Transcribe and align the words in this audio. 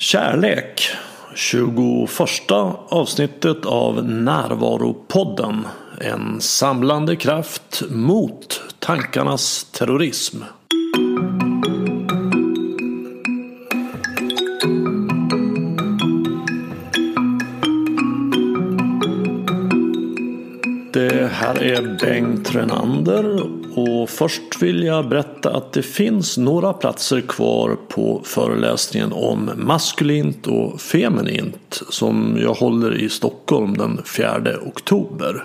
Kärlek 0.00 0.90
21 1.34 2.08
avsnittet 2.88 3.66
av 3.66 4.04
Närvaropodden. 4.04 5.66
En 6.00 6.40
samlande 6.40 7.16
kraft 7.16 7.82
mot 7.90 8.60
tankarnas 8.78 9.64
terrorism. 9.64 10.42
Det 20.92 21.30
här 21.32 21.62
är 21.62 21.98
Bengt 22.00 22.54
Renander 22.54 23.57
och 23.78 24.10
först 24.10 24.62
vill 24.62 24.82
jag 24.82 25.08
berätta 25.08 25.56
att 25.56 25.72
det 25.72 25.82
finns 25.82 26.38
några 26.38 26.72
platser 26.72 27.20
kvar 27.20 27.76
på 27.88 28.20
föreläsningen 28.24 29.12
om 29.12 29.50
maskulint 29.56 30.46
och 30.46 30.80
feminint 30.80 31.82
som 31.90 32.38
jag 32.42 32.54
håller 32.54 32.94
i 32.94 33.08
Stockholm 33.08 33.76
den 33.76 34.02
4 34.04 34.42
oktober. 34.66 35.44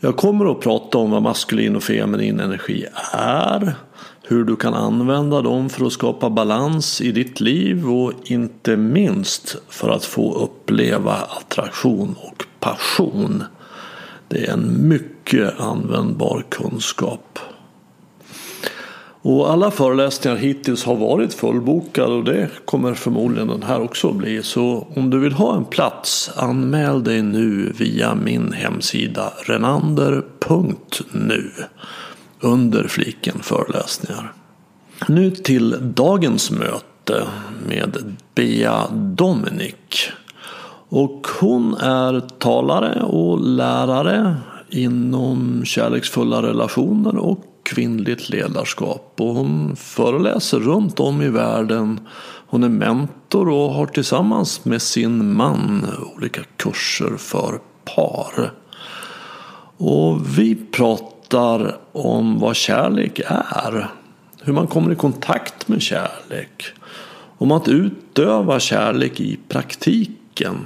Jag 0.00 0.16
kommer 0.16 0.52
att 0.52 0.60
prata 0.60 0.98
om 0.98 1.10
vad 1.10 1.22
maskulin 1.22 1.76
och 1.76 1.82
feminin 1.82 2.40
energi 2.40 2.86
är, 3.12 3.74
hur 4.22 4.44
du 4.44 4.56
kan 4.56 4.74
använda 4.74 5.42
dem 5.42 5.68
för 5.68 5.86
att 5.86 5.92
skapa 5.92 6.30
balans 6.30 7.00
i 7.00 7.12
ditt 7.12 7.40
liv 7.40 7.90
och 7.90 8.12
inte 8.24 8.76
minst 8.76 9.56
för 9.68 9.90
att 9.90 10.04
få 10.04 10.34
uppleva 10.34 11.12
attraktion 11.12 12.16
och 12.20 12.44
passion. 12.60 13.44
Det 14.32 14.46
är 14.46 14.52
en 14.52 14.88
mycket 14.88 15.60
användbar 15.60 16.44
kunskap. 16.48 17.38
Och 19.22 19.50
alla 19.50 19.70
föreläsningar 19.70 20.36
hittills 20.36 20.84
har 20.84 20.96
varit 20.96 21.34
fullbokade 21.34 22.12
och 22.12 22.24
det 22.24 22.48
kommer 22.64 22.94
förmodligen 22.94 23.48
den 23.48 23.62
här 23.62 23.80
också 23.80 24.08
att 24.08 24.16
bli. 24.16 24.42
Så 24.42 24.86
om 24.94 25.10
du 25.10 25.18
vill 25.18 25.32
ha 25.32 25.56
en 25.56 25.64
plats 25.64 26.30
anmäl 26.36 27.04
dig 27.04 27.22
nu 27.22 27.72
via 27.78 28.14
min 28.14 28.52
hemsida 28.52 29.32
renander.nu 29.44 31.50
under 32.40 32.88
fliken 32.88 33.38
föreläsningar. 33.42 34.32
Nu 35.08 35.30
till 35.30 35.76
dagens 35.80 36.50
möte 36.50 37.26
med 37.68 38.16
Bea 38.34 38.88
Dominic. 38.92 40.10
Och 40.94 41.26
hon 41.40 41.74
är 41.74 42.20
talare 42.20 43.02
och 43.02 43.40
lärare 43.40 44.36
inom 44.70 45.64
kärleksfulla 45.64 46.42
relationer 46.42 47.16
och 47.16 47.44
kvinnligt 47.62 48.28
ledarskap. 48.28 49.14
Och 49.18 49.34
hon 49.34 49.76
föreläser 49.76 50.58
runt 50.58 51.00
om 51.00 51.22
i 51.22 51.28
världen. 51.28 52.00
Hon 52.46 52.64
är 52.64 52.68
mentor 52.68 53.48
och 53.48 53.74
har 53.74 53.86
tillsammans 53.86 54.64
med 54.64 54.82
sin 54.82 55.36
man 55.36 55.86
olika 56.16 56.40
kurser 56.56 57.16
för 57.18 57.60
par. 57.84 58.52
Och 59.76 60.38
vi 60.38 60.54
pratar 60.54 61.76
om 61.92 62.38
vad 62.38 62.56
kärlek 62.56 63.20
är. 63.26 63.88
Hur 64.42 64.52
man 64.52 64.66
kommer 64.66 64.92
i 64.92 64.96
kontakt 64.96 65.68
med 65.68 65.82
kärlek. 65.82 66.64
Om 67.38 67.52
att 67.52 67.68
utöva 67.68 68.60
kärlek 68.60 69.20
i 69.20 69.38
praktiken 69.48 70.56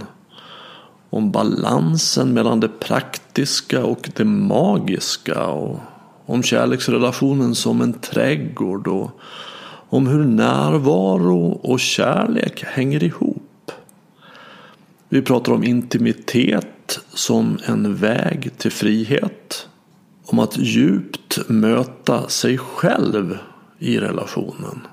om 1.11 1.31
balansen 1.31 2.35
mellan 2.35 2.61
det 2.61 2.69
praktiska 2.69 3.85
och 3.85 4.11
det 4.17 4.25
magiska. 4.25 5.47
Och 5.47 5.79
om 6.27 6.43
kärleksrelationen 6.43 7.55
som 7.55 7.81
en 7.81 7.93
trädgård. 7.93 8.89
Och 8.89 9.11
om 9.89 10.07
hur 10.07 10.25
närvaro 10.25 11.49
och 11.49 11.81
kärlek 11.81 12.65
hänger 12.65 13.05
ihop. 13.05 13.73
Vi 15.09 15.23
pratar 15.23 15.53
om 15.53 15.65
intimitet 15.65 17.01
som 17.15 17.59
en 17.65 17.97
väg 17.97 18.51
till 18.59 18.73
frihet. 18.73 19.69
Om 20.25 20.39
att 20.39 20.59
djupt 20.59 21.49
möta 21.49 22.29
sig 22.29 22.59
själv 22.59 23.39
i 23.79 23.99
relationen. 23.99 24.87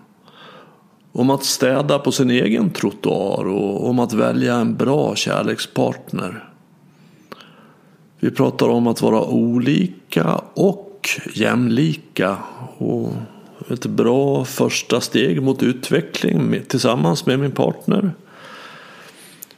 Om 1.15 1.29
att 1.29 1.43
städa 1.43 1.99
på 1.99 2.11
sin 2.11 2.31
egen 2.31 2.69
trottoar 2.69 3.45
och 3.45 3.89
om 3.89 3.99
att 3.99 4.13
välja 4.13 4.55
en 4.55 4.75
bra 4.75 5.15
kärlekspartner. 5.15 6.49
Vi 8.19 8.31
pratar 8.31 8.69
om 8.69 8.87
att 8.87 9.01
vara 9.01 9.23
olika 9.23 10.41
och 10.53 11.09
jämlika. 11.33 12.37
Och 12.77 13.09
ett 13.69 13.85
bra 13.85 14.45
första 14.45 15.01
steg 15.01 15.41
mot 15.41 15.63
utveckling 15.63 16.59
tillsammans 16.67 17.25
med 17.25 17.39
min 17.39 17.51
partner. 17.51 18.11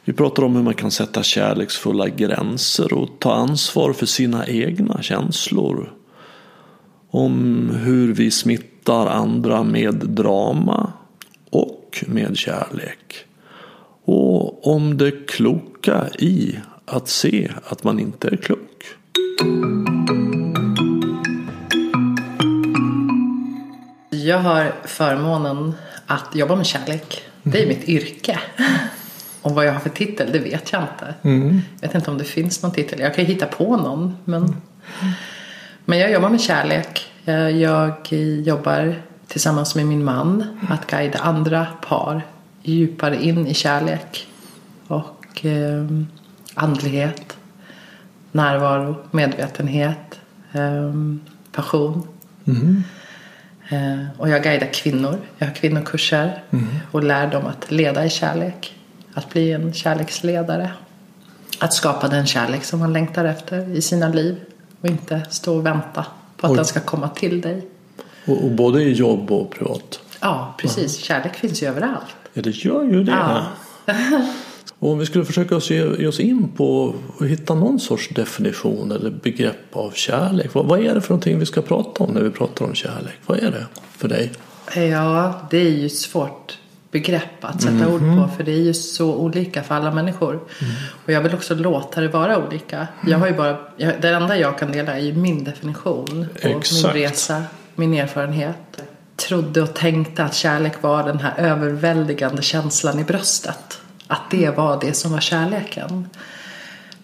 Vi 0.04 0.12
pratar 0.12 0.42
om 0.42 0.56
hur 0.56 0.62
man 0.62 0.74
kan 0.74 0.90
sätta 0.90 1.22
kärleksfulla 1.22 2.08
gränser 2.08 2.92
och 2.92 3.08
ta 3.18 3.34
ansvar 3.34 3.92
för 3.92 4.06
sina 4.06 4.46
egna 4.46 5.02
känslor. 5.02 5.92
Om 7.10 7.70
hur 7.74 8.14
vi 8.14 8.30
smittar 8.30 9.06
andra 9.06 9.62
med 9.62 9.94
drama 9.94 10.92
och 12.02 12.08
med 12.08 12.36
kärlek. 12.36 13.24
Och 14.04 14.66
om 14.74 14.98
det 14.98 15.28
kloka 15.28 16.08
i 16.18 16.58
att 16.86 17.08
se 17.08 17.50
att 17.64 17.84
man 17.84 18.00
inte 18.00 18.28
är 18.28 18.36
klok. 18.36 18.84
Jag 24.10 24.38
har 24.38 24.72
förmånen 24.84 25.74
att 26.06 26.34
jobba 26.34 26.56
med 26.56 26.66
kärlek. 26.66 27.22
Det 27.42 27.62
är 27.62 27.66
mitt 27.66 27.88
yrke. 27.88 28.38
Och 29.42 29.54
vad 29.54 29.66
jag 29.66 29.72
har 29.72 29.80
för 29.80 29.90
titel, 29.90 30.32
det 30.32 30.38
vet 30.38 30.72
jag 30.72 30.82
inte. 30.82 31.14
Mm. 31.22 31.60
Jag 31.80 31.88
vet 31.88 31.94
inte 31.94 32.10
om 32.10 32.18
det 32.18 32.24
finns 32.24 32.62
någon 32.62 32.72
titel. 32.72 33.00
Jag 33.00 33.14
kan 33.14 33.24
ju 33.24 33.32
hitta 33.32 33.46
på 33.46 33.76
någon. 33.76 34.16
Men, 34.24 34.56
men 35.84 35.98
jag 35.98 36.10
jobbar 36.10 36.28
med 36.28 36.40
kärlek. 36.40 37.12
Jag 37.60 38.12
jobbar 38.44 39.02
tillsammans 39.36 39.74
med 39.74 39.86
min 39.86 40.04
man 40.04 40.44
att 40.68 40.86
guida 40.86 41.18
andra 41.18 41.66
par 41.88 42.22
djupare 42.62 43.22
in 43.22 43.46
i 43.46 43.54
kärlek 43.54 44.26
och 44.86 45.44
eh, 45.44 45.86
andlighet, 46.54 47.36
närvaro, 48.32 48.96
medvetenhet, 49.10 50.20
eh, 50.52 50.92
passion. 51.52 52.08
Mm. 52.44 52.82
Eh, 53.68 54.06
och 54.18 54.28
jag 54.28 54.42
guidar 54.42 54.72
kvinnor. 54.72 55.18
Jag 55.38 55.46
har 55.46 55.54
kvinnokurser 55.54 56.42
mm. 56.50 56.66
och 56.92 57.04
lär 57.04 57.30
dem 57.30 57.46
att 57.46 57.70
leda 57.70 58.04
i 58.04 58.10
kärlek. 58.10 58.74
Att 59.14 59.30
bli 59.30 59.52
en 59.52 59.72
kärleksledare. 59.72 60.70
Att 61.60 61.74
skapa 61.74 62.08
den 62.08 62.26
kärlek 62.26 62.64
som 62.64 62.78
man 62.78 62.92
längtar 62.92 63.24
efter 63.24 63.76
i 63.76 63.82
sina 63.82 64.08
liv 64.08 64.36
och 64.80 64.88
inte 64.88 65.22
stå 65.30 65.56
och 65.56 65.66
vänta 65.66 66.06
på 66.36 66.46
att 66.46 66.50
och, 66.50 66.56
den 66.56 66.64
ska 66.64 66.80
komma 66.80 67.08
till 67.08 67.40
dig. 67.40 67.68
Och, 68.26 68.44
och 68.44 68.50
både 68.50 68.82
i 68.82 68.92
jobb 68.92 69.32
och 69.32 69.50
privat? 69.50 70.00
Ja, 70.20 70.54
precis. 70.58 70.96
Kärlek 70.96 71.34
finns 71.34 71.62
ju 71.62 71.66
överallt. 71.66 72.16
Ja, 72.32 72.42
det 72.42 72.50
gör 72.64 72.84
ju 72.84 73.04
det. 73.04 73.12
Ja. 73.12 73.46
och 74.78 74.90
om 74.90 74.98
vi 74.98 75.06
skulle 75.06 75.24
försöka 75.24 75.60
ge 75.98 76.06
oss 76.06 76.20
in 76.20 76.48
på 76.56 76.94
att 77.20 77.26
hitta 77.26 77.54
någon 77.54 77.80
sorts 77.80 78.08
definition 78.08 78.92
eller 78.92 79.10
begrepp 79.10 79.76
av 79.76 79.90
kärlek. 79.90 80.54
Vad, 80.54 80.66
vad 80.66 80.80
är 80.80 80.94
det 80.94 81.00
för 81.00 81.10
någonting 81.10 81.38
vi 81.38 81.46
ska 81.46 81.62
prata 81.62 82.04
om 82.04 82.14
när 82.14 82.20
vi 82.20 82.30
pratar 82.30 82.64
om 82.64 82.74
kärlek? 82.74 83.14
Vad 83.26 83.38
är 83.38 83.50
det 83.50 83.66
för 83.90 84.08
dig? 84.08 84.32
Ja, 84.74 85.40
det 85.50 85.58
är 85.58 85.70
ju 85.70 85.88
svårt 85.88 86.58
begrepp 86.90 87.44
att 87.44 87.62
sätta 87.62 87.74
mm. 87.74 87.92
ord 87.92 88.00
på 88.00 88.36
för 88.36 88.44
det 88.44 88.52
är 88.52 88.60
ju 88.60 88.74
så 88.74 89.14
olika 89.14 89.62
för 89.62 89.74
alla 89.74 89.90
människor. 89.90 90.32
Mm. 90.32 90.72
Och 91.04 91.12
jag 91.12 91.20
vill 91.20 91.34
också 91.34 91.54
låta 91.54 92.00
det 92.00 92.08
vara 92.08 92.46
olika. 92.46 92.88
Jag 93.06 93.18
har 93.18 93.26
ju 93.26 93.34
bara, 93.34 93.58
jag, 93.76 93.94
det 94.00 94.08
enda 94.08 94.38
jag 94.38 94.58
kan 94.58 94.72
dela 94.72 94.96
är 94.96 95.02
ju 95.02 95.12
min 95.12 95.44
definition 95.44 96.26
och 96.34 96.44
Exakt. 96.44 96.94
min 96.94 97.02
resa 97.02 97.42
min 97.76 97.94
erfarenhet. 97.94 98.82
Trodde 99.16 99.62
och 99.62 99.74
tänkte 99.74 100.24
att 100.24 100.34
kärlek 100.34 100.82
var 100.82 101.02
den 101.02 101.18
här 101.18 101.34
överväldigande 101.36 102.42
känslan 102.42 102.98
i 102.98 103.04
bröstet. 103.04 103.80
Att 104.06 104.30
det 104.30 104.50
var 104.50 104.80
det 104.80 104.92
som 104.92 105.12
var 105.12 105.20
kärleken. 105.20 106.08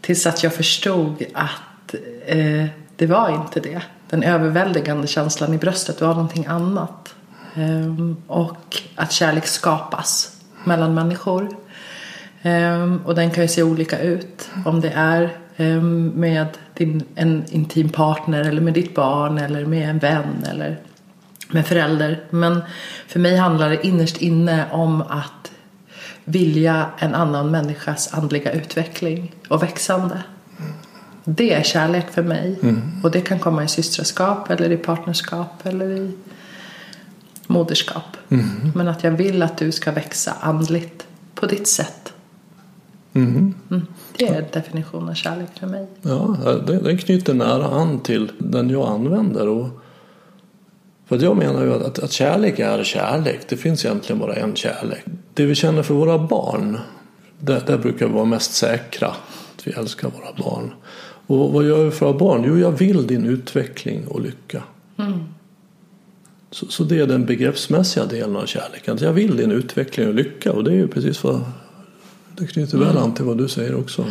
Tills 0.00 0.26
att 0.26 0.43
jag 0.43 0.55
förstod 0.55 1.25
att 1.35 1.94
eh, 2.26 2.67
det 2.96 3.06
var 3.06 3.31
inte 3.31 3.61
det. 3.61 3.82
Den 4.11 4.23
överväldigande 4.23 5.06
känslan 5.06 5.55
i 5.55 5.58
bröstet 5.58 6.00
var 6.00 6.08
någonting 6.08 6.46
annat. 6.46 7.14
Ehm, 7.55 8.17
och 8.26 8.82
att 8.96 9.12
kärlek 9.12 9.46
skapas 9.46 10.37
mellan 10.64 10.94
människor. 10.94 11.56
Ehm, 12.43 13.00
och 13.06 13.14
den 13.14 13.31
kan 13.31 13.44
ju 13.44 13.49
se 13.49 13.62
olika 13.62 14.00
ut. 14.00 14.50
Om 14.64 14.81
det 14.81 14.91
är 14.91 15.31
med 16.14 16.47
din, 16.75 17.03
en 17.14 17.44
intim 17.50 17.88
partner 17.88 18.41
eller 18.41 18.61
med 18.61 18.75
ditt 18.75 18.94
barn 18.94 19.38
eller 19.38 19.67
med 19.67 19.91
en 19.91 19.99
vän 19.99 20.47
eller 20.50 20.79
med 21.50 21.67
förälder. 21.67 22.20
Men 22.31 22.62
för 23.06 23.20
mig 23.20 23.37
handlar 23.37 23.70
det 23.70 23.87
innerst 23.87 24.17
inne 24.17 24.70
om 24.70 25.03
att 25.03 25.53
vilja 26.25 26.87
en 26.99 27.14
annan 27.14 27.50
människas 27.50 28.14
andliga 28.14 28.53
utveckling 28.53 29.35
och 29.49 29.62
växande. 29.62 30.23
Det 31.25 31.55
är 31.55 31.62
kärlek 31.62 32.11
för 32.11 32.23
mig. 32.23 32.58
Mm. 32.62 32.82
Och 33.03 33.11
det 33.11 33.20
kan 33.20 33.38
komma 33.38 33.65
i 33.65 33.69
systraskap 33.69 34.50
eller 34.50 34.73
i 34.73 34.76
partnerskap 34.76 35.67
eller 35.67 35.91
i 35.91 36.12
moderskap. 37.47 38.17
Men 38.75 38.88
att 38.88 39.05
jag 39.05 39.11
vill 39.11 39.43
att 39.43 39.58
du 39.58 39.73
ska 39.73 39.93
växa 39.93 40.32
andligt 40.41 41.06
på 41.35 41.47
ditt 41.47 41.69
sätt. 41.69 42.12
Mm. 43.14 43.55
Det 44.17 44.29
är 44.29 44.47
definitionen 44.53 45.09
av 45.09 45.14
kärlek 45.14 45.49
för 45.59 45.67
mig. 45.67 45.87
Ja, 46.03 46.37
den, 46.67 46.99
knyter 46.99 47.35
nära 47.35 47.67
an 47.67 48.00
till 48.00 48.32
den 48.38 48.70
jag 48.70 48.88
använder. 48.88 49.49
Och 49.49 49.69
för 51.06 51.17
att 51.17 51.23
jag 51.23 51.37
menar 51.37 51.62
ju 51.62 51.75
att, 51.75 51.99
att 51.99 52.12
kärlek 52.12 52.59
är 52.59 52.85
kärlek. 52.85 53.41
Det 53.49 53.56
finns 53.56 53.85
egentligen 53.85 54.19
bara 54.19 54.35
en 54.35 54.55
kärlek. 54.56 55.05
Det 55.35 55.47
vi 55.47 55.55
känner 55.55 55.82
för 55.82 55.94
våra 55.94 56.19
barn, 56.19 56.79
där, 57.38 57.62
där 57.67 57.79
brukar 57.79 58.06
vi 58.06 58.12
vara 58.12 58.25
mest 58.25 58.55
säkra. 58.55 59.09
Att 59.56 59.67
vi 59.67 59.73
älskar 59.73 60.11
våra 60.11 60.44
barn. 60.50 60.75
Och 61.26 61.53
vad 61.53 61.65
gör 61.65 61.85
vi 61.85 61.91
för 61.91 62.06
våra 62.06 62.19
barn? 62.19 62.44
Jo, 62.47 62.58
jag 62.58 62.73
vill 62.73 63.06
din 63.06 63.26
utveckling 63.26 64.06
och 64.06 64.20
lycka. 64.20 64.62
Så, 66.50 66.67
så 66.67 66.85
det 66.85 66.99
är 66.99 67.06
den 67.06 67.26
begreppsmässiga 67.26 68.06
delen 68.06 68.37
av 68.37 68.47
kärleken. 68.47 68.94
Att 68.94 69.00
jag 69.00 69.12
vill 69.12 69.37
din 69.37 69.50
utveckling 69.50 70.08
och 70.08 70.15
lycka. 70.15 70.53
Och 70.53 70.65
det 70.65 70.70
är 70.70 70.75
ju 70.75 70.88
precis 70.88 71.25
vad 71.25 71.41
det 72.37 72.46
knyter 72.46 72.79
väl 72.79 72.99
an 72.99 73.14
till 73.14 73.25
vad 73.25 73.38
du 73.38 73.49
säger 73.49 73.75
också. 73.75 74.05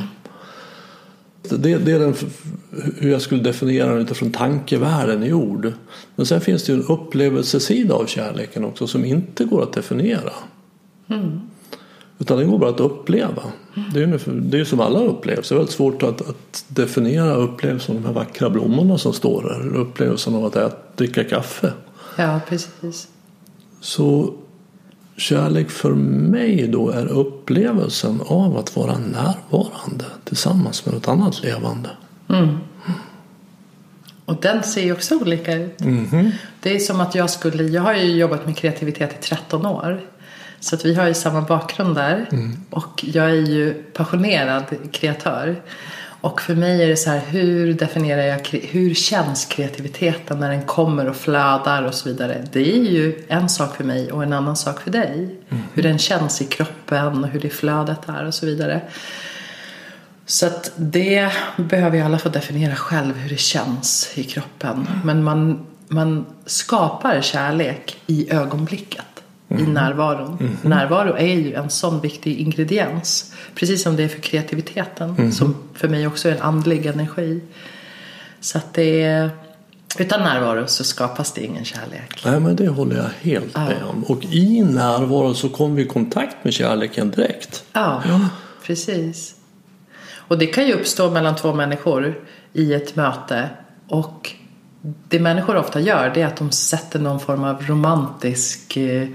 Det, 1.50 1.77
det 1.77 1.91
är 1.91 2.00
den, 2.00 2.15
hur 2.97 3.12
jag 3.12 3.21
skulle 3.21 3.44
definiera 3.44 3.91
den 3.91 4.01
utifrån 4.01 4.31
tankevärlden 4.31 5.23
i 5.23 5.33
ord. 5.33 5.73
Men 6.15 6.25
sen 6.25 6.41
finns 6.41 6.63
det 6.63 6.73
ju 6.73 6.79
en 6.79 6.85
upplevelsesida 6.85 7.94
av 7.94 8.06
kärleken 8.06 8.65
också 8.65 8.88
som 8.88 9.06
inte 9.06 9.45
går 9.45 9.63
att 9.63 9.73
definiera. 9.73 10.33
Utan 12.19 12.38
den 12.38 12.51
går 12.51 12.59
bara 12.59 12.69
att 12.69 12.79
uppleva. 12.79 13.44
Det 13.94 14.03
är 14.03 14.07
ju 14.07 14.41
det 14.41 14.59
är 14.59 14.65
som 14.65 14.79
alla 14.79 15.00
upplevelser. 15.00 15.56
Det 15.56 15.57
är 15.57 15.59
väldigt 15.59 15.75
svårt 15.75 16.03
att, 16.03 16.29
att 16.29 16.65
definiera 16.68 17.35
upplevelsen 17.35 17.95
av 17.95 18.01
de 18.01 18.07
här 18.07 18.13
vackra 18.13 18.50
blommorna 18.50 18.97
som 18.97 19.13
står 19.13 19.44
där. 19.44 19.75
Upplevelsen 19.77 20.35
av 20.35 20.45
att 20.45 20.56
äta, 20.56 20.75
dricka 20.95 21.23
kaffe. 21.23 21.73
Ja, 22.18 22.39
precis. 22.50 23.07
Så 23.81 24.33
kärlek 25.21 25.69
för 25.69 25.91
mig 25.91 26.68
då 26.68 26.89
är 26.89 27.06
upplevelsen 27.06 28.21
av 28.25 28.57
att 28.57 28.75
vara 28.75 28.97
närvarande 28.97 30.06
tillsammans 30.23 30.85
med 30.85 30.95
något 30.95 31.07
annat 31.07 31.44
levande. 31.44 31.89
Och 34.25 34.38
den 34.41 34.63
ser 34.63 34.81
ju 34.83 34.94
också 34.94 35.15
olika 35.15 35.53
ut. 35.53 35.77
Det 36.59 36.75
är 36.75 36.79
som 36.79 37.01
att 37.01 37.15
jag 37.15 37.29
skulle, 37.29 37.63
jag 37.63 37.81
har 37.81 37.94
ju 37.94 38.15
jobbat 38.18 38.45
med 38.45 38.57
kreativitet 38.57 39.13
i 39.19 39.23
13 39.27 39.65
år. 39.65 40.01
Så 40.59 40.75
att 40.75 40.85
vi 40.85 40.94
har 40.95 41.07
ju 41.07 41.13
samma 41.13 41.41
bakgrund 41.41 41.95
där. 41.95 42.27
Och 42.69 43.03
jag 43.07 43.25
är 43.29 43.35
ju 43.47 43.73
passionerad 43.73 44.63
kreatör. 44.91 45.62
Och 46.21 46.41
för 46.41 46.56
mig 46.56 46.83
är 46.83 46.88
det 46.88 46.97
så 46.97 47.09
här, 47.09 47.19
hur 47.19 47.73
definierar 47.73 48.21
jag, 48.21 48.47
hur 48.50 48.94
känns 48.94 49.45
kreativiteten 49.45 50.39
när 50.39 50.50
den 50.50 50.62
kommer 50.62 51.09
och 51.09 51.15
flödar 51.15 51.83
och 51.83 51.94
så 51.94 52.09
vidare. 52.09 52.47
Det 52.51 52.73
är 52.75 52.83
ju 52.83 53.25
en 53.27 53.50
sak 53.50 53.75
för 53.75 53.83
mig 53.83 54.12
och 54.12 54.23
en 54.23 54.33
annan 54.33 54.56
sak 54.56 54.79
för 54.79 54.91
dig. 54.91 55.35
Hur 55.73 55.83
den 55.83 55.97
känns 55.97 56.41
i 56.41 56.45
kroppen 56.45 57.23
och 57.23 57.29
hur 57.29 57.39
det 57.39 57.50
flödet 57.50 58.09
är 58.09 58.25
och 58.25 58.33
så 58.33 58.45
vidare. 58.45 58.81
Så 60.25 60.47
att 60.47 60.71
det 60.75 61.31
behöver 61.57 61.97
ju 61.97 62.03
alla 62.03 62.19
få 62.19 62.29
definiera 62.29 62.75
själv 62.75 63.18
hur 63.18 63.29
det 63.29 63.39
känns 63.39 64.12
i 64.15 64.23
kroppen. 64.23 64.88
Men 65.03 65.23
man, 65.23 65.65
man 65.88 66.25
skapar 66.45 67.21
kärlek 67.21 67.97
i 68.07 68.31
ögonblicket. 68.31 69.06
I 69.59 69.63
närvaron. 69.63 70.57
Närvaro 70.62 71.15
är 71.18 71.33
ju 71.33 71.53
en 71.53 71.69
sån 71.69 72.01
viktig 72.01 72.39
ingrediens. 72.39 73.33
Precis 73.56 73.83
som 73.83 73.95
det 73.95 74.03
är 74.03 74.07
för 74.07 74.21
kreativiteten. 74.21 75.31
Som 75.31 75.56
för 75.74 75.88
mig 75.88 76.07
också 76.07 76.30
är 76.30 76.36
en 76.36 76.42
andlig 76.42 76.86
energi. 76.86 77.42
Så 78.39 78.57
att 78.57 78.74
det 78.74 79.03
är... 79.03 79.30
Utan 80.00 80.19
närvaro 80.19 80.68
så 80.68 80.83
skapas 80.83 81.31
det 81.31 81.45
ingen 81.45 81.65
kärlek. 81.65 82.21
Nej 82.25 82.39
men 82.39 82.56
det 82.56 82.68
håller 82.68 82.95
jag 82.95 83.31
helt 83.31 83.56
med 83.56 83.83
om. 83.89 84.03
Och 84.03 84.25
i 84.25 84.62
närvaro 84.62 85.33
så 85.33 85.50
kommer 85.50 85.75
vi 85.75 85.81
i 85.81 85.88
kontakt 85.88 86.44
med 86.44 86.54
kärleken 86.54 87.12
direkt. 87.12 87.63
Ja, 87.74 88.04
precis. 88.65 89.36
Och 90.13 90.38
det 90.38 90.45
kan 90.45 90.68
ju 90.68 90.74
uppstå 90.74 91.12
mellan 91.12 91.36
två 91.36 91.54
människor 91.54 92.21
i 92.54 92.74
ett 92.74 92.95
möte. 92.95 93.50
Och 93.88 94.31
det 94.81 95.19
människor 95.19 95.56
ofta 95.56 95.80
gör 95.80 96.12
det 96.13 96.21
är 96.21 96.27
att 96.27 96.38
de 96.38 96.51
sätter 96.51 97.00
någon 97.00 97.19
form 97.19 97.44
av 97.44 97.63
romantisk 97.68 98.77
eh, 98.77 99.07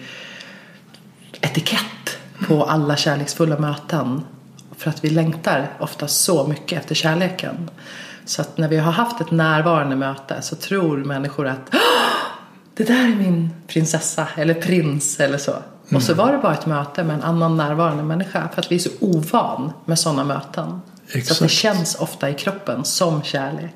etikett 1.47 2.19
på 2.49 2.65
alla 2.65 2.97
kärleksfulla 2.97 3.59
möten. 3.59 4.21
För 4.77 4.91
att 4.91 5.05
vi 5.05 5.11
längtar 5.11 5.71
ofta 5.81 6.09
så 6.09 6.47
mycket 6.47 6.79
efter 6.79 6.95
kärleken. 6.95 7.71
Så 8.25 8.43
att 8.43 8.59
när 8.59 8.69
vi 8.69 8.77
har 8.77 8.93
haft 8.93 9.21
ett 9.21 9.31
närvarande 9.31 9.97
möte 9.97 10.43
så 10.43 10.57
tror 10.57 10.97
människor 10.97 11.47
att 11.47 11.71
"Åh, 11.73 11.79
det 12.75 12.85
där 12.85 13.05
är 13.05 13.15
min 13.17 13.51
prinsessa 13.67 14.29
eller 14.37 14.55
prins 14.55 15.21
eller 15.21 15.39
så. 15.39 15.55
Och 15.95 16.03
så 16.03 16.15
var 16.15 16.33
det 16.33 16.39
bara 16.39 16.53
ett 16.55 16.67
möte 16.67 17.05
med 17.05 17.15
en 17.17 17.23
annan 17.23 17.57
närvarande 17.57 18.03
människa. 18.03 18.49
För 18.55 18.61
att 18.63 18.73
vi 18.73 18.75
är 18.77 18.81
så 18.81 18.91
ovan 19.01 19.73
med 19.85 19.99
sådana 19.99 20.25
möten. 20.25 20.67
Så 20.67 20.71
att 20.71 21.13
det 21.13 21.19
Exakt. 21.19 21.51
känns 21.53 21.95
ofta 21.95 22.31
i 22.31 22.35
kroppen 22.35 22.85
som 22.85 23.23
kärlek. 23.23 23.75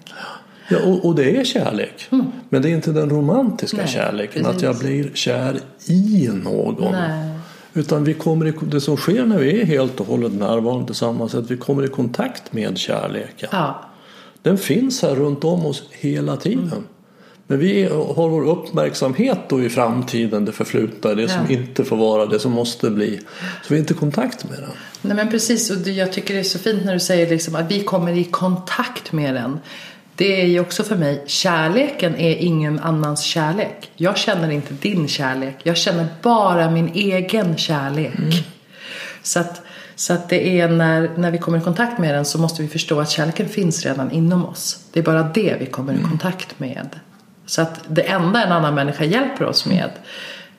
Ja, 0.69 0.79
och, 0.85 1.05
och 1.07 1.15
det 1.15 1.37
är 1.37 1.45
kärlek. 1.45 2.09
Men 2.49 2.63
det 2.63 2.71
är 2.71 2.73
inte 2.73 2.93
den 2.93 3.11
romantiska 3.11 3.77
Nej, 3.77 3.89
kärleken. 3.89 4.43
precis. 4.45 4.57
Att 4.57 4.63
jag 4.63 4.79
blir 4.79 5.11
kär 5.15 5.61
i 5.87 6.31
någon. 6.33 6.93
Nej. 6.93 7.39
Utan 7.75 8.05
vi 8.05 8.15
kommer 8.15 8.47
i, 8.47 8.53
det 8.63 8.81
som 8.81 8.97
sker 8.97 9.27
när 9.27 9.39
vi 9.39 9.61
är 9.61 9.65
helt 9.65 10.01
och 10.01 10.07
hållet 10.07 10.33
närvarande 10.33 10.87
tillsammans 10.87 11.35
är 11.35 11.39
att 11.39 11.51
vi 11.51 11.57
kommer 11.57 11.85
i 11.85 11.89
kontakt 11.89 12.53
med 12.53 12.79
kärleken. 12.79 13.49
Ja, 13.53 13.85
Den 14.43 14.59
finns 14.59 15.03
här 15.03 15.15
runt 15.15 15.45
om 15.45 15.67
oss 15.67 15.83
hela 15.91 16.37
tiden. 16.37 16.85
Men 17.47 17.59
vi 17.59 17.85
har 17.89 18.29
vår 18.29 18.49
uppmärksamhet 18.49 19.39
då 19.49 19.63
i 19.63 19.69
framtiden, 19.69 20.45
det 20.45 20.53
förflutna, 20.53 21.15
det 21.15 21.29
som 21.29 21.41
Ja. 21.49 21.57
inte 21.59 21.85
får 21.85 21.97
vara, 21.97 22.27
det 22.27 22.39
som 22.39 22.53
måste 22.53 22.91
bli. 22.91 23.19
Så 23.63 23.69
vi 23.69 23.75
är 23.75 23.81
inte 23.81 23.95
i 23.95 23.97
kontakt 23.97 24.51
med 24.51 24.59
den. 24.59 24.71
Nej 25.03 25.17
men 25.17 25.31
precis 25.31 25.71
och 25.71 25.89
jag 25.89 26.13
tycker 26.13 26.35
det 26.35 26.41
är 26.41 26.45
så 26.45 26.59
fint 26.59 26.85
när 26.85 26.93
du 26.95 27.01
säger 27.01 27.31
liksom 27.31 27.55
att 27.55 27.71
vi 27.71 27.81
kommer 27.81 28.13
i 28.13 28.25
kontakt 28.25 29.13
med 29.13 29.35
den. 29.35 29.59
Det 30.21 30.41
är 30.41 30.47
ju 30.47 30.61
också 30.61 30.85
för 30.85 30.97
mig, 30.97 31.23
kärleken 31.27 32.17
är 32.17 32.37
ingen 32.37 32.79
annans 32.81 33.23
kärlek. 33.23 33.91
Jag 33.97 34.17
känner 34.17 34.51
inte 34.51 34.75
din 34.75 35.09
kärlek, 35.09 35.57
jag 35.63 35.77
känner 35.77 36.07
bara 36.23 36.71
min 36.71 36.91
egen 36.95 37.57
kärlek. 37.57 38.45
Så 39.23 39.41
att, 39.41 39.63
så 39.95 40.13
att 40.13 40.29
det 40.29 40.61
är 40.61 40.69
när, 40.69 41.11
när 41.17 41.31
vi 41.31 41.39
kommer 41.39 41.59
i 41.59 41.61
kontakt 41.61 41.99
med 41.99 42.15
den 42.15 42.25
så 42.25 42.39
måste 42.39 42.63
vi 42.63 42.69
förstå 42.69 43.01
att 43.01 43.11
kärleken 43.11 43.49
finns 43.49 43.87
redan 43.87 44.11
inom 44.11 44.47
oss. 44.47 44.85
Det 44.93 45.01
är 45.01 45.05
bara 45.05 45.23
det 45.23 45.57
vi 45.61 45.67
kommer 45.67 45.93
i 45.93 46.03
kontakt 46.03 46.59
med. 46.61 46.89
Så 47.47 47.63
att 47.63 47.81
det 47.89 48.03
enda 48.03 48.45
en 48.45 48.53
annan 48.53 48.75
människa 48.75 49.05
hjälper 49.05 49.45
oss 49.45 49.67
med 49.67 49.91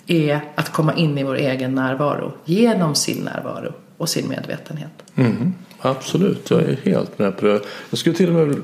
är 0.07 0.41
att 0.55 0.71
komma 0.71 0.93
in 0.93 1.17
i 1.17 1.23
vår 1.23 1.35
egen 1.35 1.75
närvaro 1.75 2.33
genom 2.45 2.95
sin 2.95 3.23
närvaro 3.23 3.73
och 3.97 4.09
sin 4.09 4.29
medvetenhet. 4.29 5.03
Mm, 5.15 5.53
absolut, 5.81 6.49
jag 6.49 6.61
är 6.61 6.77
helt 6.83 7.19
med 7.19 7.37
på 7.37 7.45
det. 7.45 7.61
Jag 7.89 7.99
skulle 7.99 8.15
till 8.15 8.29
och 8.29 8.47
med 8.47 8.61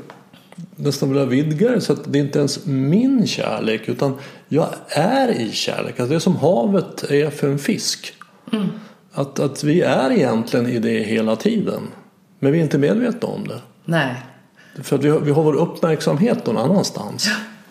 nästan 0.77 1.09
vilja 1.09 1.25
vidga 1.25 1.71
det 1.71 1.81
så 1.81 1.93
att 1.93 2.13
det 2.13 2.19
inte 2.19 2.39
ens 2.39 2.65
är 2.65 2.69
min 2.69 3.27
kärlek 3.27 3.89
utan 3.89 4.17
jag 4.47 4.67
är 4.89 5.27
i 5.41 5.51
kärlek. 5.51 5.99
Alltså 5.99 6.09
det 6.09 6.15
är 6.15 6.19
som 6.19 6.35
havet 6.35 7.03
är 7.03 7.29
för 7.29 7.49
en 7.49 7.59
fisk. 7.59 8.13
Att, 9.13 9.39
att 9.39 9.63
vi 9.63 9.81
är 9.81 10.11
egentligen 10.11 10.67
i 10.67 10.79
det 10.79 10.99
hela 11.03 11.35
tiden. 11.35 11.81
Men 12.39 12.51
vi 12.51 12.59
är 12.59 12.63
inte 12.63 12.77
medvetna 12.77 13.27
om 13.27 13.47
det. 13.47 13.61
Nej, 13.85 14.15
För 14.81 14.95
att 14.95 15.03
vi 15.03 15.09
har, 15.09 15.19
vi 15.19 15.31
har 15.31 15.43
vår 15.43 15.55
uppmärksamhet 15.55 16.45
någon 16.45 16.57
annanstans. 16.57 17.29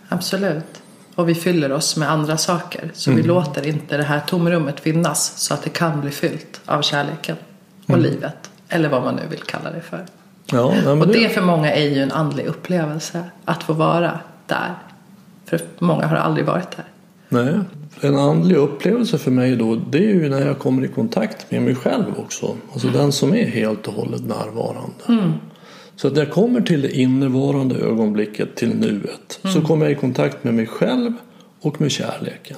absolut. 0.09 0.83
Och 1.15 1.29
vi 1.29 1.35
fyller 1.35 1.73
oss 1.73 1.97
med 1.97 2.11
andra 2.11 2.37
saker. 2.37 2.91
Så 2.95 3.13
vi 3.13 3.23
låter 3.23 3.67
inte 3.67 3.97
det 3.97 4.03
här 4.03 4.21
tomrummet 4.21 4.81
finnas 4.81 5.39
så 5.39 5.55
att 5.55 5.63
det 5.63 5.71
kan 5.71 6.01
bli 6.01 6.11
fyllt 6.11 6.61
av 6.65 6.83
kärleken 6.83 7.37
och 7.87 7.99
livet. 7.99 8.51
Eller 8.69 8.89
vad 8.89 9.03
man 9.03 9.15
nu 9.15 9.23
vill 9.31 9.43
kalla 9.43 9.71
det 9.71 9.81
för. 9.81 10.07
Ja, 10.53 10.75
nej, 10.85 10.87
Och 10.87 11.09
det, 11.09 11.29
för 11.29 11.41
många 11.43 11.73
är 11.73 11.89
ju 11.89 12.03
en 12.03 12.13
andlig 12.13 12.47
upplevelse. 12.47 13.25
Att 13.45 13.63
få 13.63 13.73
vara 13.73 14.21
där. 14.47 14.75
För 15.45 15.61
många 15.79 16.07
har 16.07 16.17
aldrig 16.17 16.47
varit 16.47 16.77
där. 16.77 16.85
nej, 17.29 17.61
en 18.01 18.17
andlig 18.19 18.57
upplevelse 18.57 19.19
för 19.19 19.31
mig 19.31 19.57
då 19.57 19.75
det 19.75 19.99
är 19.99 20.15
ju 20.15 20.29
när 20.29 20.47
jag 20.47 20.59
kommer 20.59 20.85
i 20.85 20.89
kontakt 20.89 21.51
med 21.51 21.63
mig 21.63 21.75
själv 21.75 22.05
också. 22.19 22.57
Alltså 22.73 22.89
den 22.89 23.13
som 23.13 23.35
är 23.35 23.47
helt 23.47 23.87
och 23.89 23.95
hållet 23.95 24.23
närvarande. 24.25 25.33
Så 25.97 26.07
att 26.09 26.15
när 26.15 26.25
jag 26.25 26.33
kommer 26.33 26.61
till 26.61 26.83
det 26.83 26.97
innevarande 26.99 27.75
ögonblicket, 27.75 28.57
till 28.57 28.77
nuet, 28.77 29.41
så 29.55 29.61
kommer 29.63 29.85
jag 29.87 29.93
i 29.93 29.95
kontakt 29.95 30.45
med 30.45 30.55
mig 30.55 30.67
själv 30.67 31.13
och 31.61 31.81
med 31.81 31.91
kärleken. 31.91 32.57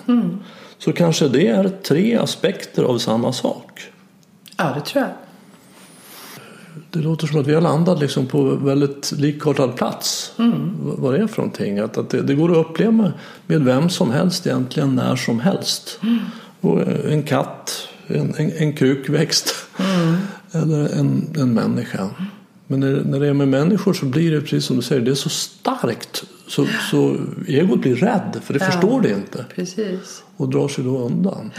Så 0.78 0.92
kanske 0.92 1.28
det 1.28 1.48
är 1.48 1.68
tre 1.68 2.16
aspekter 2.16 2.82
av 2.82 2.98
samma 2.98 3.32
sak. 3.32 3.80
Ja, 4.56 4.72
det 4.74 4.80
tror 4.80 5.04
jag. 5.04 5.12
Det 6.90 6.98
låter 6.98 7.26
som 7.26 7.40
att 7.40 7.46
vi 7.46 7.54
har 7.54 7.60
landat 7.60 8.00
liksom 8.00 8.26
på 8.26 8.42
väldigt 8.44 9.12
likartad 9.16 9.76
plats. 9.76 10.32
V- 10.36 10.52
Vad 10.80 11.14
det 11.14 11.18
är 11.22 11.26
för 11.26 11.36
någonting. 11.42 11.78
Att, 11.78 11.98
att 11.98 12.10
det, 12.10 12.22
det 12.22 12.34
går 12.34 12.50
att 12.60 12.66
uppleva 12.66 13.12
med 13.46 13.64
vem 13.64 13.88
som 13.90 14.10
helst 14.10 14.46
egentligen 14.46 14.94
när 14.94 15.16
som 15.16 15.40
helst. 15.40 16.00
Och 16.60 16.80
eh, 16.80 17.12
en 17.12 17.22
katt, 17.22 17.88
en, 18.06 18.34
en, 18.36 18.52
en 18.52 18.72
krukväxt 18.72 19.54
eller 20.52 20.98
en, 20.98 21.34
en 21.38 21.54
människa. 21.54 22.10
Men 22.66 22.80
när, 22.80 23.04
när 23.04 23.20
det 23.20 23.26
är 23.28 23.32
med 23.34 23.48
människor 23.48 23.92
så 23.92 24.06
blir 24.06 24.30
det 24.32 24.40
precis 24.40 24.64
som 24.64 24.76
du 24.76 24.82
säger, 24.82 25.02
det 25.02 25.10
är 25.10 25.14
så 25.14 25.28
starkt. 25.28 26.24
Så, 26.48 26.66
så 26.90 27.16
egot 27.46 27.80
blir 27.80 27.96
rädd 27.96 28.40
för 28.44 28.54
det 28.54 28.60
Ja. 28.64 28.70
förstår 28.70 29.00
det 29.00 29.10
inte. 29.10 29.44
Precis. 29.54 30.22
Och 30.36 30.48
drar 30.48 30.68
sig 30.68 30.84
då 30.84 30.98
undan. 30.98 31.50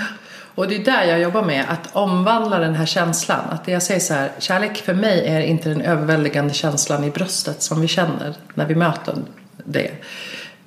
Och 0.59 0.67
det 0.67 0.75
är 0.75 0.83
där 0.83 1.03
jag 1.03 1.19
jobbar 1.19 1.43
med, 1.43 1.65
att 1.69 1.95
omvandla 1.95 2.59
den 2.59 2.75
här 2.75 2.85
känslan. 2.85 3.49
Att 3.49 3.67
jag 3.67 3.83
säger 3.83 3.99
så 3.99 4.13
här, 4.13 4.31
kärlek 4.39 4.77
för 4.77 4.93
mig 4.93 5.27
är 5.27 5.41
inte 5.41 5.69
den 5.69 5.81
överväldigande 5.81 6.53
känslan 6.53 7.03
i 7.03 7.09
bröstet 7.09 7.61
som 7.61 7.81
vi 7.81 7.87
känner 7.87 8.35
när 8.53 8.65
vi 8.65 8.75
möter 8.75 9.15
det. 9.65 9.91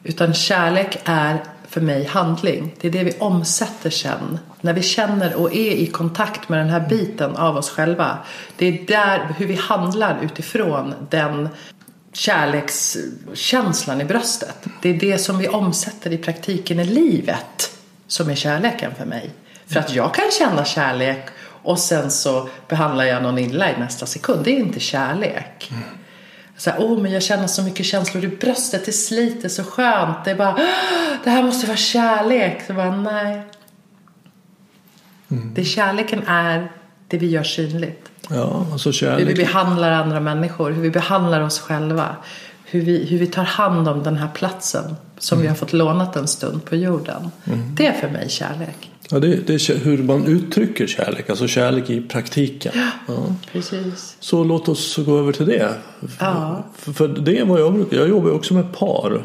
Utan 0.02 0.34
kärlek 0.34 0.98
är 1.04 1.44
för 1.68 1.80
mig 1.80 2.04
handling. 2.04 2.74
Det 2.80 2.88
är 2.88 2.92
det 2.92 3.04
vi 3.04 3.12
omsätter 3.18 3.90
sen. 3.90 4.38
När 4.60 4.72
vi 4.72 4.82
känner 4.82 5.34
och 5.34 5.54
är 5.54 5.72
i 5.72 5.86
kontakt 5.86 6.48
med 6.48 6.58
den 6.58 6.70
här 6.70 6.88
biten 6.88 7.36
av 7.36 7.56
oss 7.56 7.70
själva. 7.70 8.18
Det 8.56 8.66
är 8.66 8.86
där 8.86 9.34
hur 9.38 9.46
vi 9.46 9.54
handlar 9.54 10.18
utifrån 10.22 10.94
den 11.10 11.48
kärlekskänslan 12.12 14.00
i 14.00 14.04
bröstet. 14.04 14.64
Det 14.82 14.88
är 14.88 14.94
det 14.94 15.18
som 15.18 15.38
vi 15.38 15.48
omsätter 15.48 16.12
i 16.12 16.18
praktiken 16.18 16.80
i 16.80 16.84
livet 16.84 17.78
som 18.06 18.30
är 18.30 18.34
kärleken 18.34 18.94
för 18.94 19.04
mig. 19.04 19.30
För 19.66 19.80
att 19.80 19.94
jag 19.94 20.14
kan 20.14 20.24
känna 20.38 20.64
kärlek 20.64 21.26
och 21.62 21.78
sen 21.78 22.10
så 22.10 22.48
behandlar 22.68 23.04
jag 23.04 23.22
någon 23.22 23.38
illa 23.38 23.70
i 23.70 23.78
nästa 23.78 24.06
sekund. 24.06 24.44
Det 24.44 24.50
är 24.50 24.58
inte 24.58 24.80
kärlek. 24.80 25.72
Så 26.56 26.70
här, 26.70 26.78
oh, 26.78 27.02
men 27.02 27.12
jag 27.12 27.22
känner 27.22 27.46
så 27.46 27.62
mycket 27.62 27.86
känslor 27.86 28.24
i 28.24 28.28
bröstet, 28.28 28.86
det 28.86 28.92
sliter 28.92 29.48
så 29.48 29.64
skönt. 29.64 30.24
Det 30.24 30.30
är 30.30 30.34
bara, 30.34 30.54
"Åh, 30.54 31.16
det 31.24 31.30
här 31.30 31.42
måste 31.42 31.66
vara 31.66 31.76
kärlek. 31.76 32.62
Så 32.66 32.72
bara, 32.72 32.96
nej. 32.96 33.42
Det 35.28 35.64
kärleken 35.64 36.22
är 36.26 36.72
det 37.08 37.18
vi 37.18 37.26
gör 37.26 37.42
synligt. 37.42 38.10
Ja, 38.30 38.66
alltså 38.72 38.88
Hur 38.88 38.92
vi 38.92 38.98
kärlek. 39.24 39.36
behandlar 39.36 39.90
andra 39.90 40.20
människor, 40.20 40.70
hur 40.70 40.82
vi 40.82 40.90
behandlar 40.90 41.40
oss 41.40 41.60
själva. 41.60 42.16
Hur 42.64 42.80
vi, 42.80 43.04
hur 43.06 43.18
vi 43.18 43.26
tar 43.26 43.44
hand 43.44 43.88
om 43.88 44.02
den 44.02 44.16
här 44.16 44.28
platsen 44.34 44.96
som 45.18 45.40
vi 45.40 45.46
har 45.48 45.54
fått 45.54 45.72
lånat 45.72 46.16
en 46.16 46.28
stund 46.28 46.64
på 46.64 46.76
jorden. 46.76 47.30
Det 47.76 47.86
är 47.86 47.92
för 47.92 48.08
mig 48.08 48.28
kärlek. 48.30 48.90
Ja, 49.12 49.18
det, 49.18 49.46
det 49.46 49.68
är 49.70 49.78
hur 49.78 50.02
man 50.02 50.26
uttrycker 50.26 50.86
kärlek, 50.86 51.30
alltså 51.30 51.46
kärlek 51.46 51.90
i 51.90 52.00
praktiken. 52.00 52.72
Ja. 53.08 53.36
Precis. 53.52 54.16
Så 54.20 54.44
låt 54.44 54.68
oss 54.68 54.96
gå 54.96 55.18
över 55.18 55.32
till 55.32 55.46
det. 55.46 55.74
Ja. 56.20 56.64
För, 56.76 56.92
för 56.92 57.08
det 57.08 57.38
är 57.38 57.44
vad 57.44 57.60
jag 57.60 57.74
brukar, 57.74 57.96
jag 57.96 58.08
jobbar 58.08 58.30
också 58.30 58.54
med 58.54 58.72
par. 58.72 59.24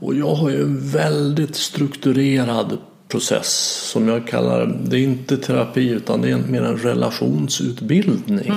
Och 0.00 0.14
jag 0.14 0.34
har 0.34 0.50
ju 0.50 0.62
en 0.62 0.90
väldigt 0.90 1.56
strukturerad 1.56 2.78
process 3.08 3.48
som 3.92 4.08
jag 4.08 4.26
kallar, 4.26 4.78
det 4.84 4.96
är 4.96 5.00
inte 5.00 5.36
terapi 5.36 5.88
utan 5.88 6.22
det 6.22 6.30
är 6.30 6.36
mer 6.36 6.62
en 6.62 6.76
relationsutbildning. 6.76 8.52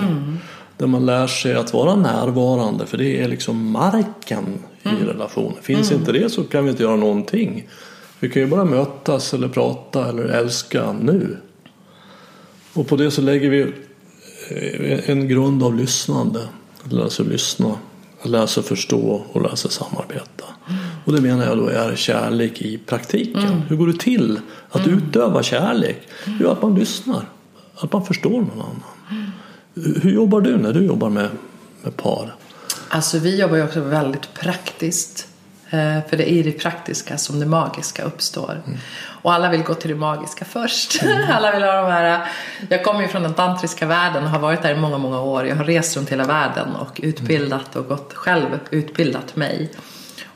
Där 0.77 0.87
man 0.87 1.05
lär 1.05 1.27
sig 1.27 1.53
att 1.53 1.73
vara 1.73 1.95
närvarande 1.95 2.85
för 2.85 2.97
det 2.97 3.21
är 3.23 3.27
liksom 3.27 3.71
marken 3.71 4.45
i 4.83 5.05
relationen. 5.05 5.57
Finns 5.61 5.91
inte 5.91 6.11
det 6.11 6.29
så 6.29 6.43
kan 6.43 6.63
vi 6.63 6.71
inte 6.71 6.83
göra 6.83 6.95
någonting. 6.95 7.67
Vi 8.21 8.29
kan 8.29 8.41
ju 8.41 8.47
bara 8.47 8.65
mötas 8.65 9.33
eller 9.33 9.47
prata 9.47 10.09
eller 10.09 10.23
älska 10.23 10.91
nu. 10.91 11.37
Och 12.73 12.87
på 12.87 12.95
det 12.95 13.11
så 13.11 13.21
lägger 13.21 13.49
vi 13.49 13.61
eh, 14.49 15.09
en 15.09 15.27
grund 15.27 15.63
av 15.63 15.75
lyssnande. 15.75 16.47
Att 16.83 16.91
lära 16.91 17.09
sig 17.09 17.25
lyssna, 17.25 17.75
att 18.21 18.29
lära 18.29 18.47
sig 18.47 18.63
förstå 18.63 19.23
och 19.31 19.41
lära 19.41 19.55
sig 19.55 19.71
samarbeta. 19.71 20.45
Och 21.05 21.13
det 21.13 21.21
menar 21.21 21.45
jag 21.45 21.57
då 21.57 21.67
är 21.67 21.95
kärlek 21.95 22.61
i 22.61 22.77
praktiken. 22.77 23.61
Hur 23.69 23.75
går 23.75 23.87
det 23.87 23.99
till 23.99 24.39
att 24.69 24.87
utöva 24.87 25.43
kärlek? 25.43 26.07
Jo, 26.39 26.49
att 26.49 26.61
man 26.61 26.75
lyssnar. 26.75 27.25
Att 27.75 27.93
man 27.93 28.05
förstår 28.05 28.29
någon 28.41 28.61
annan. 28.61 29.31
Hur 30.01 30.11
jobbar 30.11 30.41
du 30.41 30.57
när 30.57 30.73
du 30.73 30.85
jobbar 30.85 31.09
med, 31.09 31.29
med 31.83 31.97
par? 31.97 32.35
Alltså 32.89 33.19
vi 33.19 33.39
jobbar 33.41 33.57
ju 33.57 33.63
också 33.63 33.81
väldigt 33.81 34.33
praktiskt. 34.33 35.27
Eh, 35.71 36.09
För 36.09 36.17
det 36.17 36.31
är 36.31 36.33
i 36.33 36.43
det 36.43 36.51
praktiska 36.51 37.17
som 37.17 37.39
det 37.39 37.45
magiska 37.45 38.03
uppstår. 38.03 38.61
Och 39.23 39.33
alla 39.33 39.49
vill 39.49 39.63
gå 39.63 39.73
till 39.73 39.89
det 39.89 39.95
magiska 39.95 40.45
först. 40.45 41.03
alla 41.29 41.51
vill 41.51 41.63
ha 41.63 41.81
de 41.81 41.91
här... 41.91 42.27
Jag 42.69 42.83
kommer 42.83 43.01
ju 43.01 43.07
från 43.07 43.23
den 43.23 43.33
tantriska 43.33 43.85
världen 43.85 44.23
och 44.23 44.29
har 44.29 44.39
varit 44.39 44.61
där 44.61 44.71
i 44.71 44.77
många, 44.77 44.97
många 44.97 45.21
år. 45.21 45.47
Jag 45.47 45.55
har 45.55 45.63
rest 45.63 45.97
runt 45.97 46.09
hela 46.09 46.23
världen 46.23 46.75
och 46.75 46.99
utbildat 47.03 47.75
och 47.75 47.87
gått 47.87 48.13
själv 48.13 48.59
utbildat 48.69 49.35
mig. 49.35 49.71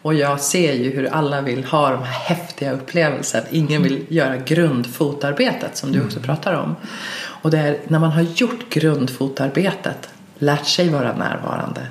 Och 0.01 0.13
jag 0.13 0.39
ser 0.39 0.73
ju 0.73 0.91
hur 0.91 1.13
alla 1.13 1.41
vill 1.41 1.65
ha 1.65 1.89
de 1.89 2.03
här 2.03 2.35
häftiga 2.35 2.71
upplevelserna. 2.71 3.45
Ingen 3.51 3.83
vill 3.83 4.05
göra 4.09 4.37
grundfotarbetet 4.37 5.77
som 5.77 5.91
du 5.91 6.05
också 6.05 6.19
pratar 6.19 6.53
om. 6.53 6.75
Och 7.41 7.51
det 7.51 7.57
är 7.57 7.79
när 7.87 7.99
man 7.99 8.11
har 8.11 8.21
gjort 8.21 8.69
grundfotarbetet, 8.69 10.09
lärt 10.37 10.65
sig 10.65 10.89
vara 10.89 11.15
närvarande, 11.15 11.81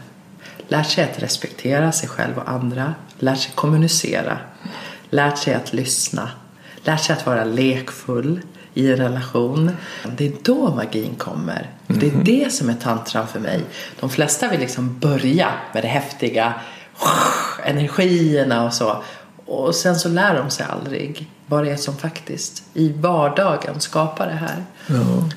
lärt 0.68 0.86
sig 0.90 1.04
att 1.04 1.22
respektera 1.22 1.92
sig 1.92 2.08
själv 2.08 2.38
och 2.38 2.48
andra, 2.50 2.94
lärt 3.24 3.38
sig 3.38 3.52
kommunicera, 3.54 4.38
lärt 5.10 5.38
sig 5.38 5.54
att 5.54 5.72
lyssna, 5.72 6.30
lärt 6.84 7.00
sig 7.00 7.16
att 7.16 7.26
vara 7.26 7.44
lekfull 7.44 8.40
i 8.74 8.90
en 8.90 8.96
relation. 8.96 9.70
Det 10.16 10.26
är 10.26 10.32
då 10.42 10.74
magin 10.74 11.14
kommer. 11.14 11.70
Det 11.86 12.06
är 12.06 12.22
det 12.24 12.52
som 12.52 12.70
är 12.70 12.74
tantran 12.74 13.28
för 13.28 13.40
mig. 13.40 13.64
De 14.00 14.10
flesta 14.10 14.48
vill 14.48 14.60
liksom 14.60 14.98
börja 14.98 15.48
med 15.72 15.82
det 15.84 15.88
häftiga, 15.88 16.54
energierna 17.64 18.64
och 18.64 18.74
så. 18.74 19.02
Och 19.46 19.74
sen 19.74 19.96
så 19.96 20.08
lär 20.08 20.34
de 20.34 20.50
sig 20.50 20.66
aldrig 20.70 21.30
vad 21.46 21.64
det 21.64 21.70
är 21.70 21.76
som 21.76 21.96
faktiskt 21.96 22.62
i 22.74 22.92
vardagen 22.92 23.80
skapar 23.80 24.26
det 24.26 24.32
här. 24.32 24.64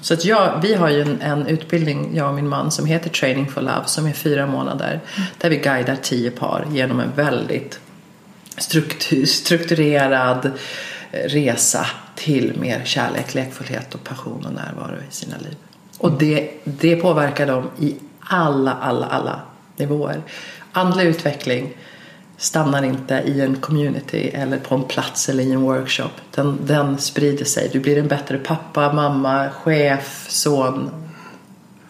Så 0.01 0.13
att 0.13 0.25
jag, 0.25 0.59
vi 0.61 0.73
har 0.73 0.89
ju 0.89 1.01
en, 1.01 1.21
en 1.21 1.47
utbildning, 1.47 2.15
jag 2.15 2.29
och 2.29 2.35
min 2.35 2.47
man, 2.47 2.71
som 2.71 2.85
heter 2.85 3.09
Training 3.09 3.47
for 3.47 3.61
Love 3.61 3.83
som 3.85 4.05
är 4.05 4.13
fyra 4.13 4.47
månader. 4.47 4.99
Där 5.37 5.49
vi 5.49 5.57
guidar 5.57 5.95
tio 5.95 6.31
par 6.31 6.67
genom 6.71 6.99
en 6.99 7.11
väldigt 7.15 7.79
struktur, 8.57 9.25
strukturerad 9.25 10.51
eh, 11.11 11.19
resa 11.29 11.85
till 12.15 12.53
mer 12.59 12.81
kärlek, 12.85 13.33
lekfullhet 13.33 13.95
och 13.95 14.03
passion 14.03 14.45
och 14.45 14.53
närvaro 14.53 14.95
i 15.09 15.13
sina 15.13 15.37
liv. 15.37 15.55
Och 15.97 16.11
det, 16.11 16.51
det 16.63 16.95
påverkar 16.95 17.47
dem 17.47 17.69
i 17.79 17.95
alla, 18.19 18.73
alla, 18.73 19.05
alla 19.05 19.39
nivåer. 19.77 20.21
Andlig 20.71 21.05
utveckling 21.05 21.73
stannar 22.37 22.83
inte 22.83 23.13
i 23.13 23.41
en 23.41 23.55
community 23.55 24.29
eller 24.33 24.57
på 24.57 24.75
en 24.75 24.83
plats 24.83 25.29
eller 25.29 25.43
i 25.43 25.51
en 25.51 25.61
workshop. 25.61 26.11
Den, 26.35 26.59
den 26.65 26.97
sprider 26.97 27.45
sig. 27.45 27.69
Du 27.73 27.79
blir 27.79 27.97
en 27.97 28.07
bättre 28.07 28.37
pappa, 28.37 28.93
mamma, 28.93 29.49
chef, 29.49 30.25
son, 30.29 30.89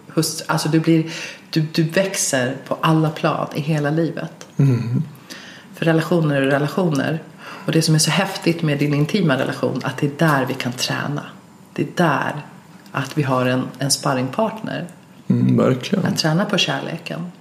hustru. 0.07 0.45
Alltså 0.47 0.69
du, 0.69 0.79
blir, 0.79 1.11
du, 1.49 1.61
du 1.61 1.83
växer 1.83 2.55
på 2.67 2.77
alla 2.81 3.09
plan 3.09 3.47
i 3.55 3.61
hela 3.61 3.89
livet. 3.89 4.47
För 5.75 5.85
relationer 5.85 6.35
är 6.35 6.41
relationer. 6.41 7.23
Och 7.65 7.71
det 7.71 7.81
som 7.81 7.95
är 7.95 7.99
så 7.99 8.11
häftigt 8.11 8.61
med 8.61 8.79
din 8.79 8.93
intima 8.93 9.37
relation 9.37 9.81
att 9.83 9.97
det 9.97 10.05
är 10.05 10.29
där 10.29 10.45
vi 10.45 10.53
kan 10.53 10.71
träna. 10.71 11.23
Det 11.73 11.81
är 11.81 11.87
där 11.95 12.45
att 12.91 13.17
vi 13.17 13.23
har 13.23 13.45
en, 13.45 13.63
en 13.79 13.91
sparringpartner. 13.91 14.87
Mm, 15.27 15.57
verkligen. 15.57 16.05
Att 16.05 16.17
träna 16.17 16.45
på 16.45 16.57
kärleken. 16.57 17.31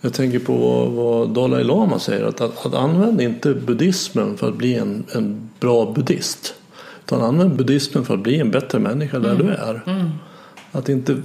Jag 0.00 0.12
tänker 0.12 0.38
på 0.38 0.84
vad, 0.84 1.30
Dalai 1.30 1.64
Lama 1.64 1.98
säger. 1.98 2.24
Att, 2.24 2.40
att, 2.40 2.66
att 2.66 2.74
använd 2.74 3.20
inte 3.20 3.54
buddhismen 3.54 4.36
för 4.36 4.48
att 4.48 4.56
bli 4.56 4.74
en, 4.74 5.04
en 5.14 5.50
bra 5.60 5.92
buddhist. 5.92 6.54
Utan 7.04 7.20
använd 7.20 7.56
buddhismen 7.56 8.04
för 8.04 8.14
att 8.14 8.20
bli 8.20 8.40
en 8.40 8.50
bättre 8.50 8.78
människa 8.78 9.18
där 9.18 9.34
du 9.34 9.48
är. 9.48 9.82
Att 10.72 10.88
inte 10.88 11.16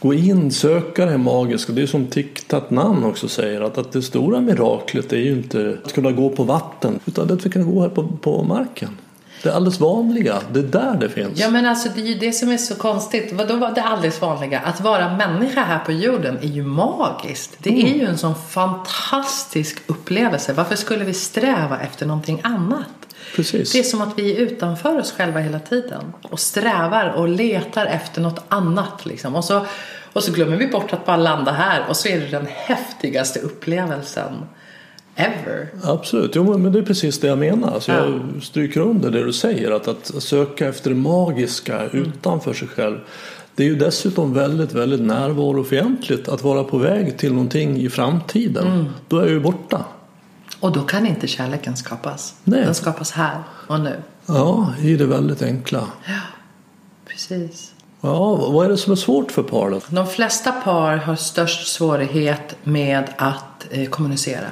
gå 0.00 0.14
in, 0.14 0.50
söka 0.50 1.06
det 1.06 1.18
magiska. 1.18 1.72
Det 1.72 1.82
är 1.82 1.86
som 1.86 2.06
Thich 2.06 2.50
Nhat 2.50 2.70
Hanh 2.70 3.04
också 3.04 3.28
säger. 3.28 3.60
Att, 3.60 3.78
att 3.78 3.92
det 3.92 4.02
stora 4.02 4.40
miraklet 4.40 5.12
är 5.12 5.16
ju 5.16 5.32
inte 5.32 5.78
att 5.84 5.92
kunna 5.92 6.12
gå 6.12 6.30
på 6.30 6.44
vatten. 6.44 7.00
Utan 7.06 7.32
att 7.32 7.46
vi 7.46 7.50
kan 7.50 7.74
gå 7.74 7.80
här 7.80 7.88
på, 7.88 8.08
på 8.20 8.42
marken. 8.42 8.90
Det 9.42 9.54
alldeles 9.54 9.80
vanliga. 9.80 10.38
Det 10.52 10.58
är 10.58 10.64
där 10.64 10.96
det 11.00 11.08
finns. 11.08 11.38
Ja 11.38 11.50
men 11.50 11.66
alltså 11.66 11.88
det 11.94 12.00
är 12.00 12.06
ju 12.06 12.14
det 12.14 12.32
som 12.32 12.50
är 12.50 12.56
så 12.56 12.74
konstigt. 12.74 13.32
Vadå 13.32 13.56
var 13.56 13.70
det 13.70 13.82
alldeles 13.82 14.20
vanliga? 14.20 14.60
Att 14.60 14.80
vara 14.80 15.16
människa 15.16 15.62
här 15.62 15.78
på 15.78 15.92
jorden 15.92 16.38
är 16.42 16.48
ju 16.48 16.62
magiskt. 16.62 17.56
Det 17.58 17.82
är 17.82 17.94
ju 17.94 18.04
en 18.04 18.18
sån 18.18 18.34
fantastisk 18.34 19.82
upplevelse. 19.86 20.52
Varför 20.52 20.76
skulle 20.76 21.04
vi 21.04 21.14
sträva 21.14 21.80
efter 21.80 22.06
någonting 22.06 22.40
annat? 22.44 22.88
Precis. 23.36 23.72
Det 23.72 23.78
är 23.78 23.82
som 23.82 24.00
att 24.00 24.18
vi 24.18 24.36
är 24.36 24.40
utanför 24.40 24.98
oss 24.98 25.12
själva 25.12 25.40
hela 25.40 25.58
tiden. 25.58 26.12
Och 26.22 26.40
strävar 26.40 27.08
och 27.08 27.28
letar 27.28 27.86
efter 27.86 28.20
något 28.20 28.44
annat. 28.48 29.06
Liksom. 29.06 29.36
Och, 29.36 29.44
så, 29.44 29.66
och 30.12 30.22
så 30.22 30.32
glömmer 30.32 30.56
vi 30.56 30.66
bort 30.66 30.92
att 30.92 31.06
bara 31.06 31.16
landa 31.16 31.52
här. 31.52 31.84
Och 31.88 31.96
så 31.96 32.08
är 32.08 32.20
det 32.20 32.26
den 32.26 32.46
häftigaste 32.46 33.40
upplevelsen 33.40 34.32
ever. 35.18 35.68
Absolut, 35.82 36.30
jo, 36.34 36.58
men 36.58 36.72
det 36.72 36.78
är 36.78 36.82
precis 36.82 37.20
det 37.20 37.28
jag 37.28 37.38
menar. 37.38 37.74
Alltså 37.74 37.92
Ja. 37.92 38.06
Jag 38.34 38.42
stryker 38.42 38.80
under 38.80 39.10
det 39.10 39.24
du 39.24 39.32
säger. 39.32 39.70
Att, 39.70 39.88
att 39.88 40.22
söka 40.22 40.68
efter 40.68 40.90
det 40.90 40.96
magiska 40.96 41.86
utanför 41.92 42.52
sig 42.52 42.68
själv. 42.68 42.98
Det 43.54 43.62
är 43.62 43.66
ju 43.66 43.76
dessutom 43.76 44.34
väldigt, 44.34 44.72
väldigt 44.72 45.00
närvarofientligt 45.00 46.28
att 46.28 46.42
vara 46.42 46.64
på 46.64 46.78
väg 46.78 47.18
till 47.18 47.32
någonting 47.32 47.76
i 47.76 47.88
framtiden. 47.88 48.88
Då 49.08 49.16
är 49.16 49.22
jag 49.22 49.30
ju 49.30 49.40
borta. 49.40 49.84
Och 50.60 50.72
då 50.72 50.82
kan 50.82 51.06
inte 51.06 51.26
kärleken 51.26 51.76
skapas. 51.76 52.34
Nej. 52.44 52.64
Den 52.64 52.74
skapas 52.74 53.10
här 53.10 53.42
och 53.66 53.80
nu. 53.80 53.96
Ja, 54.26 54.74
i 54.82 54.96
det 54.96 55.06
väldigt 55.06 55.42
enkla. 55.42 55.84
Precis. 57.06 57.72
Ja, 58.00 58.34
vad 58.36 58.66
är 58.66 58.70
det 58.70 58.76
som 58.76 58.92
är 58.92 58.96
svårt 58.96 59.32
för 59.32 59.42
par 59.42 59.70
då? 59.70 59.80
De 59.88 60.06
flesta 60.06 60.52
par 60.52 60.96
har 60.96 61.16
störst 61.16 61.68
svårighet 61.68 62.56
med 62.64 63.04
att 63.16 63.66
eh, 63.70 63.88
kommunicera. 63.88 64.46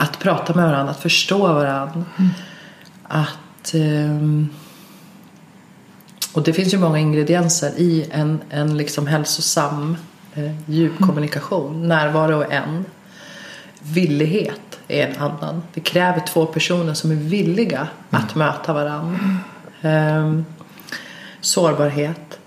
Att 0.00 0.18
prata 0.18 0.54
med 0.54 0.64
varandra, 0.64 0.90
att 0.90 1.00
förstå 1.00 1.38
varandra. 1.38 2.04
Att... 3.02 3.74
ehm, 3.74 4.48
och 6.32 6.42
det 6.42 6.52
finns 6.52 6.74
ju 6.74 6.78
många 6.78 6.98
ingredienser 6.98 7.72
i 7.76 8.08
en, 8.10 8.40
en 8.50 8.76
liksom 8.76 9.06
hälsosam 9.06 9.96
eh, 10.34 10.70
djup 10.70 11.00
kommunikation. 11.00 11.88
Närvaro 11.88 12.40
är 12.40 12.50
en. 12.50 12.84
Villighet 13.80 14.80
är 14.88 15.06
en 15.06 15.16
annan. 15.22 15.62
Det 15.74 15.80
kräver 15.80 16.20
två 16.20 16.46
personer 16.46 16.94
som 16.94 17.10
är 17.10 17.14
villiga 17.14 17.88
att 18.10 18.34
möta 18.34 18.72
varandra. 18.72 19.18
Ehm, 19.82 20.44
sårbarhet. 21.40 22.38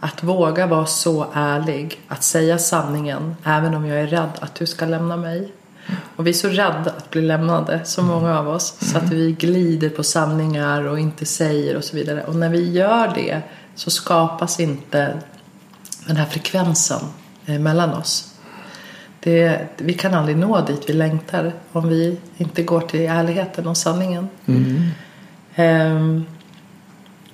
Att 0.00 0.22
våga 0.22 0.66
vara 0.66 0.86
så 0.86 1.26
ärlig. 1.34 2.00
Att 2.08 2.22
säga 2.22 2.58
sanningen 2.58 3.36
även 3.44 3.74
om 3.74 3.86
jag 3.86 4.00
är 4.00 4.06
rädd 4.06 4.30
att 4.40 4.54
du 4.54 4.66
ska 4.66 4.86
lämna 4.86 5.16
mig. 5.16 5.52
Och 6.16 6.26
vi 6.26 6.30
är 6.30 6.34
så 6.34 6.48
rädda 6.48 6.90
att 6.96 7.10
bli 7.10 7.22
lämnade, 7.22 7.80
så 7.84 8.02
många 8.02 8.38
av 8.38 8.48
oss. 8.48 8.74
Så 8.80 8.98
att 8.98 9.12
vi 9.12 9.32
glider 9.32 9.88
på 9.88 10.02
sanningar 10.02 10.82
och 10.82 10.98
inte 10.98 11.26
säger 11.26 11.76
och 11.76 11.84
så 11.84 11.96
vidare. 11.96 12.24
Och 12.24 12.36
när 12.36 12.48
vi 12.48 12.70
gör 12.70 13.12
det 13.14 13.42
så 13.74 13.90
skapas 13.90 14.60
inte 14.60 15.18
den 16.06 16.16
här 16.16 16.26
frekvensen 16.26 17.00
eh, 17.46 17.58
mellan 17.58 17.94
oss. 17.94 18.34
Det, 19.20 19.68
vi 19.76 19.94
kan 19.94 20.14
aldrig 20.14 20.36
nå 20.36 20.60
dit 20.60 20.82
vi 20.86 20.92
längtar 20.92 21.52
om 21.72 21.88
vi 21.88 22.18
inte 22.36 22.62
går 22.62 22.80
till 22.80 23.00
ärligheten 23.00 23.66
och 23.66 23.76
sanningen. 23.76 24.28
Ehm, 25.54 26.24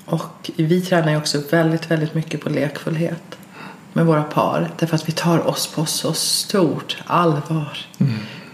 och 0.04 0.50
vi 0.56 0.80
tränar 0.80 1.10
ju 1.10 1.16
också 1.16 1.42
väldigt, 1.50 1.90
väldigt 1.90 2.14
mycket 2.14 2.40
på 2.40 2.50
lekfullhet 2.50 3.38
med 3.92 4.06
våra 4.06 4.22
par. 4.22 4.70
Därför 4.78 4.94
att 4.94 5.08
vi 5.08 5.12
tar 5.12 5.46
oss 5.46 5.66
på 5.66 5.86
så 5.86 6.12
stort 6.12 6.96
allvar. 7.06 7.78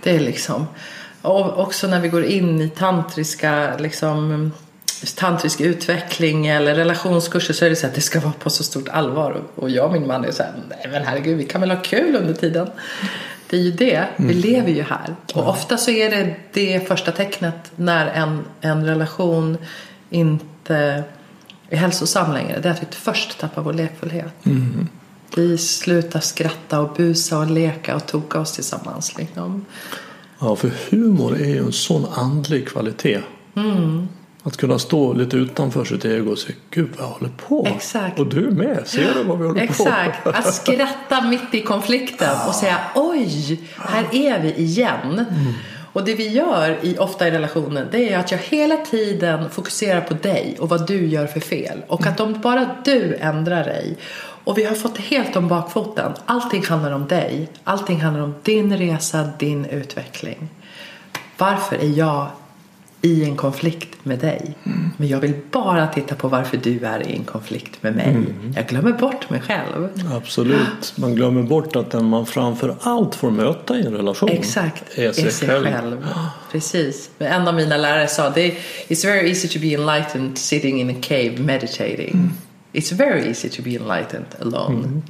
Det 0.02 0.16
är 0.16 0.20
liksom... 0.20 0.66
Och 1.22 1.58
också 1.60 1.86
när 1.88 2.00
vi 2.00 2.08
går 2.08 2.24
in 2.24 2.60
i 2.60 2.68
tantriska 2.68 3.76
liksom, 3.78 4.52
tantrisk 5.16 5.60
utveckling 5.60 6.46
eller 6.46 6.74
relationskurser 6.74 7.54
så 7.54 7.64
är 7.64 7.70
det 7.70 7.76
så 7.76 7.86
att 7.86 7.94
det 7.94 8.00
ska 8.00 8.20
vara 8.20 8.32
på 8.32 8.50
så 8.50 8.62
stort 8.64 8.88
allvar. 8.88 9.42
Och- 9.54 9.70
jag 9.70 9.86
och 9.86 9.92
min 9.92 10.06
man 10.06 10.24
är 10.24 10.30
så 10.30 10.42
här, 10.42 10.52
nej 10.68 10.88
men 10.92 11.02
herregud, 11.04 11.38
vi 11.38 11.44
kan 11.44 11.60
väl 11.60 11.70
ha 11.70 11.82
kul 11.82 12.16
under 12.16 12.34
tiden. 12.34 12.70
Det 13.50 13.56
är 13.56 13.60
ju 13.60 13.70
det, 13.70 14.04
vi 14.16 14.34
lever 14.34 14.70
ju 14.70 14.82
här. 14.82 15.14
Och 15.34 15.48
ofta 15.48 15.76
så 15.76 15.90
är 15.90 16.10
det 16.10 16.34
det 16.52 16.88
första 16.88 17.12
tecknet 17.12 17.72
när 17.76 18.06
en, 18.06 18.44
en 18.60 18.86
relation 18.86 19.58
inte 20.10 21.04
är 21.70 21.76
hälsosam 21.76 22.32
längre. 22.32 22.60
Det 22.60 22.68
är 22.68 22.72
att 22.72 22.82
vi 22.82 22.86
först 22.90 23.38
tappar 23.40 23.62
vår 23.62 23.72
lekfullhet. 23.72 24.32
Vi 25.36 25.58
slutar 25.58 26.20
skratta 26.20 26.80
och 26.80 26.94
busa 26.96 27.38
och 27.38 27.50
leka 27.50 27.96
och 27.96 28.06
toka 28.06 28.40
oss 28.40 28.52
tillsammans. 28.52 29.18
Liksom. 29.18 29.64
Ja, 30.38 30.56
för 30.56 30.70
humor 30.90 31.40
är 31.40 31.48
ju 31.48 31.58
en 31.58 31.72
sån 31.72 32.06
andlig 32.14 32.68
kvalitet. 32.68 33.20
Att 34.42 34.56
kunna 34.56 34.78
stå 34.78 35.12
lite 35.12 35.36
utanför 35.36 35.84
sitt 35.84 36.04
ego 36.04 36.30
och 36.30 36.38
säga 36.38 36.56
Gud 36.70 36.88
vad 36.96 37.06
jag 37.06 37.12
håller 37.12 37.32
på. 37.48 37.66
Exakt. 37.76 38.18
Och 38.18 38.26
du 38.26 38.50
med, 38.50 38.82
ser 38.86 39.14
du 39.14 39.22
vad 39.22 39.38
vi 39.38 39.46
håller 39.46 39.60
Exakt, 39.60 40.24
på 40.24 40.30
att 40.30 40.54
skratta 40.54 41.20
mitt 41.20 41.54
i 41.54 41.62
konflikten 41.62 42.36
och 42.48 42.54
säga 42.54 42.78
oj, 42.94 43.60
här 43.76 44.04
är 44.12 44.40
vi 44.40 44.54
igen. 44.54 45.24
Och 45.92 46.04
det 46.04 46.14
vi 46.14 46.28
gör 46.28 46.78
i, 46.82 46.98
ofta 46.98 47.28
i 47.28 47.30
relationen 47.30 47.88
det 47.92 48.12
är 48.12 48.18
att 48.18 48.30
jag 48.30 48.38
hela 48.38 48.76
tiden 48.76 49.50
fokuserar 49.50 50.00
på 50.00 50.14
dig 50.14 50.56
och 50.60 50.68
vad 50.68 50.86
du 50.86 51.06
gör 51.06 51.26
för 51.26 51.40
fel. 51.40 51.82
Och 51.86 52.06
att 52.06 52.20
om 52.20 52.40
bara 52.40 52.76
du 52.84 53.14
ändrar 53.14 53.64
dig 53.64 53.96
och 54.44 54.58
vi 54.58 54.64
har 54.64 54.74
fått 54.74 54.94
det 54.94 55.02
helt 55.02 55.36
om 55.36 55.48
bakfoten. 55.48 56.12
Allting 56.26 56.64
handlar 56.64 56.92
om 56.92 57.06
dig. 57.06 57.48
Allting 57.64 58.00
handlar 58.00 58.22
om 58.22 58.34
din 58.42 58.76
resa, 58.76 59.28
din 59.38 59.64
utveckling. 59.64 60.48
Varför 61.38 61.76
är 61.76 61.98
jag 61.98 62.26
i 63.02 63.24
en 63.24 63.36
konflikt 63.36 64.04
med 64.04 64.18
dig? 64.18 64.54
Men 64.96 65.08
jag 65.08 65.20
vill 65.20 65.34
bara 65.50 65.86
titta 65.86 66.14
på 66.14 66.28
varför 66.28 66.56
du 66.56 66.84
är 66.84 67.08
i 67.08 67.16
en 67.16 67.24
konflikt 67.24 67.82
med 67.82 67.96
mig. 67.96 68.16
Jag 68.56 68.66
glömmer 68.66 68.92
bort 68.92 69.30
mig 69.30 69.40
själv. 69.40 69.88
Absolut. 70.16 70.92
Man 70.96 71.14
glömmer 71.14 71.42
bort 71.42 71.76
att 71.76 71.90
den 71.90 72.04
man 72.04 72.26
framför 72.26 72.76
allt 72.80 73.14
får 73.14 73.30
möta 73.30 73.78
i 73.78 73.86
en 73.86 73.92
relation 73.92 74.28
Exakt, 74.28 74.98
är 74.98 75.12
sig, 75.12 75.48
själv. 75.48 76.06
Precis. 76.52 77.10
Men 77.18 77.32
en 77.32 77.48
av 77.48 77.54
mina 77.54 77.76
lärare 77.76 78.08
sa 78.08 78.30
det 78.30 78.54
It's 78.88 79.06
very 79.06 79.28
easy 79.28 79.48
to 79.48 79.58
be 79.58 79.74
enlightened 79.74 80.38
sitting 80.38 80.80
in 80.80 80.90
a 80.90 80.98
cave 81.02 81.38
meditating. 81.38 82.30
It's 82.72 82.92
very 82.92 83.28
easy 83.28 83.48
to 83.48 83.62
be 83.62 83.70
enlightened 83.70 84.26
alone. 84.40 85.02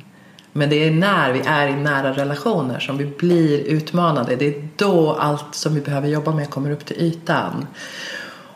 Men 0.53 0.71
det 0.71 0.87
är 0.87 0.91
när 0.91 1.33
vi 1.33 1.41
är 1.41 1.69
i 1.69 1.73
nära 1.73 2.13
relationer 2.13 2.79
som 2.79 2.99
vi 2.99 3.07
blir 3.07 3.59
utmanade. 3.59 4.37
Det 4.37 4.47
är 4.47 4.69
då 4.77 5.13
allt 5.13 5.55
som 5.55 5.75
vi 5.75 5.81
behöver 5.81 6.09
jobba 6.09 6.33
med 6.33 6.51
kommer 6.51 6.71
upp 6.71 6.85
till 6.85 6.97
ytan. 6.97 7.67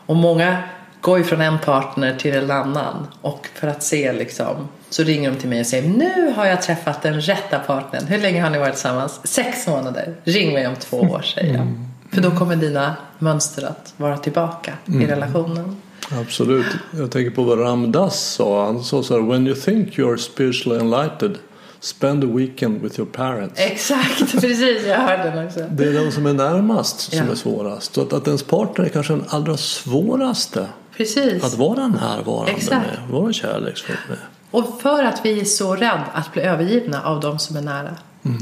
Och 0.05 0.15
många 0.15 0.63
går 1.01 1.17
ju 1.17 1.23
från 1.23 1.41
en 1.41 1.59
partner 1.59 2.15
till 2.15 2.35
en 2.35 2.51
annan. 2.51 3.07
Och 3.21 3.47
för 3.53 3.67
att 3.67 3.83
se 3.83 4.13
liksom 4.13 4.67
så 4.89 5.03
ringer 5.03 5.31
de 5.31 5.37
till 5.37 5.49
mig 5.49 5.59
och 5.59 5.67
säger 5.67 5.89
nu 5.89 6.33
har 6.35 6.45
jag 6.45 6.61
träffat 6.61 7.01
den 7.01 7.21
rätta 7.21 7.59
partnern. 7.59 8.07
Hur 8.07 8.17
länge 8.17 8.41
har 8.41 8.49
ni 8.49 8.57
varit 8.57 8.73
tillsammans? 8.73 9.27
Sex 9.27 9.67
månader. 9.67 10.15
Ring 10.23 10.53
mig 10.53 10.67
om 10.67 10.75
två 10.75 10.97
år 10.97 11.21
säger 11.21 11.53
jag. 11.53 11.67
För 12.11 12.21
då 12.21 12.31
kommer 12.31 12.55
dina 12.55 12.95
mönster 13.19 13.65
att 13.65 13.93
vara 13.97 14.17
tillbaka 14.17 14.73
i 14.85 15.05
relationen. 15.05 15.81
Absolut. 16.11 16.65
Jag 16.97 17.11
tänker 17.11 17.31
på 17.31 17.43
vad 17.43 17.59
Ramdas 17.59 18.33
sa. 18.33 18.65
Han 18.65 18.83
sa 18.83 19.03
så 19.03 19.13
här 19.13 19.21
When 19.31 19.47
you 19.47 19.55
think 19.55 19.89
you're 19.97 20.17
spiritually 20.17 20.79
enlightened 20.79 21.37
Spend 21.79 22.23
a 22.23 22.27
weekend 22.27 22.81
with 22.81 22.99
your 22.99 23.09
parents. 23.11 23.59
Exakt, 23.59 24.31
precis. 24.31 24.85
Jag 24.87 24.97
hörde 24.97 25.23
den 25.23 25.47
också. 25.47 25.59
Det 25.71 25.83
är 25.87 26.05
de 26.05 26.11
som 26.11 26.25
är 26.25 26.33
närmast 26.33 26.99
som 26.99 27.17
Ja. 27.25 27.31
är 27.31 27.35
svårast. 27.35 27.93
Så 27.93 28.01
att, 28.01 28.13
att 28.13 28.27
ens 28.27 28.43
partner 28.43 28.85
är 28.85 28.89
kanske 28.89 29.13
den 29.13 29.23
allra 29.29 29.57
svåraste 29.57 30.67
Precis. 30.97 31.43
att 31.43 31.53
vara 31.57 31.87
närvarande 31.87 32.51
Exakt. 32.51 32.71
med. 32.87 32.97
Vara 33.21 33.33
kärleksfull 33.33 33.95
med. 34.09 34.17
Och 34.51 34.81
för 34.81 35.03
att 35.03 35.19
vi 35.23 35.39
är 35.39 35.45
så 35.45 35.75
rädda 35.75 36.03
att 36.13 36.31
bli 36.33 36.41
övergivna 36.41 37.03
av 37.03 37.19
de 37.19 37.39
som 37.39 37.57
är 37.57 37.61
nära. 37.61 37.95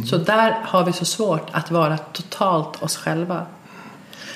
Så 0.09 0.17
där 0.17 0.57
har 0.63 0.85
vi 0.85 0.93
så 0.93 1.05
svårt 1.05 1.47
att 1.51 1.71
vara 1.71 1.97
totalt 1.97 2.83
oss 2.83 2.97
själva. 2.97 3.45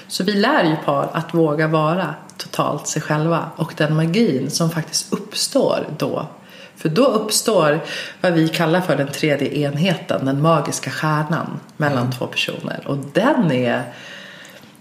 Så 0.08 0.24
vi 0.24 0.34
lär 0.34 0.64
ju 0.64 0.76
par 0.76 1.10
att 1.14 1.34
våga 1.34 1.68
vara 1.68 2.16
totalt 2.38 2.88
sig 2.88 3.02
själva. 3.02 3.50
Och 3.56 3.74
den 3.78 3.96
magin 3.96 4.50
som 4.50 4.70
faktiskt 4.70 5.14
uppstår 5.14 5.88
då. 5.98 6.28
För 6.76 6.90
då 6.90 7.06
uppstår 7.06 7.80
vad 8.22 8.34
vi 8.34 8.48
kallar 8.48 8.82
för 8.82 8.96
den 8.96 9.08
tredje 9.08 9.58
enheten, 9.58 10.26
den 10.26 10.42
magiska 10.42 10.90
stjärnan 10.90 11.60
mellan 11.78 12.12
två 12.12 12.28
personer. 12.28 12.84
Och 12.86 12.98
den 13.14 13.52
är, 13.52 13.84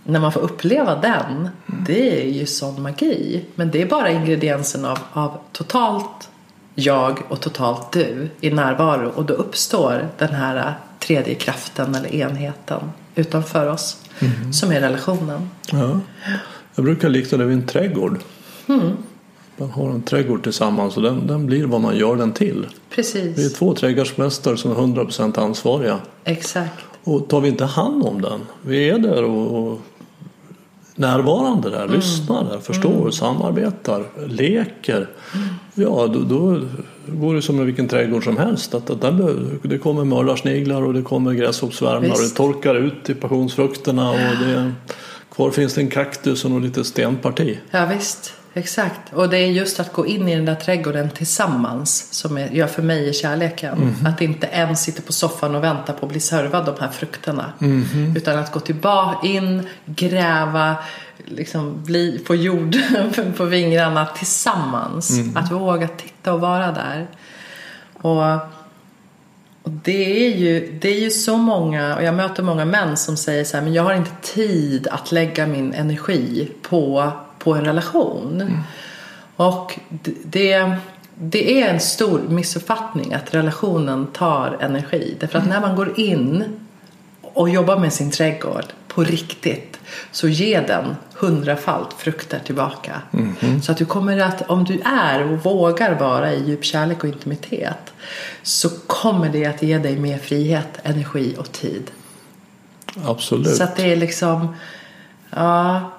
när 0.04 0.20
man 0.20 0.32
får 0.32 0.40
uppleva 0.40 0.94
den, 0.94 1.48
det 1.66 2.22
är 2.22 2.28
ju 2.30 2.46
sån 2.46 2.82
magi. 2.82 3.44
Men 3.54 3.70
det 3.70 3.82
är 3.82 3.86
bara 3.86 4.10
ingrediensen 4.10 4.84
av, 4.84 4.98
av 5.12 5.38
totalt 5.52 6.28
jag 6.74 7.22
och 7.28 7.40
totalt 7.40 7.92
du 7.92 8.30
i 8.40 8.50
närvaro. 8.50 9.12
Och 9.14 9.24
då 9.24 9.34
uppstår 9.34 10.08
den 10.18 10.34
här 10.34 10.74
tredje 10.98 11.34
kraften 11.34 11.94
eller 11.94 12.14
enheten 12.14 12.92
utanför 13.14 13.66
oss. 13.66 13.96
Som 14.52 14.70
är 14.70 14.80
relationen. 14.80 15.50
Ja. 15.72 16.00
Jag 16.74 16.84
brukar 16.84 17.08
likna 17.08 17.38
det 17.38 17.44
vid 17.44 17.56
en 17.56 17.66
trädgård. 17.66 18.18
Mm. 18.68 18.90
Man 19.56 19.70
har 19.70 19.90
en 19.90 20.02
trädgård 20.02 20.42
tillsammans 20.42 20.96
och 20.96 21.02
den, 21.02 21.26
den 21.26 21.46
blir 21.46 21.64
vad 21.64 21.80
man 21.80 21.96
gör 21.96 22.16
den 22.16 22.32
till. 22.32 22.54
Vi 22.54 22.66
är 22.66 22.96
Precis, 22.96 23.52
två 23.52 23.74
trädgårdsmästare 23.74 24.56
som 24.56 24.70
är 24.70 24.74
100% 24.74 25.38
ansvariga. 25.40 25.98
exakt. 26.24 26.84
Och 27.04 27.28
tar 27.28 27.40
vi 27.40 27.48
inte 27.48 27.64
hand 27.64 28.02
om 28.02 28.20
den, 28.22 28.40
vi 28.62 28.88
är 28.90 28.98
där 28.98 29.24
och, 29.24 29.68
och 29.72 29.80
närvarande 30.94 31.70
där, 31.70 31.88
lyssnar 31.88 32.44
där, 32.44 32.58
förstår, 32.58 33.10
samarbetar, 33.10 34.04
leker. 34.28 35.08
Ja, 35.74 36.06
då, 36.06 36.20
då 36.20 36.60
går 37.08 37.34
det 37.34 37.42
som 37.42 37.56
med 37.56 37.66
vilken 37.66 37.88
trädgård 37.88 38.24
som 38.24 38.36
helst. 38.36 38.74
Att, 38.74 38.90
att 38.90 39.18
det 39.62 39.78
kommer 39.78 40.04
mördarsniglar 40.04 40.82
och 40.82 40.94
det 40.94 41.02
kommer 41.02 41.32
gräshoppsvärmar 41.32 42.10
och 42.10 42.22
det 42.22 42.28
torkar 42.28 42.74
ut 42.74 43.10
i 43.10 43.14
passionsfrukterna 43.14 44.10
och 44.10 44.46
det, 44.46 44.72
kvar 45.34 45.50
finns 45.50 45.74
det 45.74 45.80
en 45.80 45.90
kaktus 45.90 46.44
och 46.44 46.60
litet 46.60 46.86
stenparti. 46.86 47.58
Ja 47.70 47.86
visst, 47.86 48.34
exakt. 48.56 49.12
Och 49.12 49.28
det 49.28 49.38
är 49.38 49.46
just 49.46 49.80
att 49.80 49.92
gå 49.92 50.06
in 50.06 50.28
i 50.28 50.34
den 50.34 50.44
där 50.44 50.54
trädgården 50.54 51.10
tillsammans 51.10 52.12
som 52.12 52.38
är, 52.38 52.48
gör 52.48 52.66
för 52.66 52.82
mig 52.82 53.08
i 53.08 53.12
kärleken. 53.12 53.96
Att 54.06 54.20
inte 54.20 54.46
en 54.46 54.76
sitter 54.76 55.02
på 55.02 55.12
soffan 55.12 55.54
och 55.54 55.64
väntar 55.64 55.92
på 55.92 56.06
att 56.06 56.12
bli 56.12 56.20
servad 56.20 56.66
de 56.66 56.74
här 56.80 56.90
frukterna. 56.90 57.52
Utan 58.16 58.38
att 58.38 58.52
gå 58.52 58.60
tillbaka 58.60 59.26
in, 59.26 59.68
gräva, 59.84 60.76
liksom 61.24 61.84
bli 61.84 62.18
på 62.18 62.34
jord 62.34 62.76
på 63.36 63.44
vingrarna 63.44 64.06
tillsammans. 64.06 65.10
Att 65.34 65.52
våga 65.52 65.88
titta 65.88 66.32
och 66.32 66.40
vara 66.40 66.72
där. 66.72 67.06
Och 67.92 68.40
och 69.66 69.72
det 69.72 70.26
är, 70.26 70.36
ju, 70.36 70.78
det 70.80 70.88
är 70.88 71.00
ju 71.00 71.10
så 71.10 71.36
många, 71.36 71.96
och 71.96 72.02
jag 72.02 72.14
möter 72.14 72.42
många 72.42 72.64
män 72.64 72.96
som 72.96 73.16
säger 73.16 73.44
så 73.44 73.56
här, 73.56 73.64
men 73.64 73.74
jag 73.74 73.82
har 73.82 73.94
inte 73.94 74.10
tid 74.22 74.88
att 74.88 75.12
lägga 75.12 75.46
min 75.46 75.74
energi 75.74 76.52
på, 76.62 77.12
på 77.46 77.54
en 77.54 77.64
relation. 77.64 78.62
Och 79.36 79.78
det, 80.22 80.76
det, 81.14 81.62
är 81.62 81.68
en 81.68 81.80
stor 81.80 82.20
missuppfattning 82.28 83.14
att 83.14 83.34
relationen 83.34 84.06
tar 84.06 84.58
energi. 84.60 85.16
Därför 85.20 85.38
att 85.38 85.48
när 85.48 85.60
man 85.60 85.76
går 85.76 86.00
in 86.00 86.44
och 87.22 87.48
jobbar 87.48 87.78
med 87.78 87.92
sin 87.92 88.10
trädgård 88.10 88.64
på 88.88 89.04
riktigt 89.04 89.78
så 90.12 90.28
ger 90.28 90.66
den 90.66 90.96
hundrafalt 91.14 91.92
frukter 91.92 92.38
tillbaka. 92.44 93.02
Så 93.62 93.72
att 93.72 93.78
du 93.78 93.84
kommer 93.84 94.18
att, 94.18 94.50
om 94.50 94.64
du 94.64 94.80
är 94.80 95.32
och 95.32 95.44
vågar 95.44 95.98
vara 95.98 96.32
i 96.32 96.44
djup 96.44 96.64
kärlek 96.64 97.04
och 97.04 97.08
intimitet 97.08 97.92
så 98.42 98.68
kommer 98.86 99.28
det 99.28 99.46
att 99.46 99.62
ge 99.62 99.78
dig 99.78 99.96
mer 99.98 100.18
frihet, 100.18 100.80
energi 100.82 101.34
och 101.38 101.52
tid. 101.52 101.90
Absolut. 103.04 103.56
Så 103.56 103.64
att 103.64 103.76
det 103.76 103.92
är 103.92 103.96
liksom, 103.96 104.56
ja, 105.30 105.92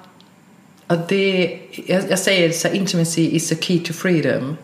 att 0.87 1.09
det, 1.09 1.59
jag, 1.85 2.03
jag 2.09 2.19
säger 2.19 2.51
så 2.51 2.67
här, 2.67 2.75
intimacy 2.75 3.21
is 3.21 3.51
a 3.51 3.55
key 3.61 3.79
to 3.79 3.93
freedom. 3.93 4.57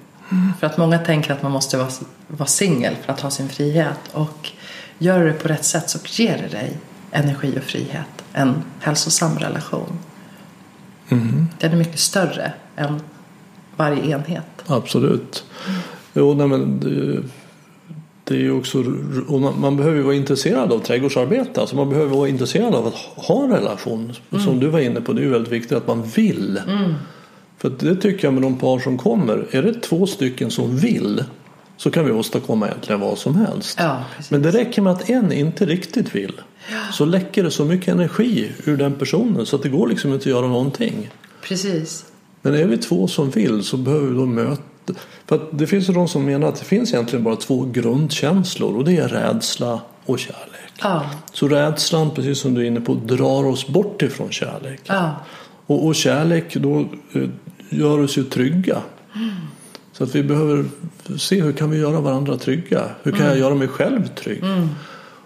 För 0.59 0.67
att 0.67 0.77
många 0.77 0.99
tänker 0.99 1.33
att 1.33 1.41
man 1.41 1.51
måste 1.51 1.77
vara, 1.77 1.89
vara 2.27 2.47
singel 2.47 2.95
för 3.05 3.13
att 3.13 3.21
ha 3.21 3.29
sin 3.29 3.49
frihet. 3.49 3.99
Och 4.11 4.49
gör 4.97 5.19
du 5.19 5.27
det 5.27 5.33
på 5.33 5.47
rätt 5.47 5.65
sätt 5.65 5.89
så 5.89 5.99
ger 6.05 6.37
det 6.37 6.47
dig 6.47 6.77
energi 7.11 7.57
och 7.57 7.63
frihet. 7.63 8.23
En 8.33 8.63
hälsosam 8.79 9.39
relation. 9.39 9.99
Den 11.59 11.71
är 11.71 11.75
mycket 11.75 11.99
större 11.99 12.53
än 12.75 13.01
varje 13.75 14.15
enhet. 14.15 14.45
Absolut. 14.67 15.45
Jo, 16.13 16.33
nej, 16.33 16.47
men 16.47 16.79
det, 18.23 18.33
är 18.33 18.39
ju 18.39 18.51
också, 18.51 18.77
man, 18.77 19.59
man 19.59 19.77
behöver 19.77 20.01
vara 20.01 20.15
intresserad 20.15 20.71
av 20.71 20.79
trädgårdsarbete. 20.79 21.61
Alltså 21.61 21.75
man 21.75 21.89
behöver 21.89 22.15
vara 22.15 22.29
intresserad 22.29 22.75
av 22.75 22.87
att 22.87 22.95
ha 22.95 23.43
en 23.43 23.51
relation. 23.51 24.13
Som 24.43 24.59
du 24.59 24.67
var 24.67 24.79
inne 24.79 25.01
på, 25.01 25.13
det 25.13 25.21
är 25.21 25.23
ju 25.23 25.29
väldigt 25.29 25.53
viktigt 25.53 25.77
att 25.77 25.87
man 25.87 26.03
vill. 26.03 26.61
För 27.57 27.67
att 27.67 27.79
det 27.79 27.95
tycker 27.95 28.27
jag 28.27 28.33
med 28.33 28.43
de 28.43 28.57
par 28.57 28.79
som 28.79 28.97
kommer. 28.97 29.45
Är 29.51 29.63
det 29.63 29.73
två 29.73 30.07
stycken 30.07 30.51
som 30.51 30.77
vill 30.77 31.23
så 31.77 31.91
kan 31.91 32.05
vi 32.05 32.11
åstadkomma 32.11 32.67
egentligen 32.67 33.01
vad 33.01 33.17
som 33.17 33.35
helst. 33.35 33.77
Ja. 33.79 34.03
Men 34.29 34.41
det 34.41 34.51
räcker 34.51 34.81
med 34.81 34.93
att 34.93 35.09
en 35.09 35.31
inte 35.31 35.65
riktigt 35.65 36.15
vill. 36.15 36.41
Så 36.93 37.05
läcker 37.05 37.43
det 37.43 37.51
så 37.51 37.65
mycket 37.65 37.87
energi 37.87 38.51
ur 38.63 38.77
den 38.77 38.93
personen 38.93 39.45
så 39.45 39.55
att 39.55 39.63
det 39.63 39.69
går 39.69 39.87
liksom 39.87 40.13
inte 40.13 40.21
att 40.21 40.25
göra 40.25 40.47
någonting. 40.47 41.09
Precis. 41.41 42.05
Men 42.41 42.55
är 42.55 42.65
vi 42.65 42.77
två 42.77 43.07
som 43.07 43.29
vill 43.29 43.63
så 43.63 43.77
behöver 43.77 44.07
vi 44.07 44.15
då 44.15 44.25
möta. 44.25 44.61
För 45.25 45.47
det 45.51 45.67
finns 45.67 45.89
ju 45.89 45.93
de 45.93 46.07
som 46.07 46.25
menar 46.25 46.47
att 46.47 46.55
det 46.55 46.65
finns 46.65 46.93
egentligen 46.93 47.23
bara 47.23 47.35
två 47.35 47.65
grundkänslor 47.65 48.77
och 48.77 48.85
det 48.85 48.97
är 48.97 49.07
rädsla 49.07 49.81
och 50.05 50.19
kärlek. 50.19 50.73
Ja. 50.81 51.05
Så 51.33 51.47
rädslan, 51.47 52.11
precis 52.11 52.39
som 52.39 52.53
du 52.53 52.61
är 52.61 52.65
inne 52.65 52.81
på, 52.81 52.93
drar 52.93 53.45
oss 53.45 53.67
bort 53.67 54.01
ifrån 54.01 54.31
kärlek. 54.31 54.81
Ja. 54.85 55.15
Och, 55.65 55.85
och 55.85 55.95
kärlek 55.95 56.55
då 56.55 56.79
eh, 57.13 57.29
gör 57.69 57.99
oss 57.99 58.17
ju 58.17 58.23
trygga. 58.23 58.77
Så 59.93 60.03
att 60.03 60.15
vi 60.15 60.23
behöver 60.23 60.65
se 61.17 61.41
hur 61.41 61.53
kan 61.53 61.69
vi 61.69 61.77
göra 61.77 61.99
varandra 61.99 62.37
trygga? 62.37 62.83
Hur 63.03 63.11
kan 63.11 63.25
jag 63.25 63.37
göra 63.37 63.55
mig 63.55 63.67
själv 63.67 64.07
trygg? 64.07 64.43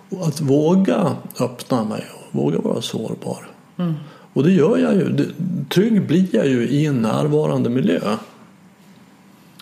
Och 0.10 0.28
att 0.28 0.41
våga 0.41 1.15
öppna 1.39 1.84
mig 1.84 2.04
och 2.13 2.36
våga 2.39 2.60
vara 2.60 2.82
sårbar. 2.82 3.48
Och 4.34 4.43
det 4.43 4.52
gör 4.52 4.78
jag 4.78 4.93
ju. 4.93 5.26
Trygg 5.70 6.08
blir 6.08 6.28
jag 6.36 6.48
ju 6.48 6.67
i 6.67 6.86
en 6.86 7.02
närvarande 7.02 7.70
miljö. 7.70 8.02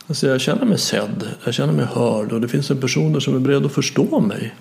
Alltså 0.08 0.28
jag 0.28 0.41
känner 0.41 0.65
mig 0.65 0.78
sedd, 0.78 1.28
jag 1.46 1.54
känner 1.54 1.74
mig 1.74 1.86
hörd 1.86 2.32
och 2.32 2.41
det 2.41 2.48
finns 2.48 2.72
en 2.72 2.82
person 2.82 3.13
där 3.13 3.20
som 3.20 3.36
är 3.36 3.39
beredd 3.39 3.65
att 3.65 3.72
förstå 3.72 4.20
mig. 4.20 4.56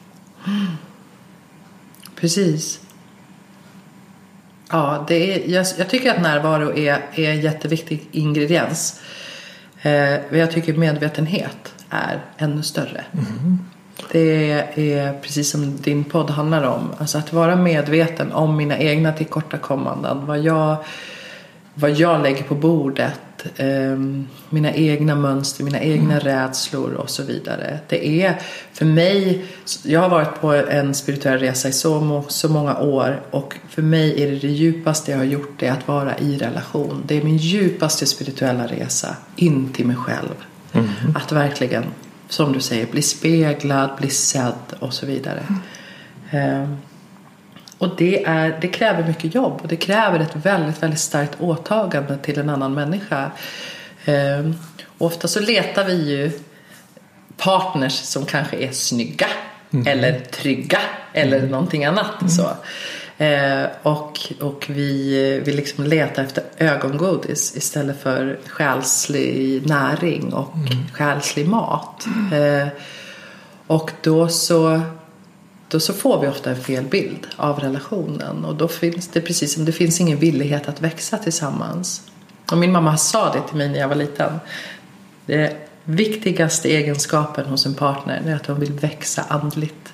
Precis. 2.17 2.81
Ja, 4.71 5.05
det 5.09 5.35
är, 5.35 5.51
jag, 5.51 5.67
jag 5.79 5.91
tycker 5.91 6.15
att 6.15 6.23
närvaro 6.23 6.79
är, 6.79 7.03
är 7.15 7.31
en 7.31 7.41
jätteviktig 7.41 8.09
ingrediens. 8.13 9.01
Eh, 9.83 10.39
jag 10.39 10.51
tycker 10.51 10.75
medvetenhet 10.75 11.75
är 11.91 12.25
ännu 12.39 12.63
större. 12.63 13.05
Det 14.13 14.53
är 14.77 15.21
precis 15.21 15.51
som 15.51 15.77
din 15.77 16.05
podd 16.05 16.31
handlar 16.31 16.63
om. 16.63 16.91
Alltså 16.99 17.19
att 17.19 17.33
vara 17.33 17.57
medveten 17.57 18.33
om 18.33 18.57
mina 18.57 18.79
egna 18.79 19.13
tillkortakommanden. 19.13 20.27
Vad 20.27 20.39
jag, 20.39 20.77
vad 21.75 21.91
jag 21.91 22.23
lägger 22.23 22.43
på 22.43 22.55
bordet. 22.55 23.21
Eh, 23.57 23.99
mina 24.51 24.73
egna 24.75 25.15
mönster, 25.15 25.65
mina 25.65 25.81
egna 25.81 26.19
rädslor 26.19 26.93
och 26.93 27.11
så 27.11 27.23
vidare. 27.23 27.79
Det 27.89 28.23
är 28.23 28.41
för 28.73 28.85
mig, 28.85 29.45
jag 29.83 30.01
har 30.01 30.09
varit 30.09 30.41
på 30.41 30.53
en 30.55 30.95
spirituell 30.95 31.39
resa 31.39 31.69
i 31.69 31.73
så, 31.73 32.25
så 32.29 32.49
många 32.49 32.79
år 32.79 33.23
och 33.31 33.55
för 33.69 33.83
mig 33.83 34.23
är 34.23 34.31
det 34.31 34.39
det 34.39 34.49
djupaste 34.49 35.11
jag 35.11 35.19
har 35.19 35.25
gjort 35.25 35.55
det 35.59 35.69
att 35.69 35.89
vara 35.89 36.19
i 36.19 36.39
relation. 36.39 37.03
Det 37.07 37.17
är 37.17 37.23
min 37.23 37.37
djupaste 37.37 38.07
spirituella 38.07 38.67
resa 38.67 39.17
in 39.37 39.73
till 39.73 39.87
mig 39.87 39.97
själv. 39.97 40.35
Att 41.15 41.33
verkligen, 41.33 41.85
som 42.29 42.53
du 42.53 42.61
säger, 42.61 42.87
bli 42.87 43.03
speglad, 43.03 43.91
bli 43.99 44.11
sedd 44.11 44.75
och 44.79 44.95
så 44.95 45.07
vidare. 45.07 45.47
Eh, 46.31 46.69
och 47.85 47.97
det, 47.97 48.25
är, 48.25 48.59
det 48.61 48.69
kräver 48.69 49.07
mycket 49.07 49.35
jobb 49.35 49.61
och 49.63 49.69
det 49.69 49.77
kräver 49.77 50.21
ett 50.21 50.37
väldigt, 50.37 50.83
väldigt 50.83 51.01
starkt 51.01 51.41
åtagande 51.41 52.19
till 52.19 52.39
en 52.39 52.51
annan 52.51 52.75
människa. 52.75 53.31
Eh, 54.05 54.51
och 54.99 55.07
ofta 55.07 55.29
så 55.29 55.41
letar 55.41 55.85
vi 55.85 56.11
ju 56.11 56.31
partners 57.37 57.93
som 57.93 58.25
kanske 58.27 58.57
är 58.57 58.73
snygga 58.73 59.27
eller 59.87 60.21
trygga 60.21 60.79
eller 61.13 61.43
någonting 61.43 61.85
annat. 61.85 62.31
Så. 62.31 62.51
Eh, 63.25 63.65
och, 63.83 64.33
och 64.41 64.67
vi, 64.69 65.41
vi 65.45 65.53
liksom 65.53 65.85
letar 65.85 66.25
efter 66.25 66.45
ögongodis 66.59 67.57
istället 67.57 68.03
för 68.03 68.39
själslig 68.47 69.67
näring 69.69 70.33
och 70.33 70.55
själslig 70.93 71.49
mat. 71.49 72.07
Eh, 72.33 72.69
och 73.67 73.91
då 74.03 74.29
så 74.29 74.81
då 75.75 75.81
så 75.81 75.93
får 75.93 76.21
vi 76.21 76.29
ofta 76.29 76.51
en 76.51 76.57
fel 76.57 76.85
bild 76.85 77.27
av 77.37 77.61
relationen 77.61 78.45
och 78.45 78.55
då 78.55 78.69
finns 78.69 79.09
det 79.09 79.21
precis 79.21 79.55
som 79.55 79.65
det 79.65 79.73
finns 79.73 80.01
ingen 80.01 80.19
villighet 80.19 80.69
att 80.69 80.81
växa 80.81 81.19
tillsammans. 81.19 82.03
Och 82.51 82.59
min 82.59 82.73
mamma 82.73 82.97
sa 82.97 83.33
det 83.33 83.49
till 83.49 83.57
mig 83.57 83.69
när 83.69 83.79
jag 83.79 83.89
var 83.89 83.95
liten. 83.95 84.41
Det 85.27 85.69
viktigaste 85.85 86.69
egenskapen 86.69 87.47
hos 87.47 87.67
en 87.67 87.75
partner 87.75 88.23
är 88.27 88.35
att 88.35 88.45
de 88.45 88.61
vill 88.61 88.73
växa 88.73 89.25
andligt. 89.29 89.93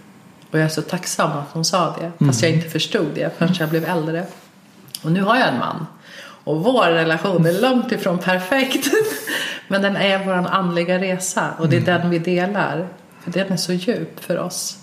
Och 0.50 0.58
jag 0.58 0.64
är 0.64 0.68
så 0.68 0.82
tacksam 0.82 1.30
att 1.30 1.48
hon 1.52 1.64
sa 1.64 1.96
det, 2.00 2.26
fast 2.26 2.42
jag 2.42 2.52
inte 2.52 2.68
förstod 2.68 3.08
det 3.14 3.38
förrän 3.38 3.54
jag 3.58 3.68
blev 3.68 3.84
äldre. 3.84 4.26
Och 5.02 5.12
nu 5.12 5.22
har 5.22 5.36
jag 5.36 5.48
en 5.48 5.58
man. 5.58 5.86
Och 6.44 6.64
vår 6.64 6.86
relation 6.86 7.46
är 7.46 7.60
långt 7.60 7.92
ifrån 7.92 8.18
perfekt. 8.18 8.90
Men 9.68 9.82
den 9.82 9.96
är 9.96 10.24
vår 10.24 10.32
andliga 10.32 10.98
resa 10.98 11.50
och 11.58 11.68
det 11.68 11.76
är 11.76 11.80
den 11.80 12.10
vi 12.10 12.18
delar. 12.18 12.88
För 13.20 13.30
den 13.30 13.52
är 13.52 13.56
så 13.56 13.72
djup 13.72 14.24
för 14.24 14.38
oss. 14.38 14.79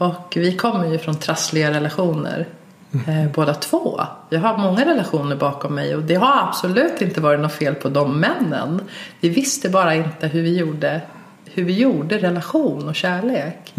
Och 0.00 0.32
vi 0.36 0.56
kommer 0.56 0.86
ju 0.86 0.98
från 0.98 1.14
trassliga 1.14 1.70
relationer. 1.70 2.48
Eh, 2.92 3.32
båda 3.34 3.54
två. 3.54 4.00
Jag 4.30 4.40
har 4.40 4.58
många 4.58 4.84
relationer 4.86 5.36
bakom 5.36 5.74
mig 5.74 5.96
och 5.96 6.02
det 6.02 6.14
har 6.14 6.48
absolut 6.48 7.02
inte 7.02 7.20
varit 7.20 7.40
något 7.40 7.52
fel 7.52 7.74
på 7.74 7.88
de 7.88 8.20
männen. 8.20 8.80
Vi 9.20 9.28
visste 9.28 9.68
bara 9.68 9.94
inte 9.94 10.26
hur 10.26 10.42
vi 10.42 10.58
gjorde, 10.58 11.00
hur 11.44 11.64
vi 11.64 11.72
gjorde 11.72 12.18
relation 12.18 12.88
och 12.88 12.94
kärlek. 12.94 13.74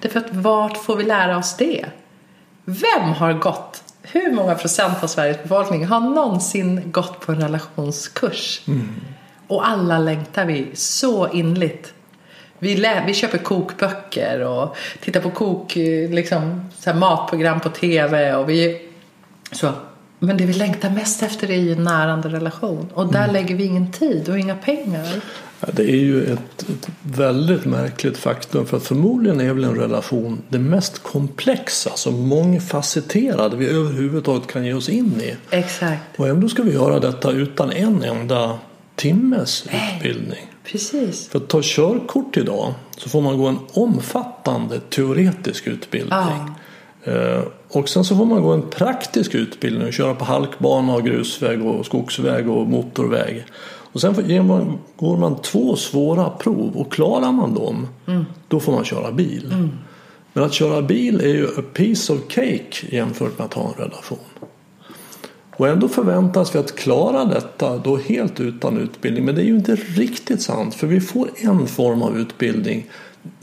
Därför 0.00 0.20
att 0.20 0.34
vart 0.34 0.76
får 0.76 0.96
vi 0.96 1.04
lära 1.04 1.36
oss 1.36 1.56
det? 1.56 1.86
Vem 2.64 3.08
har 3.18 3.32
gått, 3.32 3.82
hur 4.02 4.32
många 4.32 4.54
procent 4.54 5.02
av 5.02 5.06
Sveriges 5.06 5.42
befolkning 5.42 5.86
har 5.86 6.00
någonsin 6.00 6.82
gått 6.92 7.20
på 7.20 7.32
en 7.32 7.40
relationskurs? 7.40 8.60
Och 9.48 9.68
alla 9.68 9.98
längtar 9.98 10.44
vi 10.44 10.70
så 10.74 11.28
inligt 11.28 11.94
vi, 12.62 12.76
lä- 12.76 13.04
vi 13.06 13.14
köper 13.14 13.38
kokböcker 13.38 14.40
och 14.40 14.76
tittar 15.00 15.20
på 15.20 15.30
kok, 15.30 15.76
liksom, 16.10 16.70
så 16.78 16.94
matprogram 16.94 17.60
på 17.60 17.68
tv. 17.68 18.34
Och 18.34 18.48
vi, 18.50 18.88
så. 19.52 19.68
Men 20.18 20.36
det 20.36 20.44
vi 20.46 20.52
längtar 20.52 20.90
mest 20.90 21.22
efter 21.22 21.50
är 21.50 21.56
ju 21.56 21.72
en 21.72 21.84
närande 21.84 22.28
relation. 22.28 22.88
Och 22.94 23.12
där 23.12 23.32
lägger 23.32 23.54
vi 23.54 23.64
ingen 23.64 23.92
tid 23.92 24.28
och 24.28 24.38
inga 24.38 24.54
pengar. 24.54 25.06
Ja, 25.60 25.68
Det 25.72 25.82
är 25.82 25.96
ju 25.96 26.24
ett, 26.24 26.62
ett 26.62 26.88
väldigt 27.02 27.64
märkligt 27.64 28.18
faktum 28.18 28.66
för 28.66 28.76
att 28.76 28.82
förmodligen 28.86 29.40
är 29.40 29.52
väl 29.52 29.64
en 29.64 29.74
relation 29.76 30.42
det 30.48 30.58
mest 30.58 31.02
komplexa, 31.02 31.90
så 31.94 32.10
mångfacetterade 32.10 33.56
vi 33.56 33.66
överhuvudtaget 33.66 34.46
kan 34.46 34.64
ge 34.64 34.74
oss 34.74 34.88
in 34.88 35.20
i. 35.20 35.36
Exakt. 35.50 36.02
Och 36.18 36.28
ändå 36.28 36.48
ska 36.48 36.62
vi 36.62 36.72
göra 36.72 37.00
detta 37.00 37.30
utan 37.30 37.72
en 37.72 38.02
enda 38.02 38.58
timmes 38.96 39.64
Nej. 39.72 39.94
utbildning. 39.96 40.51
Precis. 40.64 41.28
För 41.28 41.38
att 41.38 41.48
ta 41.48 41.60
körkort 41.62 42.36
idag 42.36 42.74
så 42.96 43.08
får 43.08 43.20
man 43.20 43.38
gå 43.38 43.46
en 43.46 43.58
omfattande 43.72 44.80
teoretisk 44.80 45.66
utbildning. 45.66 46.18
Eh, 47.04 47.40
Och 47.68 47.88
sen 47.88 48.04
så 48.04 48.16
får 48.16 48.24
man 48.24 48.42
gå 48.42 48.52
en 48.52 48.70
praktisk 48.70 49.34
utbildning 49.34 49.86
och 49.86 49.92
köra 49.92 50.14
på 50.14 50.24
halkbana 50.24 50.94
och 50.94 51.02
grusväg 51.04 51.66
och 51.66 51.86
skogsväg 51.86 52.48
och 52.48 52.66
motorväg. 52.66 53.44
Och 53.92 54.00
sen 54.00 54.46
man, 54.46 54.78
går 54.96 55.16
man 55.16 55.42
två 55.42 55.76
svåra 55.76 56.30
prov 56.30 56.76
och 56.76 56.92
klarar 56.92 57.32
man 57.32 57.54
dem 57.54 57.88
då 58.48 58.60
får 58.60 58.72
man 58.72 58.84
köra 58.84 59.12
bil. 59.12 59.54
Men 60.32 60.44
att 60.44 60.52
köra 60.52 60.82
bil 60.82 61.20
är 61.20 61.28
ju 61.34 61.46
a 61.46 61.62
piece 61.74 62.12
of 62.12 62.18
cake 62.28 62.86
jämfört 62.96 63.38
med 63.38 63.44
att 63.44 63.54
ha 63.54 63.68
en 63.68 63.74
relation. 63.84 64.18
Och 65.62 65.68
ändå 65.68 65.88
förväntas 65.88 66.54
vi 66.54 66.58
att 66.58 66.76
klara 66.76 67.24
detta 67.24 67.78
då 67.78 67.96
helt 67.96 68.40
utan 68.40 68.78
utbildning. 68.78 69.24
Men 69.24 69.34
det 69.34 69.42
är 69.42 69.44
ju 69.44 69.56
inte 69.56 69.74
riktigt 69.74 70.42
sant 70.42 70.74
för 70.74 70.86
vi 70.86 71.00
får 71.00 71.28
en 71.36 71.66
form 71.66 72.02
av 72.02 72.18
utbildning 72.18 72.86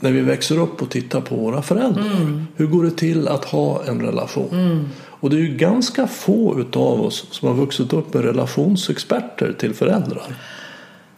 när 0.00 0.12
vi 0.12 0.20
växer 0.20 0.58
upp 0.58 0.82
och 0.82 0.90
tittar 0.90 1.20
på 1.20 1.36
våra 1.36 1.62
föräldrar. 1.62 2.06
Mm. 2.06 2.46
Hur 2.56 2.66
går 2.66 2.84
det 2.84 2.90
till 2.90 3.28
att 3.28 3.44
ha 3.44 3.84
en 3.84 4.00
relation? 4.00 4.48
Mm. 4.52 4.88
Och 4.96 5.30
det 5.30 5.36
är 5.36 5.40
ju 5.40 5.56
ganska 5.56 6.06
få 6.06 6.60
utav 6.60 7.00
oss 7.00 7.26
som 7.30 7.48
har 7.48 7.54
vuxit 7.54 7.92
upp 7.92 8.14
med 8.14 8.24
relationsexperter 8.24 9.52
till 9.58 9.74
föräldrar. 9.74 10.36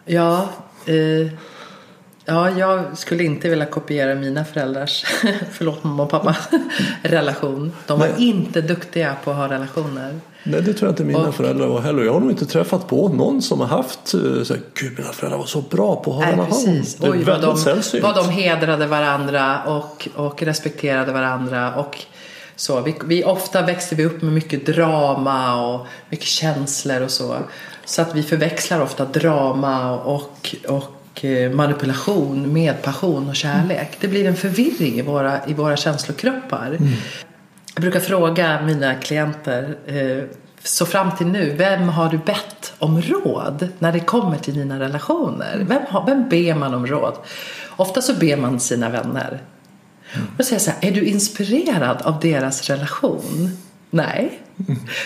Ja, 0.05 0.49
eh, 0.85 1.31
ja, 2.25 2.49
jag 2.49 2.97
skulle 2.97 3.23
inte 3.23 3.49
vilja 3.49 3.65
kopiera 3.65 4.15
mina 4.15 4.45
föräldrars, 4.45 5.05
förlåt 5.51 5.83
mamma 5.83 6.03
och 6.03 6.09
pappa, 6.09 6.35
relation. 7.03 7.71
De 7.87 7.99
var 7.99 8.07
Nej. 8.07 8.27
inte 8.27 8.61
duktiga 8.61 9.15
på 9.23 9.31
att 9.31 9.37
ha 9.37 9.47
relationer. 9.47 10.19
Nej, 10.43 10.61
det 10.61 10.73
tror 10.73 10.87
jag 10.87 10.91
inte 10.91 11.03
mina 11.03 11.27
och, 11.27 11.35
föräldrar 11.35 11.67
var 11.67 11.81
heller. 11.81 12.03
Jag 12.03 12.13
har 12.13 12.19
nog 12.19 12.31
inte 12.31 12.45
träffat 12.45 12.87
på 12.87 13.09
någon 13.09 13.41
som 13.41 13.59
har 13.59 13.67
haft 13.67 14.13
eh, 14.13 14.43
så 14.43 14.53
här, 14.53 14.61
Gud, 14.73 14.97
mina 14.97 15.11
föräldrar 15.11 15.39
var 15.39 15.45
så 15.45 15.61
bra 15.61 15.95
på 15.95 16.11
att 16.11 16.25
ha 16.25 16.31
relation. 16.31 16.65
Precis. 16.65 16.95
Det 16.95 17.07
är 17.07 17.11
Oj, 17.11 17.23
vad 17.23 17.41
de, 17.41 17.57
sällsynt. 17.57 18.03
vad 18.03 18.15
de 18.15 18.29
hedrade 18.29 18.87
varandra 18.87 19.63
och, 19.63 20.07
och 20.15 20.43
respekterade 20.43 21.11
varandra. 21.11 21.75
Och 21.75 21.99
så. 22.55 22.81
Vi, 22.81 22.95
vi, 23.05 23.23
ofta 23.23 23.61
växte 23.61 23.95
vi 23.95 24.05
upp 24.05 24.21
med 24.21 24.33
mycket 24.33 24.65
drama 24.65 25.65
och 25.65 25.87
mycket 26.09 26.27
känslor 26.27 27.01
och 27.01 27.11
så. 27.11 27.37
Så 27.85 28.01
att 28.01 28.15
vi 28.15 28.23
förväxlar 28.23 28.81
ofta 28.81 29.05
drama 29.05 29.97
och, 29.97 30.55
och 30.67 31.02
eh, 31.21 31.51
manipulation 31.51 32.53
med 32.53 32.81
passion 32.81 33.29
och 33.29 33.35
kärlek. 33.35 33.97
Det 33.99 34.07
blir 34.07 34.27
en 34.27 34.35
förvirring 34.35 34.99
i 34.99 35.01
våra, 35.01 35.45
i 35.47 35.53
våra 35.53 35.77
känslokroppar. 35.77 36.67
Mm. 36.67 36.93
Jag 37.73 37.81
brukar 37.81 37.99
fråga 37.99 38.61
mina 38.65 38.95
klienter 38.95 39.77
eh, 39.85 40.23
så 40.63 40.85
fram 40.85 41.11
till 41.15 41.27
nu, 41.27 41.53
vem 41.57 41.89
har 41.89 42.09
du 42.09 42.17
bett 42.17 42.73
om 42.79 43.01
råd 43.01 43.67
när 43.79 43.91
det 43.91 43.99
kommer 43.99 44.37
till 44.37 44.53
dina 44.53 44.79
relationer? 44.79 45.65
Vem, 45.67 45.81
har, 45.87 46.05
vem 46.05 46.29
ber 46.29 46.55
man 46.55 46.73
om 46.73 46.87
råd? 46.87 47.13
Ofta 47.69 48.01
så 48.01 48.13
ber 48.13 48.37
man 48.37 48.59
sina 48.59 48.89
vänner. 48.89 49.41
Mm. 50.13 50.27
Och 50.37 50.45
säger 50.45 50.59
så 50.59 50.71
här, 50.71 50.89
är 50.89 50.91
du 50.91 51.05
inspirerad 51.05 52.01
av 52.01 52.19
deras 52.19 52.69
relation? 52.69 53.57
Nej. 53.93 54.39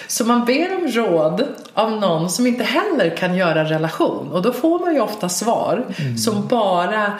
Så 0.07 0.25
man 0.25 0.45
ber 0.45 0.75
om 0.75 0.87
råd 0.87 1.47
av 1.73 1.91
någon 1.91 2.29
som 2.29 2.47
inte 2.47 2.63
heller 2.63 3.17
kan 3.17 3.35
göra 3.35 3.63
relation. 3.63 4.31
Och 4.31 4.41
då 4.41 4.53
får 4.53 4.79
man 4.79 4.93
ju 4.93 4.99
ofta 4.99 5.29
svar 5.29 5.85
mm. 5.97 6.17
som 6.17 6.47
bara 6.47 7.19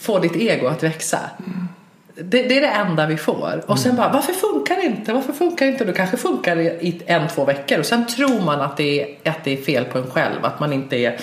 får 0.00 0.20
ditt 0.20 0.36
ego 0.36 0.66
att 0.66 0.82
växa. 0.82 1.18
Det, 2.14 2.42
det, 2.42 2.56
är 2.56 2.60
det 2.60 2.66
enda 2.66 3.06
vi 3.06 3.16
får. 3.16 3.64
Och 3.66 3.78
sen 3.78 3.90
mm. 3.90 4.02
bara, 4.02 4.12
varför 4.12 4.32
funkar 4.32 4.76
det 4.76 4.82
inte? 4.82 5.12
Varför 5.12 5.32
funkar 5.32 5.66
det 5.66 5.72
inte? 5.72 5.84
Då 5.84 5.92
kanske 5.92 6.16
funkar 6.16 6.56
det 6.56 6.62
i 6.62 7.02
en, 7.06 7.28
två 7.28 7.44
veckor. 7.44 7.78
Och 7.78 7.86
sen 7.86 8.06
tror 8.06 8.44
man 8.44 8.60
att 8.60 8.76
det, 8.76 9.02
är, 9.02 9.30
att 9.30 9.44
det 9.44 9.58
är 9.58 9.62
fel 9.62 9.84
på 9.84 9.98
en 9.98 10.10
själv. 10.10 10.44
Att 10.44 10.60
man 10.60 10.72
inte 10.72 10.96
är 10.96 11.20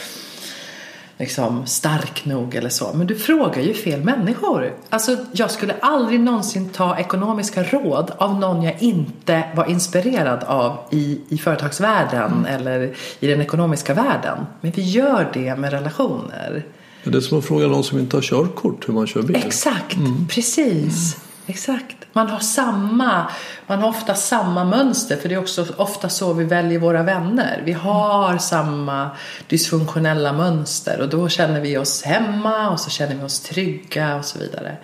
liksom 1.20 1.66
stark 1.66 2.26
nog 2.26 2.56
eller 2.56 2.70
så. 2.70 2.94
Men 2.94 3.08
du 3.08 3.16
frågar 3.16 3.62
ju 3.62 3.74
fel 3.74 4.04
människor. 4.04 4.74
Alltså, 4.90 5.18
jag 5.32 5.52
skulle 5.52 5.76
aldrig 5.82 6.20
någonsin 6.20 6.70
ta 6.70 6.98
ekonomiska 6.98 7.64
råd 7.64 8.12
av 8.18 8.40
någon 8.40 8.64
jag 8.64 8.82
inte 8.84 9.44
var 9.56 9.66
inspirerad 9.66 10.44
av 10.44 10.78
i, 10.92 11.22
i 11.30 11.38
företagsvärlden 11.38 12.32
mm. 12.32 12.46
eller 12.46 12.96
i 13.20 13.28
den 13.28 13.42
ekonomiska 13.42 13.94
världen. 13.94 14.38
Men 14.62 14.72
vi 14.72 14.82
gör 14.82 15.30
det 15.34 15.56
med 15.56 15.72
relationer. 15.72 16.66
Det 17.04 17.18
är 17.18 17.22
som 17.22 17.40
att 17.40 17.46
fråga 17.46 17.68
någon 17.68 17.84
som 17.84 18.00
inte 18.00 18.18
har 18.18 18.22
körkort 18.22 18.90
hur 18.90 18.94
man 18.94 19.08
kör 19.08 19.22
bil. 19.22 19.36
Exakt, 19.36 19.98
mm. 19.98 20.28
precis. 20.28 21.16
Mm. 21.16 21.29
Exakt. 21.50 21.96
Man 22.14 22.28
har 22.28 22.40
samma, 22.40 23.32
man 23.68 23.80
har 23.80 23.90
ofta 23.90 24.16
samma 24.16 24.64
mönster 24.64 25.16
för 25.16 25.30
det 25.30 25.36
är 25.36 25.40
också 25.40 25.66
ofta 25.78 26.10
så 26.10 26.34
vi 26.34 26.44
väljer 26.44 26.80
våra 26.80 27.04
vänner. 27.04 27.62
Vi 27.66 27.72
har 27.72 28.38
samma 28.38 29.10
dysfunktionella 29.48 30.34
mönster 30.34 31.02
och 31.02 31.10
då 31.10 31.30
känner 31.30 31.60
vi 31.62 31.78
oss 31.78 32.04
hemma 32.04 32.70
och 32.70 32.80
så 32.80 32.90
känner 32.90 33.16
vi 33.16 33.24
oss 33.24 33.40
trygga 33.40 34.16
och 34.16 34.26
så 34.26 34.40
vidare. 34.40 34.78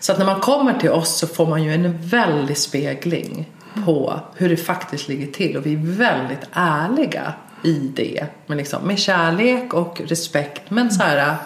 Så 0.00 0.12
att 0.12 0.18
när 0.18 0.26
man 0.26 0.40
kommer 0.40 0.78
till 0.78 0.90
oss 0.90 1.18
så 1.18 1.26
får 1.26 1.46
man 1.46 1.62
ju 1.62 1.74
en 1.74 1.98
väldig 2.08 2.58
spegling 2.58 3.50
på 3.84 4.20
hur 4.34 4.48
det 4.48 4.56
faktiskt 4.56 5.08
ligger 5.08 5.26
till 5.26 5.56
och 5.56 5.66
vi 5.66 5.72
är 5.74 5.96
väldigt 5.96 6.48
ärliga 6.52 7.32
i 7.62 7.92
det. 7.96 8.26
Men 8.46 8.58
liksom, 8.58 8.82
med 8.82 8.98
kärlek 8.98 9.74
och 9.74 10.00
respekt 10.04 10.70
men 10.70 10.90
så 10.90 11.02
här 11.02 11.36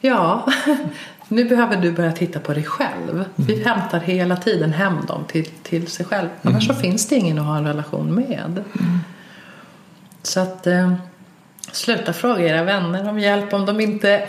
Ja, 0.00 0.48
nu 1.30 1.44
behöver 1.44 1.76
du 1.76 1.92
börja 1.92 2.12
titta 2.12 2.40
på 2.40 2.52
dig 2.52 2.64
själv. 2.64 3.14
Mm. 3.14 3.24
Vi 3.34 3.62
hämtar 3.62 4.00
hela 4.00 4.36
tiden 4.36 4.72
hem 4.72 4.94
dem 5.06 5.24
till, 5.28 5.46
till 5.62 5.86
sig 5.86 6.06
själv. 6.06 6.28
Annars 6.42 6.64
mm. 6.64 6.76
så 6.76 6.82
finns 6.82 7.08
det 7.08 7.16
ingen 7.16 7.38
att 7.38 7.46
ha 7.46 7.56
en 7.56 7.66
relation 7.66 8.14
med. 8.14 8.64
Mm. 8.80 8.98
Så 10.22 10.40
att 10.40 10.66
eh, 10.66 10.94
sluta 11.72 12.12
fråga 12.12 12.44
era 12.44 12.64
vänner 12.64 13.08
om 13.08 13.18
hjälp 13.18 13.52
om 13.52 13.66
de 13.66 13.80
inte 13.80 14.22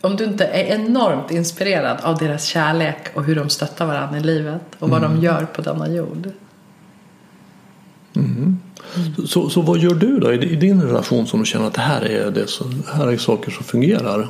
om 0.00 0.16
du 0.16 0.24
inte 0.24 0.44
är 0.44 0.64
enormt 0.64 1.30
inspirerad 1.30 2.00
av 2.02 2.18
deras 2.18 2.44
kärlek 2.44 2.98
och 3.14 3.24
hur 3.24 3.36
de 3.36 3.48
stöttar 3.48 3.86
varandra 3.86 4.18
i 4.18 4.22
livet 4.22 4.62
och 4.78 4.90
vad 4.90 5.02
de 5.02 5.12
mm. 5.12 5.24
gör 5.24 5.44
på 5.44 5.62
denna 5.62 5.88
jord. 5.88 6.28
Mm. 8.16 8.58
Så, 9.26 9.50
så 9.50 9.60
vad 9.60 9.78
gör 9.78 9.94
du 9.94 10.18
då 10.18 10.32
i 10.32 10.56
din 10.56 10.82
relation 10.82 11.26
som 11.26 11.40
du 11.40 11.46
känner 11.46 11.66
att 11.66 11.74
det 11.74 11.80
här 11.80 12.04
är, 12.04 12.30
det 12.30 12.46
som, 12.46 12.82
här 12.94 13.08
är 13.08 13.16
saker 13.16 13.50
som 13.50 13.64
fungerar? 13.64 14.28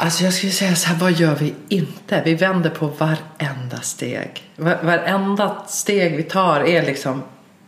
Alltså 0.00 0.24
jag 0.24 0.32
skulle 0.32 0.52
säga 0.52 0.74
så 0.74 0.88
här, 0.88 0.96
vad 0.96 1.12
gör 1.12 1.34
vi 1.34 1.54
inte? 1.68 2.22
Vi 2.24 2.34
vänder 2.34 2.70
på 2.70 2.86
varenda 2.86 3.80
steg. 3.80 4.42
Varenda 4.56 5.62
steg 5.66 6.16
vi 6.16 6.22
tar 6.22 6.60
är 6.60 6.82
liksom, 6.82 7.22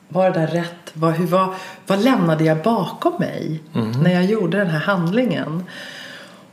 var 0.09 0.31
det 0.31 0.41
där 0.41 0.47
rätt? 0.47 0.91
Vad, 0.93 1.13
hur, 1.13 1.27
vad, 1.27 1.55
vad 1.87 2.05
lämnade 2.05 2.45
jag 2.45 2.63
bakom 2.63 3.13
mig 3.19 3.61
mm. 3.75 3.91
när 3.91 4.11
jag 4.11 4.25
gjorde 4.25 4.59
den 4.59 4.67
här 4.67 4.79
handlingen? 4.79 5.65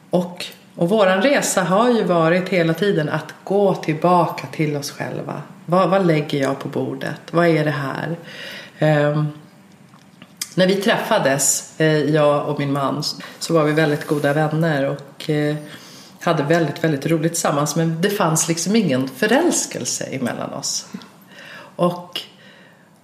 Och, 0.09 0.45
och 0.75 0.89
våran 0.89 1.21
resa 1.21 1.63
har 1.63 1.89
ju 1.89 2.03
varit 2.03 2.49
hela 2.49 2.73
tiden 2.73 3.09
att 3.09 3.33
gå 3.43 3.75
tillbaka 3.75 4.47
till 4.47 4.75
oss 4.75 4.91
själva. 4.91 5.41
Vad, 5.65 5.89
vad 5.89 6.07
lägger 6.07 6.41
jag 6.41 6.59
på 6.59 6.67
bordet? 6.67 7.21
Vad 7.31 7.47
är 7.47 7.65
det 7.65 7.75
här? 7.77 8.17
Um, 9.09 9.27
när 10.57 10.67
vi 10.67 10.75
träffades, 10.75 11.73
eh, 11.79 11.87
jag 11.87 12.49
och 12.49 12.59
min 12.59 12.73
man, 12.73 13.03
så 13.39 13.53
var 13.53 13.63
vi 13.63 13.71
väldigt 13.71 14.07
goda 14.07 14.33
vänner 14.33 14.85
och 14.85 15.29
eh, 15.29 15.55
hade 16.21 16.43
väldigt, 16.43 16.83
väldigt 16.83 17.05
roligt 17.05 17.31
tillsammans. 17.31 17.75
Men 17.75 18.01
det 18.01 18.09
fanns 18.09 18.47
liksom 18.47 18.75
ingen 18.75 19.07
förälskelse 19.07 20.03
emellan 20.03 20.53
oss. 20.53 20.85
Och, 21.75 22.21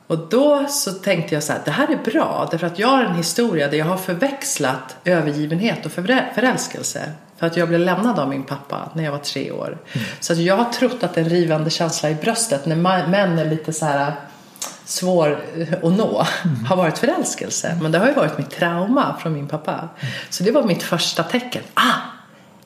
och 0.08 0.18
då 0.30 0.66
så 0.70 0.92
tänkte 0.92 1.34
jag 1.36 1.44
så 1.44 1.54
här, 1.54 1.62
det 1.66 1.72
här 1.72 1.88
är 1.92 2.12
bra. 2.12 2.48
Därför 2.52 2.68
att 2.68 2.80
jag 2.80 2.88
har 2.88 3.04
en 3.04 3.16
historia 3.16 3.68
där 3.68 3.78
jag 3.78 3.86
har 3.86 3.98
förväxlat 3.98 4.96
övergivenhet 5.06 5.86
och 5.86 5.92
förälskelse. 5.92 7.12
För 7.38 7.48
att 7.48 7.58
jag 7.58 7.68
blev 7.68 7.80
lämnad 7.80 8.20
av 8.20 8.30
min 8.30 8.44
pappa 8.44 8.90
när 8.94 9.04
jag 9.04 9.12
var 9.12 9.20
tre 9.20 9.52
år. 9.52 9.78
Mm. 9.94 10.08
Så 10.20 10.34
att 10.34 10.40
jag 10.40 10.58
har 10.58 10.72
trott 10.72 11.04
att 11.04 11.18
en 11.18 11.30
rivande 11.30 11.70
känsla 11.70 12.10
i 12.10 12.16
bröstet 12.16 12.66
när 12.66 12.76
män 13.08 13.40
är 13.40 13.46
lite 13.46 13.74
så 13.74 13.86
här 13.86 14.14
svår 14.86 15.44
att 15.84 15.84
nå 15.84 16.26
mm. 16.44 16.66
har 16.66 16.76
varit 16.76 16.98
förälskelse. 16.98 17.78
Men 17.82 17.92
det 17.92 18.00
har 18.00 18.08
ju 18.08 18.14
varit 18.14 18.38
mitt 18.38 18.50
trauma 18.50 19.16
från 19.22 19.34
min 19.34 19.48
pappa. 19.48 19.72
Mm. 19.74 20.14
Så 20.30 20.44
det 20.44 20.52
var 20.52 20.64
mitt 20.64 20.84
första 20.84 21.24
tecken. 21.24 21.64
Ah! 21.74 21.94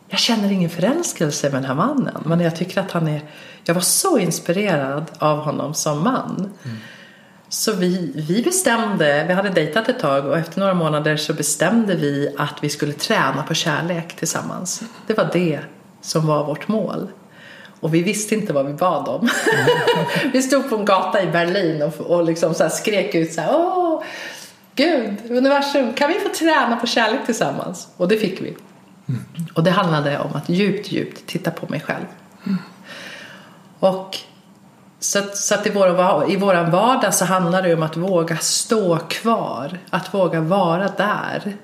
Jag 0.10 0.20
känner 0.20 0.52
ingen 0.52 0.70
förälskelse 0.70 1.50
med 1.50 1.62
den 1.62 1.66
här 1.66 1.76
mannen. 1.76 2.24
Men 2.26 2.40
jag 2.40 2.56
tycker 2.56 2.82
att 2.82 2.92
han 2.92 3.08
är... 3.08 3.22
Jag 3.64 3.74
var 3.74 3.82
så 3.82 4.18
inspirerad 4.18 5.06
av 5.20 5.40
honom 5.40 5.74
som 5.74 6.04
man. 6.04 6.54
Mm. 6.64 6.78
Så 7.50 7.74
vi, 7.74 8.12
vi 8.16 8.44
bestämde, 8.44 9.26
vi 9.28 9.34
hade 9.34 9.50
dejtat 9.50 9.90
ett 9.90 10.00
tag 10.00 10.26
och 10.26 10.38
efter 10.38 10.60
några 10.60 10.74
månader 10.74 11.18
så 11.18 11.34
bestämde 11.34 11.96
vi 11.96 12.36
att 12.38 12.56
vi 12.62 12.70
skulle 12.70 12.94
träna 12.94 13.44
på 13.44 13.54
kärlek 13.54 14.16
tillsammans. 14.16 14.82
Det 15.08 15.14
var 15.14 15.30
det 15.34 15.60
som 16.02 16.28
var 16.28 16.46
vårt 16.46 16.68
mål. 16.68 17.08
Och 17.80 17.94
vi 17.94 18.04
visste 18.04 18.36
inte 18.36 18.54
vad 18.54 18.66
vi 18.66 18.74
bad 18.74 19.08
om. 19.08 19.30
vi 20.34 20.42
stod 20.42 20.70
på 20.70 20.76
en 20.76 20.86
gata 20.86 21.24
i 21.24 21.28
Berlin 21.28 21.82
och, 21.82 22.00
och 22.00 22.24
liksom 22.24 22.54
så 22.54 22.70
skrek 22.70 23.16
ut 23.16 23.34
så 23.34 23.42
här, 23.42 23.50
Åh, 23.56 24.04
Gud, 24.76 25.16
universum, 25.30 25.94
kan 25.94 26.10
vi 26.10 26.20
få 26.20 26.30
träna 26.30 26.76
på 26.76 26.88
kärlek 26.88 27.20
tillsammans? 27.26 27.88
Och 27.98 28.08
det 28.08 28.18
fick 28.18 28.42
vi. 28.42 28.58
Mm. 29.10 29.22
Och 29.54 29.64
det 29.64 29.72
handlade 29.72 30.20
om 30.20 30.30
att 30.34 30.50
djupt, 30.50 30.92
djupt 30.92 31.28
titta 31.28 31.52
på 31.52 31.68
mig 31.70 31.80
själv. 31.80 32.06
Mm. 32.46 32.58
Och 33.80 34.18
så, 35.00 35.22
så 35.34 35.56
att 35.56 35.68
i 35.68 35.70
vår, 35.70 36.32
i 36.32 36.36
våran 36.36 36.72
vardag 36.72 37.14
så 37.14 37.26
handlar 37.26 37.64
det 37.64 37.74
om 37.74 37.84
att 37.84 37.98
våga 37.98 38.38
stå 38.38 38.98
kvar. 38.98 39.80
Att 39.90 40.14
våga 40.14 40.42
vara 40.42 40.88
där. 40.98 41.56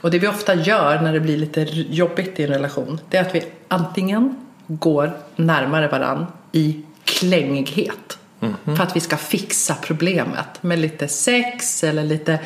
Och 0.00 0.10
det 0.10 0.18
vi 0.18 0.28
ofta 0.28 0.54
gör 0.54 1.00
när 1.00 1.12
det 1.12 1.20
blir 1.20 1.36
lite 1.36 1.66
jobbigt 1.72 2.40
i 2.40 2.42
en 2.44 2.48
relation, 2.48 3.00
det 3.10 3.16
är 3.16 3.20
att 3.20 3.34
vi 3.34 3.44
antingen 3.68 4.45
går 4.66 5.16
närmare 5.36 5.88
varann 5.88 6.26
i 6.52 6.82
klängighet. 7.04 8.18
Mm 8.40 8.54
-hmm. 8.64 8.76
För 8.76 8.82
att 8.82 8.96
vi 8.96 9.00
ska 9.00 9.16
fixa 9.16 9.74
problemet 9.82 10.62
med 10.62 10.78
lite 10.78 11.08
sex 11.08 11.84
eller 11.84 12.04
lite 12.04 12.38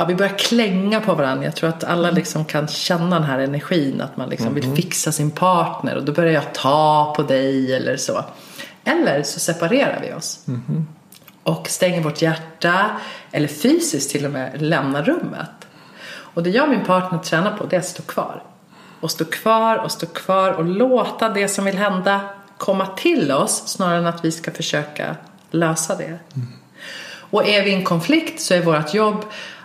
Ja, 0.00 0.04
vi 0.04 0.14
börjar 0.14 0.38
klänga 0.38 1.00
på 1.00 1.14
varandra. 1.14 1.44
Jag 1.44 1.56
tror 1.56 1.68
att 1.68 1.84
alla 1.84 2.10
liksom 2.10 2.44
kan 2.44 2.68
känna 2.68 3.18
den 3.18 3.28
här 3.28 3.38
energin. 3.38 4.00
Att 4.00 4.16
man 4.16 4.28
liksom 4.28 4.46
mm 4.46 4.58
-hmm. 4.58 4.60
vill 4.60 4.68
mhm. 4.68 4.76
fixa 4.76 5.12
sin 5.12 5.30
partner. 5.30 5.96
Och 5.96 6.04
då 6.04 6.12
börjar 6.12 6.32
jag 6.32 6.54
ta 6.54 7.12
på 7.16 7.22
dig 7.22 7.74
eller 7.74 7.96
så. 7.96 8.24
Eller 8.84 9.22
så 9.22 9.40
separerar 9.40 10.00
vi 10.02 10.12
oss. 10.12 10.40
Mm 10.48 10.62
-hmm. 10.68 10.84
och 11.42 11.68
stänger 11.68 12.02
vårt 12.02 12.22
hjärta 12.22 12.90
eller 13.32 13.48
fysiskt 13.48 14.10
till 14.10 14.24
och 14.24 14.32
med 14.32 14.62
lämnar 14.62 15.02
rummet. 15.02 15.50
Och 16.06 16.42
det 16.42 16.50
jag 16.50 16.64
och 16.64 16.70
min 16.70 16.84
partner 16.84 17.18
tränar 17.18 17.56
på 17.56 17.66
det 17.66 17.76
är 17.76 17.80
att 17.80 17.86
stå 17.86 18.02
kvar. 18.02 18.42
Och 19.00 19.10
stå 19.10 19.24
kvar 19.24 19.76
och 19.76 19.92
stå 19.92 20.06
kvar 20.06 20.52
och 20.52 20.64
låta 20.64 21.28
det 21.28 21.48
som 21.48 21.64
vill 21.64 21.78
hända 21.78 22.20
komma 22.58 22.86
till 22.86 23.32
oss 23.32 23.68
snarare 23.68 23.98
än 23.98 24.06
att 24.06 24.24
vi 24.24 24.32
ska 24.32 24.50
försöka 24.50 25.16
lösa 25.50 25.94
det. 25.94 26.04
Mm. 26.04 26.48
Och 27.30 27.48
är 27.48 27.64
vi 27.64 27.70
i 27.70 27.74
en 27.74 27.84
konflikt 27.84 28.40
så 28.40 28.54
är 28.54 28.62
vårt 28.62 28.94
jobb 28.94 29.24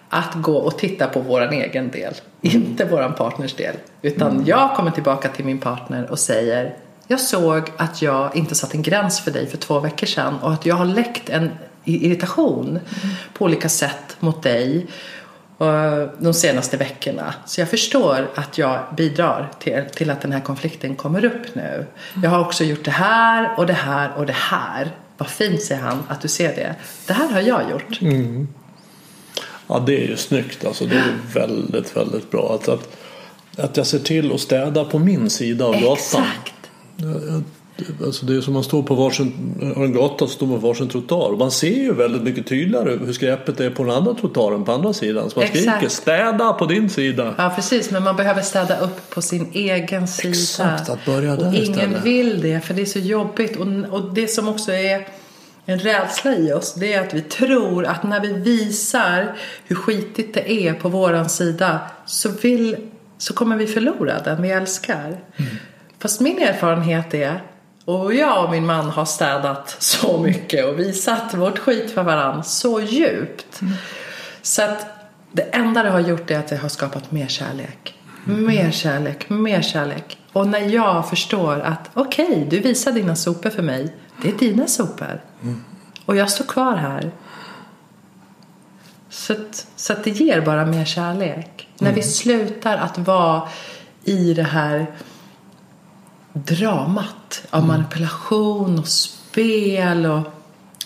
att 0.10 0.34
gå 0.34 0.58
och 0.58 0.78
titta 0.78 1.08
på 1.08 1.20
våran 1.20 1.54
egen 1.54 1.92
del, 1.92 2.14
inte 2.42 2.86
våran 2.86 3.14
partners 3.14 3.54
del. 3.54 3.76
Utan 4.02 4.32
mm. 4.32 4.46
jag 4.46 4.76
kommer 4.76 4.92
tillbaka 4.92 5.30
till 5.30 5.46
min 5.46 5.60
partner 5.60 6.12
och 6.12 6.20
säger 6.20 6.76
jag 7.08 7.20
såg 7.20 7.72
att 7.78 8.02
jag 8.02 8.36
inte 8.36 8.56
satt 8.56 8.74
en 8.74 8.82
gräns 8.82 9.20
för 9.20 9.32
dig 9.32 9.48
för 9.48 9.58
två 9.58 9.80
veckor 9.80 10.08
sedan 10.08 10.40
och 10.42 10.54
att 10.54 10.66
jag 10.66 10.76
har 10.76 10.86
läckt 10.86 11.30
en 11.30 11.50
irritation 11.84 12.70
mm. 12.70 13.16
på 13.34 13.46
olika 13.46 13.70
sätt 13.70 14.16
mot 14.20 14.44
dig 14.44 14.88
de 16.18 16.34
senaste 16.34 16.78
veckorna. 16.78 17.34
Så 17.46 17.62
jag 17.62 17.70
förstår 17.70 18.30
att 18.36 18.58
jag 18.58 18.80
bidrar 18.98 19.52
till, 19.60 19.84
till 19.96 20.10
att 20.10 20.22
den 20.22 20.32
här 20.32 20.40
konflikten 20.40 20.96
kommer 20.96 21.26
upp 21.26 21.56
nu. 21.56 21.86
Jag 22.24 22.30
har 22.30 22.40
också 22.40 22.64
gjort 22.64 22.86
det 22.86 22.92
här 22.92 23.60
och 23.60 23.68
det 23.68 23.74
här 23.74 24.12
och 24.18 24.26
det 24.26 24.36
här. 24.36 24.92
Vad 25.18 25.30
fint 25.30 25.62
säger 25.62 25.82
han 25.82 26.04
att 26.08 26.22
du 26.22 26.28
ser 26.28 26.56
det. 26.56 26.76
Det 27.08 27.14
här 27.14 27.32
har 27.32 27.42
jag 27.42 27.72
gjort. 27.72 28.02
Mm. 28.02 28.48
Ja 29.68 29.80
det 29.80 30.04
är 30.04 30.08
ju 30.08 30.18
snyggt 30.18 30.66
alltså. 30.66 30.86
Det 30.86 30.96
är 30.96 31.18
väldigt 31.34 31.98
väldigt 31.98 32.32
bra. 32.32 32.56
Att, 32.56 32.70
att, 32.70 32.98
att 33.58 33.78
jag 33.78 33.88
ser 33.88 34.00
till 34.00 34.34
att 34.34 34.40
städa 34.40 34.86
på 34.86 35.00
min 35.00 35.30
sida 35.30 35.66
av 35.66 35.74
gatan. 35.74 35.94
Exakt. 35.94 36.54
Alltså 38.06 38.26
det 38.26 38.36
är 38.36 38.42
som 38.42 38.54
man 38.54 38.64
står 38.64 38.84
på 38.84 38.96
varsin 38.96 39.56
en 39.76 39.94
gata 39.94 40.28
står 40.28 40.48
på 40.48 40.56
varsin 40.56 40.90
trottoar. 40.90 41.38
Man 41.38 41.52
ser 41.52 41.84
ju 41.84 41.94
väldigt 41.94 42.22
mycket 42.22 42.48
tydligare 42.48 42.98
hur 43.06 43.14
skräpet 43.14 43.60
är 43.60 43.70
på 43.70 43.84
den 43.84 43.94
andra 43.94 44.14
trottoaren 44.14 44.64
på 44.64 44.72
andra 44.72 44.94
sidan. 44.94 45.30
Så 45.30 45.40
man 45.40 45.48
Exakt. 45.48 45.78
skriker 45.78 45.90
städa 45.90 46.54
på 46.54 46.66
din 46.66 46.90
sida. 46.90 47.36
Ja 47.38 47.54
precis 47.56 47.92
men 47.92 48.04
man 48.04 48.16
behöver 48.16 48.42
städa 48.42 48.80
upp 48.80 49.10
på 49.10 49.22
sin 49.22 49.52
egen 49.54 50.08
sida. 50.08 50.30
Exakt, 50.30 50.90
att 50.90 51.06
börja 51.06 51.36
där 51.36 51.48
och 51.48 51.54
ingen 51.54 51.64
istället. 51.64 52.04
vill 52.04 52.42
det 52.42 52.62
för 52.62 52.74
det 52.74 52.82
är 52.82 52.86
så 52.86 53.00
jobbigt. 53.00 53.56
Och, 53.56 53.68
och 53.90 54.14
det 54.14 54.28
som 54.28 54.48
också 54.48 54.72
är 54.72 55.08
en 55.66 55.80
rädsla 55.80 56.36
i 56.36 56.54
oss 56.54 56.74
det 56.74 56.94
är 56.94 57.02
att 57.02 57.14
vi 57.14 57.22
tror 57.22 57.86
att 57.86 58.04
när 58.04 58.20
vi 58.20 58.34
visar 58.34 59.36
hur 59.66 59.76
skitigt 59.76 60.34
det 60.34 60.52
är 60.52 60.74
på 60.74 60.90
våran 60.90 61.30
sida 61.30 61.80
så, 62.06 62.30
vill, 62.30 62.76
så 63.18 63.34
kommer 63.34 63.58
vi 63.58 63.68
förlora 63.68 64.20
den 64.20 64.42
vi 64.42 64.50
älskar. 64.50 65.08
Mm. 65.08 65.56
Fast 66.00 66.22
min 66.22 66.38
erfarenhet 66.38 67.14
är 67.14 67.42
och 67.86 68.14
jag 68.14 68.46
och 68.46 68.52
min 68.52 68.66
man 68.66 68.90
har 68.90 69.06
städat 69.06 69.76
så 69.80 70.18
mycket 70.18 70.66
och 70.66 70.80
visat 70.80 71.34
vårt 71.34 71.60
skit 71.60 71.92
för 71.92 72.04
varandra 72.04 72.44
så 72.44 72.82
djupt. 72.82 73.62
Mm. 73.62 73.74
Så 74.42 74.64
att 74.64 74.86
det 75.32 75.42
enda 75.42 75.84
det 75.84 75.90
har 75.90 76.00
gjort 76.00 76.32
är 76.32 76.40
att 76.40 76.48
det 76.48 76.58
har 76.58 76.70
skapat 76.70 77.12
mer 77.12 77.28
kärlek. 77.28 78.00
Mm. 78.28 78.46
Mer 78.46 78.72
kärlek, 78.72 79.30
mer 79.30 79.62
kärlek. 79.62 80.18
Och 80.34 80.48
när 80.48 80.60
jag 80.60 81.10
förstår 81.10 81.60
att 81.60 81.90
okej, 81.94 82.26
okay, 82.26 82.46
du 82.50 82.60
visar 82.60 82.92
dina 82.92 83.16
sopor 83.16 83.50
för 83.50 83.64
mig. 83.64 83.96
Det 84.22 84.30
är 84.30 84.34
dina 84.34 84.68
sopor. 84.68 85.22
Mm. 85.42 85.64
Och 86.06 86.16
jag 86.16 86.30
står 86.30 86.46
kvar 86.46 86.76
här. 86.76 87.12
Så 89.10 89.34
att, 89.34 89.68
så 89.76 89.94
att 89.94 90.04
det 90.04 90.10
ger 90.10 90.42
bara 90.42 90.66
mer 90.66 90.86
kärlek. 90.86 91.68
När 91.78 91.90
vi 91.90 92.00
mm. 92.00 92.12
slutar 92.12 92.78
att 92.78 92.98
vara 92.98 93.48
i 94.04 94.34
det 94.34 94.44
här 94.44 94.86
dramat 96.34 97.23
av 97.50 97.64
mm. 97.64 97.68
manipulation 97.68 98.80
och 98.80 98.88
spel 98.88 100.06
och 100.06 100.22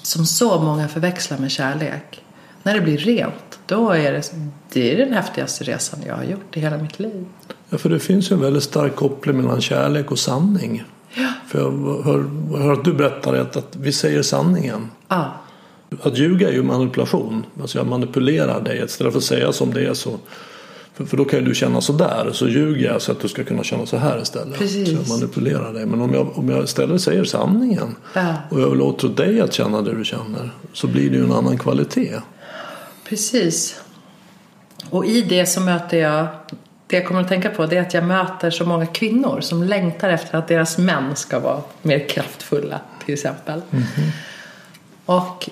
som 0.01 0.25
så 0.25 0.61
många 0.61 0.87
förväxlar 0.87 1.37
med 1.37 1.51
kärlek. 1.51 2.23
När 2.63 2.73
det 2.73 2.81
blir 2.81 2.97
rent, 2.97 3.59
då 3.65 3.91
är 3.91 4.11
det, 4.11 4.31
det 4.73 4.93
är 4.93 4.97
den 4.97 5.13
häftigaste 5.13 5.63
resan 5.63 5.99
jag 6.07 6.15
har 6.15 6.23
gjort 6.23 6.57
i 6.57 6.59
hela 6.59 6.77
mitt 6.77 6.99
liv. 6.99 7.25
Ja, 7.69 7.77
för 7.77 7.89
det 7.89 7.99
finns 7.99 8.31
ju 8.31 8.33
en 8.33 8.41
väldigt 8.41 8.63
stark 8.63 8.95
koppling 8.95 9.37
mellan 9.37 9.61
kärlek 9.61 10.11
och 10.11 10.19
sanning. 10.19 10.83
Ja. 11.13 11.29
För 11.47 11.59
jag 11.59 12.03
hör, 12.03 12.25
jag 12.51 12.59
hör 12.59 12.73
att 12.73 12.85
du 12.85 12.93
berättar 12.93 13.33
att, 13.33 13.57
att 13.57 13.75
vi 13.75 13.91
säger 13.91 14.21
sanningen. 14.21 14.91
Ja. 15.07 15.33
Att 16.03 16.17
ljuga 16.17 16.49
är 16.49 16.53
ju 16.53 16.63
manipulation. 16.63 17.45
Alltså 17.61 17.77
jag 17.77 17.87
manipulerar 17.87 18.61
dig. 18.61 18.83
Istället 18.85 19.13
för 19.13 19.17
att 19.17 19.23
säga 19.23 19.51
som 19.51 19.73
det 19.73 19.85
är 19.85 19.93
så 19.93 20.17
för, 20.97 21.05
för 21.05 21.17
då 21.17 21.25
kan 21.25 21.39
ju 21.39 21.45
du 21.45 21.55
känna 21.55 21.81
sådär, 21.81 22.29
så 22.33 22.47
ljuger 22.47 22.85
jag 22.85 23.01
så 23.01 23.11
att 23.11 23.19
du 23.19 23.27
ska 23.27 23.43
kunna 23.43 23.63
känna 23.63 23.85
så 23.85 23.97
här 23.97 24.21
istället. 24.21 24.59
Precis. 24.59 24.89
Så 24.89 24.95
jag 24.95 25.07
manipulerar 25.07 25.73
dig. 25.73 25.85
Men 25.85 26.01
om 26.01 26.13
jag, 26.13 26.37
om 26.37 26.49
jag 26.49 26.63
istället 26.63 27.01
säger 27.01 27.23
sanningen 27.23 27.95
ja. 28.13 28.33
och 28.49 28.61
jag 28.61 28.77
låter 28.77 29.07
dig 29.07 29.41
att 29.41 29.53
känna 29.53 29.81
det 29.81 29.97
du 29.97 30.05
känner 30.05 30.51
så 30.73 30.87
blir 30.87 31.09
det 31.09 31.15
ju 31.15 31.23
en 31.23 31.31
annan 31.31 31.57
kvalitet. 31.57 32.15
Precis. 33.09 33.81
Och 34.89 35.05
i 35.05 35.21
det 35.21 35.45
så 35.45 35.61
möter 35.61 35.97
jag 35.97 36.27
det 36.87 36.95
jag 36.95 37.05
kommer 37.05 37.21
att 37.21 37.27
tänka 37.27 37.49
på 37.49 37.65
det 37.65 37.77
är 37.77 37.81
att 37.81 37.93
jag 37.93 38.03
möter 38.03 38.49
så 38.49 38.65
många 38.65 38.85
kvinnor 38.85 39.41
som 39.41 39.63
längtar 39.63 40.09
efter 40.09 40.37
att 40.37 40.47
deras 40.47 40.77
män 40.77 41.15
ska 41.15 41.39
vara 41.39 41.61
mer 41.81 42.09
kraftfulla 42.09 42.79
till 43.05 43.13
exempel. 43.13 43.61
Mm 43.71 43.83
-hmm. 43.83 44.09
Och 45.05 45.49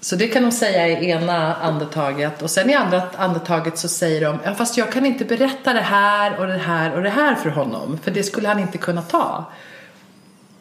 så 0.00 0.16
det 0.16 0.28
kan 0.28 0.42
de 0.42 0.52
säga 0.52 0.88
i 0.88 1.10
ena 1.10 1.54
andetaget 1.54 2.42
och 2.42 2.50
sen 2.50 2.70
i 2.70 2.74
andra 2.74 3.02
andetaget 3.16 3.78
så 3.78 3.88
säger 3.88 4.20
de 4.20 4.38
ja, 4.44 4.54
fast 4.54 4.76
jag 4.76 4.92
kan 4.92 5.06
inte 5.06 5.24
berätta 5.24 5.72
det 5.72 5.80
här 5.80 6.38
och 6.38 6.46
det 6.46 6.58
här 6.58 6.94
och 6.94 7.02
det 7.02 7.10
här 7.10 7.34
för 7.34 7.50
honom 7.50 7.98
för 8.02 8.10
det 8.10 8.22
skulle 8.22 8.48
han 8.48 8.58
inte 8.58 8.78
kunna 8.78 9.02
ta. 9.02 9.44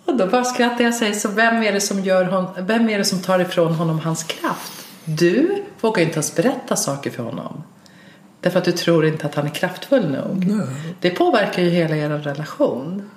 Och 0.06 0.18
då 0.18 0.28
bara 0.28 0.44
skrattar 0.44 0.84
jag 0.84 0.90
och 0.90 0.96
säger 0.96 1.14
så 1.14 1.30
vem 1.30 1.64
är 1.64 1.74
det 1.74 1.82
som, 1.82 2.00
gör 2.00 2.26
hon, 2.26 2.66
vem 2.68 2.90
är 2.90 2.98
det 2.98 3.06
som 3.06 3.22
tar 3.22 3.40
ifrån 3.40 3.74
honom 3.74 4.00
hans 4.00 4.24
kraft? 4.24 4.86
Du 5.06 5.64
vågar 5.82 6.04
inte 6.04 6.14
ens 6.14 6.36
berätta 6.36 6.76
saker 6.76 7.12
för 7.12 7.24
honom. 7.24 7.64
Därför 8.42 8.60
att 8.60 8.66
du 8.66 8.72
tror 8.72 9.06
inte 9.06 9.26
att 9.26 9.36
han 9.36 9.46
är 9.46 9.50
kraftfull 9.50 10.10
nog. 10.10 10.46
Nej. 10.46 10.96
Det 11.02 11.10
påverkar 11.10 11.62
ju 11.62 11.70
hela 11.70 11.96
er 11.96 12.10
relation. 12.10 13.10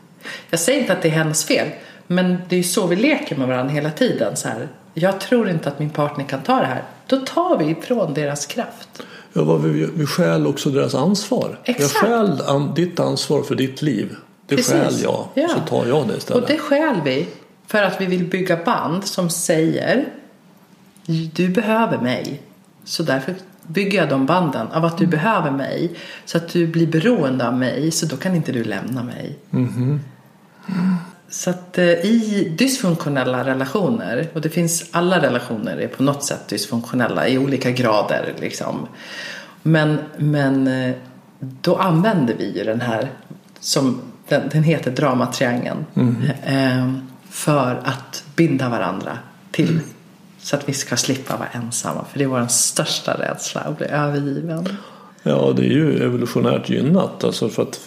Jag 0.51 0.61
säger 0.61 0.81
inte 0.81 0.93
att 0.93 1.03
det 1.03 1.09
är 1.09 1.13
hennes 1.13 1.45
fel. 1.45 1.69
Men 2.07 2.39
det 2.49 2.55
är 2.55 2.59
ju 2.59 2.65
så 2.65 2.87
vi 2.87 2.97
leker 2.97 3.37
med 3.37 3.49
varandra 3.49 3.75
hela 3.75 3.91
tiden. 3.91 4.37
Så 4.37 4.49
här, 4.49 4.69
jag 4.95 5.21
tror 5.21 5.49
inte 5.49 5.69
att 5.69 5.79
min 5.79 5.91
partner 5.91 6.25
kan 6.25 6.43
ta 6.43 6.61
det 6.61 6.67
här. 6.67 6.83
Då 7.07 7.17
tar 7.17 7.59
vi 7.59 7.65
ifrån 7.65 8.15
deras 8.15 8.47
kraft. 8.47 9.03
Ja, 9.33 9.57
vi, 9.57 9.89
vi 9.95 10.07
stjäl 10.07 10.47
också 10.47 10.71
deras 10.71 10.95
ansvar. 10.95 11.59
Exakt. 11.65 11.95
Jag 11.95 12.11
stjäl 12.11 12.43
an, 12.47 12.75
ditt 12.75 13.01
ansvar 13.01 13.43
för 13.43 13.55
ditt 13.55 13.83
liv. 13.83 14.17
Det 14.47 14.57
Precis. 14.57 14.73
stjäl 14.73 14.95
jag, 15.03 15.29
ja. 15.35 15.49
så 15.49 15.61
tar 15.61 15.87
jag 15.87 16.09
det 16.09 16.17
istället. 16.17 16.43
Och 16.43 16.49
det 16.49 16.59
stjäl 16.59 17.01
vi 17.05 17.29
för 17.67 17.83
att 17.83 18.01
vi 18.01 18.07
vill 18.07 18.25
bygga 18.25 18.65
band 18.65 19.05
som 19.05 19.31
säger 19.31 20.09
du 21.35 21.49
behöver 21.49 21.99
mig. 21.99 22.43
Så 22.85 23.03
därför 23.03 23.35
bygger 23.67 23.99
jag 23.99 24.09
de 24.09 24.27
banden 24.27 24.67
av 24.67 24.85
att 24.85 24.99
du 24.99 25.05
mm. 25.05 25.11
behöver 25.11 25.51
mig. 25.51 25.97
Så 26.25 26.39
att 26.39 26.49
du 26.49 26.67
blir 26.67 26.87
beroende 26.87 27.49
av 27.49 27.59
mig. 27.59 27.91
Så 27.91 28.07
då 28.07 28.17
kan 28.17 28.35
inte 28.35 28.53
du 28.53 28.65
lämna 28.65 29.03
mig. 29.03 29.39
Mm 29.51 29.69
-hmm. 29.69 29.99
Så 31.31 31.51
att 31.51 31.79
eh, 31.79 31.85
i 31.85 32.53
dysfunktionella 32.59 33.45
relationer, 33.45 34.29
och 34.33 34.41
det 34.41 34.51
finns 34.51 34.85
alla 34.91 35.23
relationer 35.23 35.77
är 35.77 35.89
på 35.89 36.03
något 36.03 36.25
sätt 36.25 36.49
dysfunktionella 36.49 37.29
i 37.29 37.39
olika 37.39 37.71
grader 37.71 38.35
liksom. 38.41 38.87
Men, 39.63 39.99
men 40.17 40.67
eh, 40.67 40.95
då 41.39 41.77
använder 41.77 42.35
vi 42.35 42.59
ju 42.59 42.65
den 42.65 42.81
här, 42.81 43.09
som 43.61 44.01
den, 44.29 44.49
den 44.53 44.63
heter 44.63 44.91
dramatriangeln. 44.91 45.87
Mm. 45.95 47.01
För 47.31 47.81
att 47.85 48.25
binda 48.37 48.69
varandra 48.69 49.19
till 49.51 49.71
mm. 49.71 49.83
så 50.39 50.57
att 50.57 50.69
vi 50.69 50.73
ska 50.73 50.97
slippa 50.97 51.37
vara 51.37 51.49
ensamma. 51.49 52.05
För 52.11 52.19
det 52.19 52.25
är 52.25 52.29
vår 52.29 52.47
största 52.47 53.15
rädsla 53.15 53.61
att 53.61 53.79
bli 53.79 53.87
övergiven. 53.87 54.77
Ja, 55.23 55.53
det 55.57 55.63
är 55.63 55.71
ju 55.71 56.05
evolutionärt 56.05 56.71
gynnat. 56.71 57.25
Alltså 57.25 57.49
för 57.49 57.63
att 57.63 57.81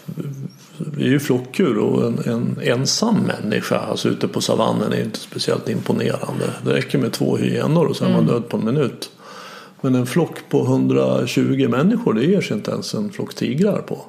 vi 0.77 1.03
är 1.03 1.09
ju 1.09 1.19
flockdjur 1.19 1.77
och 1.77 2.07
en, 2.07 2.19
en, 2.25 2.57
ensam 2.63 3.15
människa 3.15 3.77
alltså 3.77 4.09
ute 4.09 4.27
på 4.27 4.41
savannen 4.41 4.93
är 4.93 5.03
inte 5.03 5.19
speciellt 5.19 5.69
imponerande. 5.69 6.45
Det 6.65 6.73
räcker 6.73 6.97
med 6.97 7.11
två 7.11 7.37
hyenor 7.37 7.85
och 7.85 7.95
så 7.95 8.05
är 8.05 8.09
man 8.09 8.25
död 8.25 8.49
på 8.49 8.57
en 8.57 8.65
minut. 8.65 9.09
Men 9.81 9.95
en 9.95 10.05
flock 10.05 10.37
på 10.49 10.63
120 10.63 11.67
människor 11.69 12.13
det 12.13 12.25
ger 12.25 12.41
sig 12.41 12.57
inte 12.57 12.71
ens 12.71 12.93
en 12.93 13.09
flock 13.09 13.33
tigrar 13.33 13.81
på. 13.81 14.05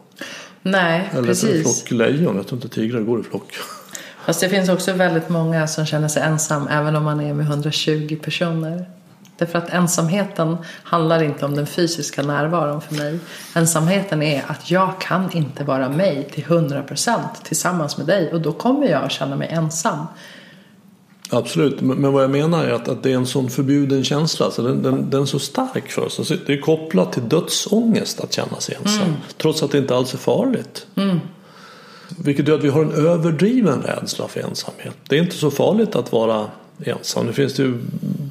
Nej, 0.62 1.10
Eller 1.12 1.26
precis. 1.26 1.54
en 1.54 1.62
flock 1.62 1.90
lejon, 1.90 2.36
jag 2.36 2.46
tror 2.46 2.56
inte 2.62 2.74
tigrar 2.74 3.00
går 3.00 3.20
i 3.20 3.22
flock. 3.22 3.52
Fast 4.24 4.40
det 4.40 4.48
finns 4.48 4.68
också 4.68 4.92
väldigt 4.92 5.28
många 5.28 5.66
som 5.66 5.86
känner 5.86 6.08
sig 6.08 6.22
ensam 6.22 6.68
även 6.68 6.96
om 6.96 7.04
man 7.04 7.20
är 7.20 7.34
med 7.34 7.46
120 7.46 8.16
personer. 8.22 8.86
Därför 9.38 9.58
att 9.58 9.70
ensamheten 9.70 10.56
handlar 10.82 11.22
inte 11.22 11.44
om 11.44 11.54
den 11.54 11.66
fysiska 11.66 12.22
närvaron 12.22 12.80
för 12.80 12.94
mig. 12.94 13.18
Ensamheten 13.54 14.22
är 14.22 14.44
att 14.46 14.70
jag 14.70 15.00
kan 15.00 15.32
inte 15.32 15.64
vara 15.64 15.88
mig 15.88 16.28
till 16.32 16.44
100% 16.44 17.18
tillsammans 17.42 17.96
med 17.96 18.06
dig 18.06 18.32
och 18.32 18.40
då 18.40 18.52
kommer 18.52 18.86
jag 18.86 19.04
att 19.04 19.12
känna 19.12 19.36
mig 19.36 19.48
ensam. 19.48 20.06
Absolut, 21.30 21.80
men 21.80 22.12
vad 22.12 22.22
jag 22.22 22.30
menar 22.30 22.64
är 22.64 22.72
att, 22.72 22.88
att 22.88 23.02
det 23.02 23.12
är 23.12 23.16
en 23.16 23.26
sån 23.26 23.50
förbjuden 23.50 24.04
känsla. 24.04 24.50
Så 24.50 24.62
den, 24.62 24.82
den, 24.82 25.10
den 25.10 25.22
är 25.22 25.26
så 25.26 25.38
stark 25.38 25.90
för 25.90 26.02
oss. 26.02 26.18
Alltså 26.18 26.36
det 26.46 26.52
är 26.52 26.60
kopplat 26.60 27.12
till 27.12 27.28
dödsångest 27.28 28.20
att 28.20 28.32
känna 28.32 28.60
sig 28.60 28.76
ensam. 28.80 29.02
Mm. 29.02 29.14
Trots 29.38 29.62
att 29.62 29.70
det 29.70 29.78
inte 29.78 29.96
alls 29.96 30.14
är 30.14 30.18
farligt. 30.18 30.86
Mm. 30.96 31.20
Vilket 32.08 32.48
gör 32.48 32.58
att 32.58 32.64
vi 32.64 32.68
har 32.68 32.82
en 32.82 32.92
överdriven 32.92 33.82
rädsla 33.82 34.28
för 34.28 34.40
ensamhet. 34.40 34.96
Det 35.08 35.18
är 35.18 35.22
inte 35.22 35.36
så 35.36 35.50
farligt 35.50 35.96
att 35.96 36.12
vara 36.12 36.46
ensam. 36.78 37.26
Nu 37.26 37.32
finns 37.32 37.54
det 37.54 37.62
ju 37.62 37.78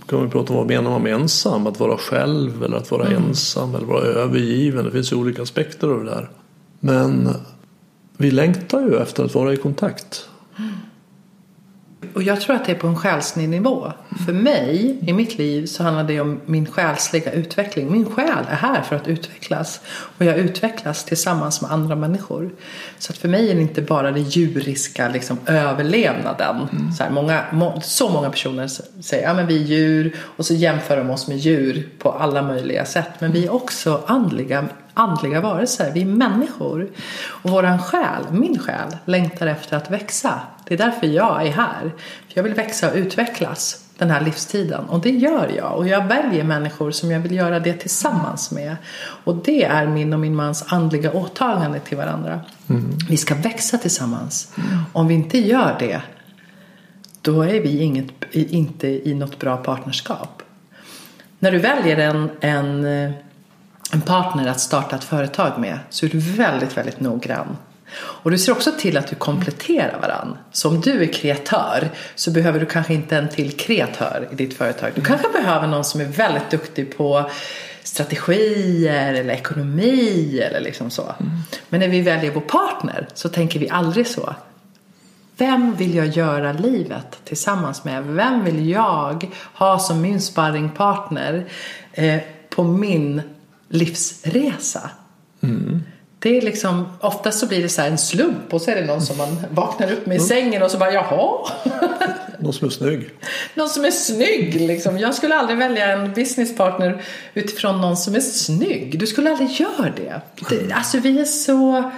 kan 0.07 0.23
vi 0.23 0.29
prata 0.29 0.53
om 0.53 0.57
vad 0.57 0.67
menar 0.67 0.91
man 0.91 1.01
med 1.01 1.13
ensam? 1.13 1.67
Att 1.67 1.79
vara 1.79 1.97
själv 1.97 2.63
eller 2.63 2.77
att 2.77 2.91
vara 2.91 3.07
mm. 3.07 3.23
ensam 3.23 3.75
eller 3.75 3.85
vara 3.85 4.03
övergiven. 4.03 4.85
Det 4.85 4.91
finns 4.91 5.11
ju 5.11 5.15
olika 5.15 5.41
aspekter 5.41 5.87
av 5.87 6.03
det 6.03 6.09
där. 6.09 6.29
Men 6.79 7.29
vi 8.17 8.31
längtar 8.31 8.81
ju 8.81 8.97
efter 8.97 9.23
att 9.23 9.35
vara 9.35 9.53
i 9.53 9.57
kontakt. 9.57 10.29
Och 12.15 12.23
jag 12.23 12.41
tror 12.41 12.55
att 12.55 12.65
det 12.65 12.71
är 12.71 12.75
på 12.75 12.87
en 12.87 12.95
själslig 12.95 13.49
nivå. 13.49 13.91
För 14.25 14.33
mig, 14.33 14.97
i 15.07 15.13
mitt 15.13 15.37
liv, 15.37 15.65
så 15.65 15.83
handlar 15.83 16.03
det 16.03 16.21
om 16.21 16.41
min 16.45 16.65
själsliga 16.65 17.31
utveckling. 17.31 17.91
Min 17.91 18.05
själ 18.05 18.45
är 18.49 18.55
här 18.55 18.81
för 18.81 18.95
att 18.95 19.07
utvecklas. 19.07 19.81
Och 20.17 20.25
jag 20.25 20.37
utvecklas 20.37 21.05
tillsammans 21.05 21.61
med 21.61 21.71
andra 21.71 21.95
människor. 21.95 22.51
Så 22.97 23.11
att 23.11 23.17
för 23.17 23.27
mig 23.27 23.51
är 23.51 23.55
det 23.55 23.61
inte 23.61 23.81
bara 23.81 24.11
den 24.11 24.23
djuriska 24.23 25.09
liksom, 25.09 25.37
överlevnaden. 25.45 26.55
Mm. 26.71 26.91
Så, 26.91 27.03
här, 27.03 27.11
många, 27.11 27.45
må, 27.51 27.81
så 27.83 28.09
många 28.09 28.29
personer 28.29 28.67
säger 29.01 29.29
att 29.29 29.37
ja, 29.37 29.45
vi 29.45 29.63
är 29.63 29.65
djur 29.65 30.15
och 30.37 30.45
så 30.45 30.53
jämför 30.53 30.97
de 30.97 31.09
oss 31.09 31.27
med 31.27 31.37
djur 31.37 31.89
på 31.99 32.11
alla 32.11 32.41
möjliga 32.41 32.85
sätt. 32.85 33.09
Men 33.19 33.31
vi 33.31 33.45
är 33.45 33.53
också 33.53 34.03
andliga 34.07 34.65
andliga 34.93 35.41
varelser, 35.41 35.91
vi 35.93 36.01
är 36.01 36.05
människor. 36.05 36.89
Och 37.25 37.49
våran 37.49 37.79
själ, 37.79 38.23
min 38.31 38.59
själ, 38.59 38.97
längtar 39.05 39.47
efter 39.47 39.77
att 39.77 39.91
växa. 39.91 40.39
Det 40.65 40.73
är 40.73 40.77
därför 40.77 41.07
jag 41.07 41.47
är 41.47 41.51
här. 41.51 41.91
För 42.27 42.33
jag 42.33 42.43
vill 42.43 42.53
växa 42.53 42.89
och 42.89 42.95
utvecklas 42.95 43.83
den 43.97 44.09
här 44.09 44.21
livstiden. 44.21 44.85
Och 44.85 44.99
det 44.99 45.09
gör 45.09 45.51
jag. 45.57 45.77
Och 45.77 45.87
jag 45.87 46.07
väljer 46.07 46.43
människor 46.43 46.91
som 46.91 47.11
jag 47.11 47.19
vill 47.19 47.31
göra 47.31 47.59
det 47.59 47.73
tillsammans 47.73 48.51
med. 48.51 48.75
Och 49.23 49.35
det 49.35 49.63
är 49.63 49.87
min 49.87 50.13
och 50.13 50.19
min 50.19 50.35
mans 50.35 50.65
andliga 50.67 51.11
åtagande 51.11 51.79
till 51.79 51.97
varandra. 51.97 52.41
Mm. 52.69 52.91
Vi 53.09 53.17
ska 53.17 53.35
växa 53.35 53.77
tillsammans. 53.77 54.53
Mm. 54.57 54.83
Om 54.93 55.07
vi 55.07 55.13
inte 55.13 55.37
gör 55.37 55.75
det, 55.79 56.01
då 57.21 57.41
är 57.41 57.61
vi 57.61 57.81
inget, 57.81 58.07
inte 58.31 58.87
i 58.87 59.13
något 59.13 59.39
bra 59.39 59.57
partnerskap. 59.57 60.41
När 61.39 61.51
du 61.51 61.59
väljer 61.59 61.97
en, 61.97 62.29
en 62.41 63.13
en 63.91 64.01
partner 64.01 64.47
att 64.47 64.59
starta 64.59 64.95
ett 64.95 65.03
företag 65.03 65.59
med 65.59 65.79
så 65.89 66.05
är 66.05 66.09
du 66.09 66.17
väldigt, 66.17 66.77
väldigt 66.77 66.99
noggrann. 66.99 67.57
Och 67.95 68.31
du 68.31 68.37
ser 68.37 68.51
också 68.51 68.71
till 68.77 68.97
att 68.97 69.07
du 69.07 69.15
kompletterar 69.15 69.99
varandra. 70.01 70.37
Så 70.51 70.69
om 70.69 70.81
du 70.81 71.03
är 71.03 71.13
kreatör 71.13 71.89
så 72.15 72.31
behöver 72.31 72.59
du 72.59 72.65
kanske 72.65 72.93
inte 72.93 73.17
en 73.17 73.29
till 73.29 73.51
kreatör 73.51 74.27
i 74.31 74.35
ditt 74.35 74.57
företag. 74.57 74.91
Du 74.95 75.01
kanske 75.01 75.29
behöver 75.29 75.67
någon 75.67 75.83
som 75.83 76.01
är 76.01 76.05
väldigt 76.05 76.49
duktig 76.49 76.97
på 76.97 77.29
strategier 77.83 79.13
eller 79.13 79.33
ekonomi 79.33 80.39
eller 80.39 80.59
liksom 80.59 80.89
så. 80.89 81.01
Mm. 81.01 81.31
Men 81.69 81.79
när 81.79 81.87
vi 81.87 82.01
väljer 82.01 82.31
vår 82.31 82.41
partner 82.41 83.07
så 83.13 83.29
tänker 83.29 83.59
vi 83.59 83.69
aldrig 83.69 84.07
så. 84.07 84.35
Vem 85.37 85.75
vill 85.75 85.95
jag 85.95 86.07
göra 86.07 86.53
livet 86.53 87.19
tillsammans 87.23 87.83
med? 87.83 88.03
Vem 88.03 88.43
vill 88.43 88.69
jag 88.69 89.31
ha 89.53 89.79
som 89.79 90.01
min 90.01 90.21
sparringpartner 90.21 91.45
eh, 91.91 92.19
på 92.49 92.63
min 92.63 93.21
livsresa. 93.73 94.89
Mm. 95.43 95.81
Det 96.19 96.37
är 96.37 96.41
liksom, 96.41 96.85
oftast 96.99 97.39
så 97.39 97.47
blir 97.47 97.61
det 97.61 97.69
så 97.69 97.81
en 97.81 97.97
slump 97.97 98.53
och 98.53 98.61
så 98.61 98.71
är 98.71 98.75
det 98.75 98.85
någon 98.85 99.01
som 99.01 99.17
man 99.17 99.37
vaknar 99.51 99.91
upp 99.91 100.05
med 100.05 100.17
i 100.17 100.19
sängen 100.19 100.63
och 100.63 100.71
så 100.71 100.77
bara 100.77 100.91
jaha. 100.91 101.49
Någon 102.39 102.53
som 102.53 102.67
är 102.67 102.71
snygg. 102.71 103.09
Någon 103.55 103.69
som 103.69 103.85
är 103.85 103.91
snygg 103.91 104.61
liksom. 104.61 104.99
Jag 104.99 105.15
skulle 105.15 105.35
aldrig 105.35 105.57
välja 105.57 105.87
en 105.87 106.13
businesspartner 106.13 107.01
utifrån 107.33 107.81
någon 107.81 107.97
som 107.97 108.15
är 108.15 108.19
snygg. 108.19 108.99
Du 108.99 109.07
skulle 109.07 109.31
aldrig 109.31 109.49
göra 109.51 109.93
det. 109.95 110.21
det 110.49 110.73
alltså 110.73 110.99
vi 110.99 111.19
är 111.19 111.25
så, 111.25 111.91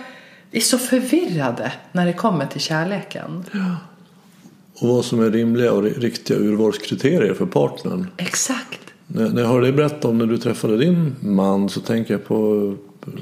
vi 0.51 0.57
är 0.57 0.63
så 0.63 0.78
förvirrade 0.78 1.71
när 1.91 2.05
det 2.05 2.13
kommer 2.13 2.45
till 2.45 2.61
kärleken. 2.61 3.45
Ja. 3.51 3.78
Och 4.80 4.88
vad 4.88 5.05
som 5.05 5.19
är 5.19 5.32
rimliga 5.32 5.71
och 5.71 5.84
riktiga 5.84 6.38
urvalskriterier 6.38 7.34
för 7.34 7.45
partnern. 7.45 8.07
Exakt. 8.17 8.80
När 9.08 9.41
jag 9.41 9.47
hör 9.47 9.62
dig 9.62 9.72
berätta 9.72 10.08
om 10.08 10.18
när 10.18 10.26
du 10.26 10.38
träffade 10.38 10.78
din 10.78 11.16
man 11.20 11.70
så 11.70 11.80
tänker 11.80 12.14
jag 12.14 12.26
på 12.26 12.68
eh, 13.08 13.14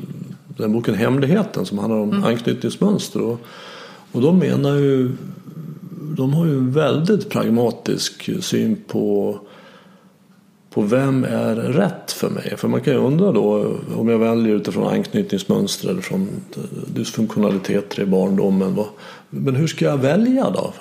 den 0.58 0.74
boken 0.74 0.96
Hemligheten 0.96 1.66
som 1.66 1.78
handlar 1.78 2.00
om 2.00 2.12
mm. 2.12 2.24
anknytningsmönster. 2.24 3.22
Och, 3.22 3.40
och 4.12 4.22
de 4.22 4.40
menar 4.40 4.76
ju, 4.76 5.12
de 6.18 6.34
har 6.34 6.46
ju 6.46 6.52
en 6.52 6.72
väldigt 6.72 7.30
pragmatisk 7.30 8.44
syn 8.44 8.78
på 8.88 9.40
på 10.74 10.82
vem 10.82 11.24
är 11.24 11.56
rätt 11.56 12.12
för 12.12 12.30
mig? 12.30 12.54
För 12.58 12.68
man 12.68 12.82
kan 12.82 12.94
ju 12.94 13.00
undra 13.00 13.32
då 13.32 13.76
om 13.96 14.10
jag 14.10 14.20
väljer 14.20 14.56
utifrån 14.56 14.88
anknytningsmönster 14.88 15.90
eller 15.90 16.02
från 16.02 16.30
dysfunktionaliteter 16.88 18.02
i 18.02 18.06
barndomen. 18.06 18.76
Men 19.36 19.56
hur 19.56 19.68
ska 19.68 19.86
jag 19.86 19.98
välja 19.98 20.50
då? 20.50 20.74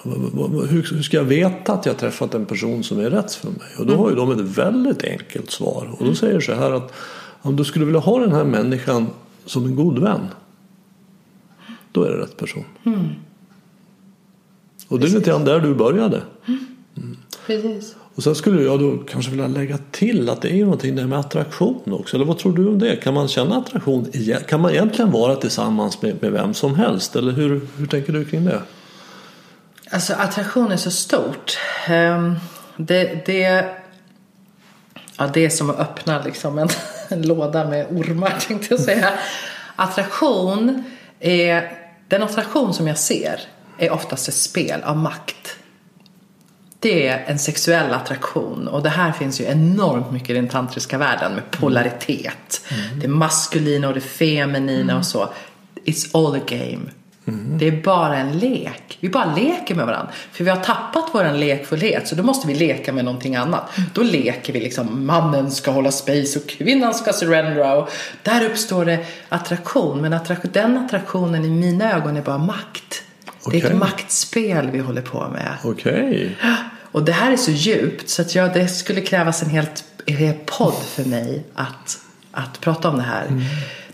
Hur 0.68 1.02
ska 1.02 1.16
jag 1.16 1.24
veta 1.24 1.72
att 1.72 1.86
jag 1.86 1.98
träffat 1.98 2.34
en 2.34 2.46
person 2.46 2.84
som 2.84 3.00
är 3.00 3.10
rätt 3.10 3.32
för 3.32 3.48
mig? 3.48 3.68
Och 3.78 3.86
då 3.86 3.96
har 3.96 4.10
ju 4.10 4.16
de 4.16 4.30
ett 4.32 4.58
väldigt 4.58 5.04
enkelt 5.04 5.50
svar. 5.50 5.88
Och 5.98 6.04
då 6.04 6.14
säger 6.14 6.40
så 6.40 6.54
här 6.54 6.70
att 6.70 6.92
om 7.42 7.56
du 7.56 7.64
skulle 7.64 7.84
vilja 7.84 8.00
ha 8.00 8.18
den 8.18 8.32
här 8.32 8.44
människan 8.44 9.06
som 9.44 9.64
en 9.64 9.76
god 9.76 9.98
vän. 9.98 10.20
Då 11.92 12.04
är 12.04 12.10
det 12.10 12.22
rätt 12.22 12.36
person. 12.36 12.64
Mm. 12.82 13.08
Och 14.88 15.00
det 15.00 15.06
är 15.06 15.10
lite 15.10 15.30
grann 15.30 15.44
där 15.44 15.60
du 15.60 15.74
började. 15.74 16.22
Mm. 16.96 17.16
Precis. 17.46 17.96
Och 18.14 18.22
sen 18.22 18.34
skulle 18.34 18.62
jag 18.62 18.80
då 18.80 18.98
kanske 18.98 19.30
vilja 19.30 19.46
lägga 19.46 19.78
till 19.90 20.28
att 20.28 20.42
det 20.42 20.48
är 20.48 20.56
ju 20.56 20.64
någonting 20.64 20.96
där 20.96 21.06
med 21.06 21.18
attraktion 21.18 21.92
också. 21.92 22.16
Eller 22.16 22.26
vad 22.26 22.38
tror 22.38 22.56
du 22.56 22.68
om 22.68 22.78
det? 22.78 22.96
Kan 22.96 23.14
man 23.14 23.28
känna 23.28 23.56
attraktion? 23.56 24.12
Kan 24.48 24.60
man 24.60 24.70
egentligen 24.70 25.10
vara 25.10 25.36
tillsammans 25.36 26.02
med, 26.02 26.22
med 26.22 26.32
vem 26.32 26.54
som 26.54 26.74
helst? 26.74 27.16
Eller 27.16 27.32
hur, 27.32 27.60
hur 27.76 27.86
tänker 27.86 28.12
du 28.12 28.24
kring 28.24 28.44
det? 28.44 28.62
Alltså 29.90 30.14
attraktion 30.14 30.72
är 30.72 30.76
så 30.76 30.90
stort. 30.90 31.58
Ehm, 31.88 32.34
det, 32.76 33.26
det, 33.26 33.66
ja, 35.18 35.30
det 35.34 35.44
är 35.44 35.50
som 35.50 35.70
att 35.70 35.78
öppna 35.78 36.22
liksom 36.24 36.58
en, 36.58 36.68
en 37.08 37.22
låda 37.22 37.68
med 37.68 37.86
ormar 37.90 38.38
tänkte 38.48 38.66
jag 38.70 38.80
säga. 38.80 39.10
Attraktion 39.76 40.84
är, 41.20 41.72
den 42.08 42.22
attraktion 42.22 42.74
som 42.74 42.86
jag 42.86 42.98
ser 42.98 43.40
är 43.78 43.92
oftast 43.92 44.28
ett 44.28 44.34
spel 44.34 44.82
av 44.82 44.96
makt 44.96 45.56
det 46.82 47.06
är 47.06 47.24
en 47.26 47.38
sexuell 47.38 47.92
attraktion 47.92 48.68
och 48.68 48.82
det 48.82 48.88
här 48.88 49.12
finns 49.12 49.40
ju 49.40 49.44
enormt 49.44 50.10
mycket 50.10 50.30
i 50.30 50.32
den 50.32 50.48
tantriska 50.48 50.98
världen 50.98 51.34
med 51.34 51.50
polaritet. 51.50 52.64
Mm. 52.68 53.00
Det 53.00 53.08
maskulina 53.08 53.88
och 53.88 53.94
det 53.94 54.00
feminina 54.00 54.82
mm. 54.82 54.96
och 54.96 55.06
så. 55.06 55.28
It's 55.84 56.16
all 56.18 56.34
a 56.34 56.40
game. 56.46 56.90
Mm. 57.26 57.58
Det 57.58 57.68
är 57.68 57.82
bara 57.82 58.16
en 58.16 58.38
lek. 58.38 58.98
Vi 59.00 59.08
bara 59.08 59.34
leker 59.34 59.74
med 59.74 59.86
varandra. 59.86 60.12
För 60.32 60.44
vi 60.44 60.50
har 60.50 60.56
tappat 60.56 61.14
våran 61.14 61.40
lekfullhet 61.40 62.08
så 62.08 62.14
då 62.14 62.22
måste 62.22 62.48
vi 62.48 62.54
leka 62.54 62.92
med 62.92 63.04
någonting 63.04 63.36
annat. 63.36 63.70
Då 63.94 64.02
leker 64.02 64.52
vi 64.52 64.60
liksom 64.60 65.06
mannen 65.06 65.50
ska 65.50 65.70
hålla 65.70 65.90
space 65.90 66.38
och 66.38 66.48
kvinnan 66.48 66.94
ska 66.94 67.12
surrendera. 67.12 67.74
Och 67.74 67.90
där 68.22 68.44
uppstår 68.44 68.84
det 68.84 69.06
attraktion. 69.28 70.00
Men 70.00 70.12
attraktion, 70.12 70.50
den 70.54 70.76
attraktionen 70.76 71.44
i 71.44 71.50
mina 71.50 71.92
ögon 71.92 72.16
är 72.16 72.22
bara 72.22 72.38
makt. 72.38 73.02
Okay. 73.44 73.60
Det 73.60 73.66
är 73.66 73.70
ett 73.70 73.78
maktspel 73.78 74.70
vi 74.70 74.78
håller 74.78 75.02
på 75.02 75.28
med. 75.28 75.56
Okej. 75.64 75.92
Okay. 75.92 76.30
Och 76.92 77.04
det 77.04 77.12
här 77.12 77.32
är 77.32 77.36
så 77.36 77.50
djupt 77.50 78.08
så 78.08 78.22
att 78.22 78.34
jag, 78.34 78.54
det 78.54 78.68
skulle 78.68 79.00
krävas 79.00 79.42
en 79.42 79.50
helt, 79.50 79.84
en 80.06 80.16
hel 80.16 80.34
podd 80.46 80.82
för 80.94 81.04
mig 81.04 81.44
att, 81.54 81.98
att 82.30 82.60
prata 82.60 82.88
om 82.88 82.96
det 82.96 83.02
här. 83.02 83.26
Mm. 83.26 83.42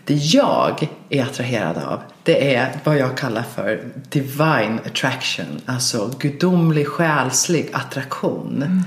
Det 0.04 0.14
jag 0.14 0.88
är 1.08 1.22
attraherad 1.22 1.76
av 1.78 2.00
det 2.22 2.54
är 2.54 2.78
vad 2.84 2.98
jag 2.98 3.16
kallar 3.16 3.42
för 3.54 3.84
divine 4.08 4.80
attraction. 4.86 5.60
Alltså 5.66 6.14
gudomlig 6.18 6.86
själslig 6.86 7.68
attraktion. 7.72 8.56
Mm. 8.56 8.82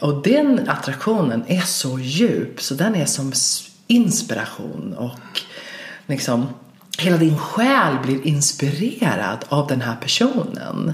Och 0.00 0.22
den 0.22 0.68
attraktionen 0.68 1.44
är 1.46 1.60
så 1.60 1.98
djup 1.98 2.62
så 2.62 2.74
den 2.74 2.94
är 2.94 3.06
som 3.06 3.32
inspiration 3.86 4.94
och 4.98 5.40
liksom 6.06 6.48
hela 6.98 7.16
din 7.16 7.38
själ 7.38 7.98
blir 8.02 8.26
inspirerad 8.26 9.44
av 9.48 9.66
den 9.66 9.80
här 9.80 9.96
personen 9.96 10.92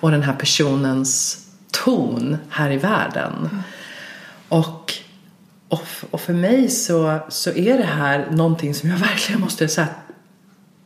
och 0.00 0.10
den 0.10 0.22
här 0.22 0.34
personens 0.34 1.38
ton 1.70 2.36
här 2.50 2.70
i 2.70 2.76
världen. 2.76 3.32
Mm. 3.36 3.62
Och, 4.48 4.92
och, 5.68 5.86
och, 6.10 6.20
för 6.20 6.32
mig 6.32 6.68
så, 6.68 7.18
så 7.28 7.50
är 7.50 7.78
det 7.78 7.84
här 7.84 8.30
någonting 8.30 8.74
som 8.74 8.90
jag 8.90 8.98
verkligen 9.08 9.40
måste 9.40 9.68
så 9.68 9.80
här, 9.80 9.90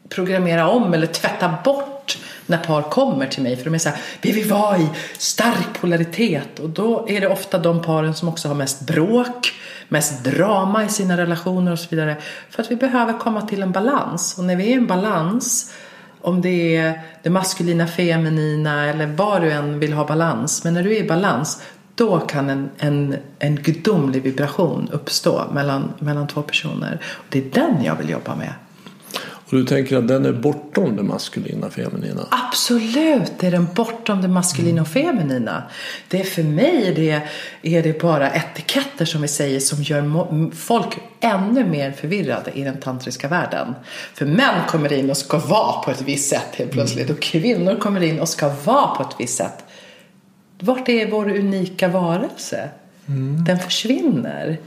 programmera 0.08 0.68
om 0.68 0.94
eller 0.94 1.06
tvätta 1.06 1.54
bort 1.64 2.18
när 2.46 2.58
par 2.58 2.82
kommer 2.82 3.26
till 3.26 3.42
mig. 3.42 3.56
För 3.56 3.64
de 3.64 3.74
är 3.74 3.78
så 3.78 3.88
här, 3.88 3.98
vi 4.20 4.32
vill 4.32 4.50
vara 4.50 4.78
i 4.78 4.88
stark 5.18 5.80
polaritet. 5.80 6.58
Och 6.58 6.70
då 6.70 7.06
är 7.08 7.20
det 7.20 7.28
ofta 7.28 7.58
de 7.58 7.82
paren 7.82 8.14
som 8.14 8.28
också 8.28 8.48
har 8.48 8.54
mest 8.54 8.80
bråk, 8.80 9.52
mest 9.88 10.24
drama 10.24 10.84
i 10.84 10.88
sina 10.88 11.16
relationer 11.16 11.72
och 11.72 11.78
så 11.78 11.88
vidare. 11.90 12.16
För 12.50 12.62
att 12.62 12.70
vi 12.70 12.76
behöver 12.76 13.18
komma 13.18 13.42
till 13.42 13.62
en 13.62 13.72
balans. 13.72 14.38
Och 14.38 14.44
när 14.44 14.56
vi 14.56 14.64
är 14.64 14.68
i 14.68 14.72
en 14.72 14.86
balans 14.86 15.72
om 16.20 16.40
det 16.40 16.76
är 16.76 17.00
det 17.22 17.30
maskulina, 17.30 17.86
feminina 17.86 18.84
eller 18.84 19.06
vad 19.06 19.42
du 19.42 19.52
än 19.52 19.78
vill 19.78 19.92
ha 19.92 20.06
balans. 20.06 20.64
Men 20.64 20.74
när 20.74 20.82
du 20.82 20.96
är 20.96 21.04
i 21.04 21.08
balans 21.08 21.62
då 21.94 22.20
kan 22.20 22.50
en, 22.50 22.70
en, 22.78 23.16
en 23.38 23.56
gudomlig 23.56 24.22
vibration 24.22 24.88
uppstå 24.92 25.44
mellan, 25.52 25.92
mellan 25.98 26.26
två 26.26 26.42
personer. 26.42 27.00
Och 27.04 27.24
det 27.28 27.38
är 27.38 27.50
den 27.50 27.84
jag 27.84 27.96
vill 27.96 28.10
jobba 28.10 28.34
med. 28.34 28.52
Och 29.54 29.60
Så 29.60 29.64
du 29.64 29.66
tänker 29.66 29.96
att 29.96 30.08
den 30.08 30.26
är 30.26 30.32
bortom 30.32 30.96
det 30.96 31.02
maskulina 31.02 31.70
feminina? 31.70 32.26
Absolut 32.30 33.42
är 33.42 33.50
den 33.50 33.68
bortom 33.74 34.22
det 34.22 34.28
maskulina 34.28 34.82
och 34.82 34.88
feminina. 34.88 35.62
Det 36.08 36.20
är 36.20 36.24
för 36.24 36.42
mig 36.42 36.88
är 36.88 36.94
det, 36.94 37.22
är 37.62 37.82
det 37.82 38.00
bara 38.00 38.30
etiketter 38.30 39.04
som 39.04 39.22
vi 39.22 39.28
säger 39.28 39.60
som 39.60 39.82
gör 39.82 40.50
folk 40.54 40.98
ännu 41.20 41.64
mer 41.64 41.92
förvirrade 41.92 42.50
i 42.54 42.64
den 42.64 42.80
tantriska 42.80 43.28
världen. 43.28 43.74
För 44.14 44.26
män 44.26 44.60
kommer 44.68 44.92
in 44.92 45.10
och 45.10 45.16
ska 45.16 45.38
vara 45.38 45.82
på 45.82 45.90
ett 45.90 46.02
visst 46.02 46.30
sätt 46.30 46.48
helt 46.52 46.70
plötsligt 46.70 47.10
och 47.10 47.20
kvinnor 47.20 47.76
kommer 47.76 48.02
in 48.02 48.20
och 48.20 48.28
ska 48.28 48.48
vara 48.64 48.96
på 48.96 49.02
ett 49.02 49.16
visst 49.18 49.36
sätt. 49.36 49.64
Vart 50.60 50.88
är 50.88 51.10
vår 51.10 51.30
unika 51.30 51.88
varelse? 51.88 52.68
Mm. 53.06 53.44
Den 53.44 53.58
försvinner. 53.58 54.58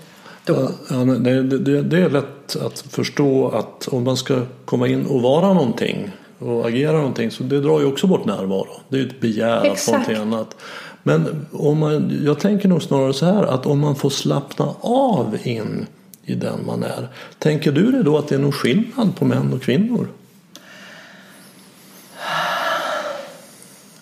Då. 0.48 0.72
Ja, 0.90 0.96
det, 0.96 1.44
det, 1.44 1.82
det, 1.82 1.98
är 1.98 2.10
lätt 2.10 2.56
att 2.66 2.80
förstå 2.80 3.50
att 3.50 3.88
om 3.88 4.04
man 4.04 4.18
ska 4.18 4.42
komma 4.66 4.88
in 4.88 5.06
och 5.06 5.22
vara 5.22 5.54
någonting 5.54 6.12
och 6.40 6.68
agera 6.68 6.98
någonting 6.98 7.32
så 7.32 7.44
det 7.44 7.62
drar 7.62 7.80
ju 7.80 7.86
också 7.86 8.08
bort 8.08 8.26
närvaro. 8.26 8.82
Det 8.90 9.00
är 9.00 9.06
ett 9.06 9.20
begär 9.20 9.66
Exakt. 9.66 9.88
att 9.88 9.94
någonting 9.94 10.34
annat. 10.34 10.56
Men 11.04 11.46
om 11.52 11.78
man, 11.78 12.20
jag 12.26 12.40
tänker 12.40 12.70
nog 12.70 12.84
snarare 12.84 13.14
så 13.14 13.26
här 13.26 13.44
att 13.44 13.66
om 13.66 13.80
man 13.80 13.96
får 13.96 14.10
slappna 14.10 14.74
av 14.82 15.38
in 15.44 15.86
i 16.24 16.36
den 16.36 16.66
man 16.66 16.84
är. 16.84 17.08
Tänker 17.40 17.72
du 17.72 17.92
dig 17.92 18.04
då 18.04 18.18
att 18.18 18.28
det 18.28 18.36
är 18.36 18.40
någon 18.40 18.52
skillnad 18.52 19.16
på 19.16 19.26
män 19.26 19.54
och 19.54 19.62
kvinnor? 19.62 20.08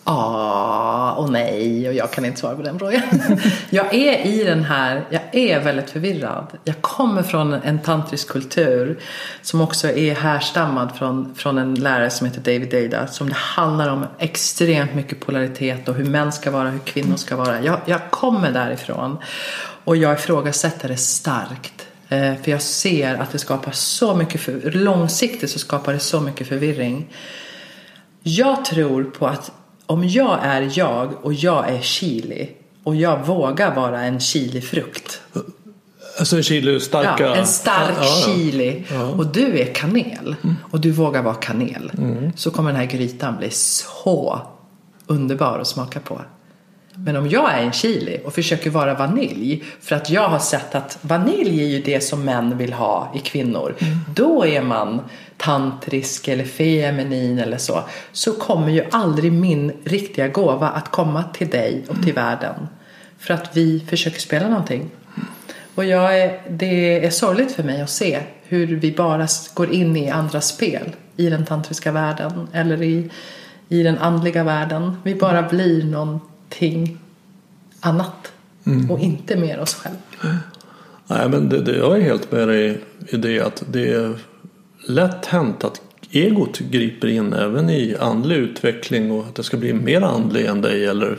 Ja 0.05 0.44
och 1.15 1.31
nej 1.31 1.87
och 1.87 1.93
jag 1.93 2.11
kan 2.11 2.25
inte 2.25 2.39
svara 2.39 2.55
på 2.55 2.61
den 2.61 2.79
frågan. 2.79 3.01
jag 3.69 3.93
är 3.93 4.25
i 4.25 4.43
den 4.43 4.63
här, 4.63 5.05
jag 5.09 5.21
är 5.35 5.59
väldigt 5.59 5.89
förvirrad. 5.89 6.47
Jag 6.63 6.81
kommer 6.81 7.23
från 7.23 7.53
en 7.53 7.79
tantrisk 7.79 8.27
kultur 8.27 8.99
som 9.41 9.61
också 9.61 9.87
är 9.87 10.15
härstammad 10.15 10.95
från, 10.97 11.35
från 11.35 11.57
en 11.57 11.75
lärare 11.75 12.09
som 12.09 12.27
heter 12.27 12.41
David 12.41 12.71
Deida 12.71 13.07
som 13.07 13.29
det 13.29 13.35
handlar 13.35 13.89
om 13.89 14.05
extremt 14.19 14.95
mycket 14.95 15.19
polaritet 15.19 15.89
och 15.89 15.95
hur 15.95 16.05
män 16.05 16.31
ska 16.31 16.51
vara, 16.51 16.69
hur 16.69 16.79
kvinnor 16.79 17.15
ska 17.15 17.35
vara. 17.35 17.61
Jag, 17.61 17.79
jag 17.85 18.11
kommer 18.11 18.51
därifrån 18.51 19.17
och 19.83 19.97
jag 19.97 20.13
ifrågasätter 20.13 20.87
det 20.87 20.97
starkt. 20.97 21.87
Eh, 22.09 22.35
för 22.35 22.51
jag 22.51 22.61
ser 22.61 23.15
att 23.15 23.31
det 23.31 23.39
skapar 23.39 23.71
så 23.71 24.15
mycket, 24.15 24.41
för, 24.41 24.71
långsiktigt 24.71 25.49
så 25.49 25.59
skapar 25.59 25.93
det 25.93 25.99
så 25.99 26.21
mycket 26.21 26.47
förvirring. 26.47 27.07
Jag 28.23 28.65
tror 28.65 29.03
på 29.03 29.27
att 29.27 29.51
om 29.85 30.07
jag 30.07 30.39
är 30.41 30.71
jag 30.73 31.25
och 31.25 31.33
jag 31.33 31.69
är 31.69 31.81
chili 31.81 32.49
och 32.83 32.95
jag 32.95 33.25
vågar 33.25 33.75
vara 33.75 34.01
en 34.01 34.19
chilifrukt. 34.19 35.21
Alltså 36.19 36.37
en 36.37 36.43
chili 36.43 36.79
starka? 36.79 37.23
Ja, 37.23 37.35
en 37.35 37.47
stark 37.47 37.97
ja, 38.01 38.23
chili. 38.25 38.83
Ja. 38.91 39.03
Och 39.05 39.27
du 39.27 39.59
är 39.59 39.73
kanel 39.73 40.35
mm. 40.43 40.55
och 40.71 40.79
du 40.79 40.91
vågar 40.91 41.23
vara 41.23 41.35
kanel. 41.35 41.91
Mm. 41.97 42.31
Så 42.35 42.51
kommer 42.51 42.69
den 42.71 42.79
här 42.79 42.87
grytan 42.87 43.37
bli 43.37 43.49
så 43.49 44.41
underbar 45.07 45.59
att 45.59 45.67
smaka 45.67 45.99
på. 45.99 46.21
Men 46.97 47.15
om 47.15 47.29
jag 47.29 47.53
är 47.53 47.63
en 47.63 47.71
chili 47.71 48.19
och 48.25 48.33
försöker 48.33 48.69
vara 48.69 48.93
vanilj 48.93 49.63
för 49.81 49.95
att 49.95 50.09
jag 50.09 50.29
har 50.29 50.39
sett 50.39 50.75
att 50.75 50.97
vanilj 51.01 51.63
är 51.63 51.67
ju 51.67 51.81
det 51.81 52.03
som 52.03 52.25
män 52.25 52.57
vill 52.57 52.73
ha 52.73 53.11
i 53.15 53.19
kvinnor. 53.19 53.75
Mm. 53.79 53.97
Då 54.15 54.45
är 54.45 54.61
man 54.61 55.01
tantrisk 55.37 56.27
eller 56.27 56.43
feminin 56.43 57.39
eller 57.39 57.57
så. 57.57 57.83
Så 58.11 58.31
kommer 58.33 58.69
ju 58.69 58.85
aldrig 58.91 59.31
min 59.31 59.71
riktiga 59.83 60.27
gåva 60.27 60.69
att 60.69 60.91
komma 60.91 61.23
till 61.23 61.49
dig 61.49 61.85
och 61.87 61.95
till 61.95 62.17
mm. 62.17 62.25
världen. 62.25 62.67
För 63.19 63.33
att 63.33 63.57
vi 63.57 63.79
försöker 63.89 64.19
spela 64.19 64.49
någonting. 64.49 64.89
Och 65.75 65.85
jag 65.85 66.19
är, 66.19 66.41
det 66.49 67.05
är 67.05 67.09
sorgligt 67.09 67.51
för 67.51 67.63
mig 67.63 67.81
att 67.81 67.89
se 67.89 68.19
hur 68.43 68.67
vi 68.67 68.91
bara 68.91 69.27
går 69.53 69.73
in 69.73 69.97
i 69.97 70.09
andra 70.09 70.41
spel 70.41 70.95
i 71.17 71.29
den 71.29 71.45
tantriska 71.45 71.91
världen 71.91 72.47
eller 72.53 72.81
i, 72.81 73.11
i 73.69 73.83
den 73.83 73.97
andliga 73.97 74.43
världen. 74.43 74.97
Vi 75.03 75.15
bara 75.15 75.41
blir 75.41 75.83
någon 75.83 76.19
någonting 76.45 76.97
annat 77.79 78.33
mm. 78.65 78.91
och 78.91 78.99
inte 78.99 79.37
mer 79.37 79.59
oss 79.59 79.75
själva. 79.75 80.39
Nej, 81.07 81.29
men 81.29 81.49
det, 81.49 81.61
det, 81.61 81.77
jag 81.77 81.97
är 81.97 82.01
helt 82.01 82.31
med 82.31 82.47
dig 82.47 82.81
i 83.07 83.17
det 83.17 83.39
att 83.39 83.63
det 83.71 83.93
är 83.93 84.13
lätt 84.87 85.25
hänt 85.25 85.63
att 85.63 85.81
egot 86.11 86.59
griper 86.59 87.07
in 87.07 87.33
även 87.33 87.69
i 87.69 87.95
andlig 87.99 88.35
utveckling 88.35 89.11
och 89.11 89.25
att 89.25 89.35
det 89.35 89.43
ska 89.43 89.57
bli 89.57 89.73
mer 89.73 90.01
andlig 90.01 90.45
än 90.45 90.61
dig 90.61 90.85
eller 90.85 91.17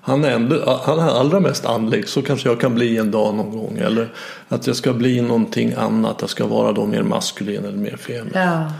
han 0.00 0.24
är, 0.24 0.30
ändå, 0.30 0.80
han 0.84 0.98
är 0.98 1.08
allra 1.08 1.40
mest 1.40 1.66
andlig 1.66 2.08
så 2.08 2.22
kanske 2.22 2.48
jag 2.48 2.60
kan 2.60 2.74
bli 2.74 2.98
en 2.98 3.10
dag 3.10 3.34
någon 3.34 3.50
gång 3.50 3.78
eller 3.78 4.12
att 4.48 4.66
jag 4.66 4.76
ska 4.76 4.92
bli 4.92 5.20
någonting 5.20 5.72
annat, 5.76 6.16
jag 6.20 6.30
ska 6.30 6.46
vara 6.46 6.72
då 6.72 6.86
mer 6.86 7.02
maskulin 7.02 7.64
eller 7.64 7.78
mer 7.78 7.96
feminin. 7.96 8.32
Ja. 8.34 8.72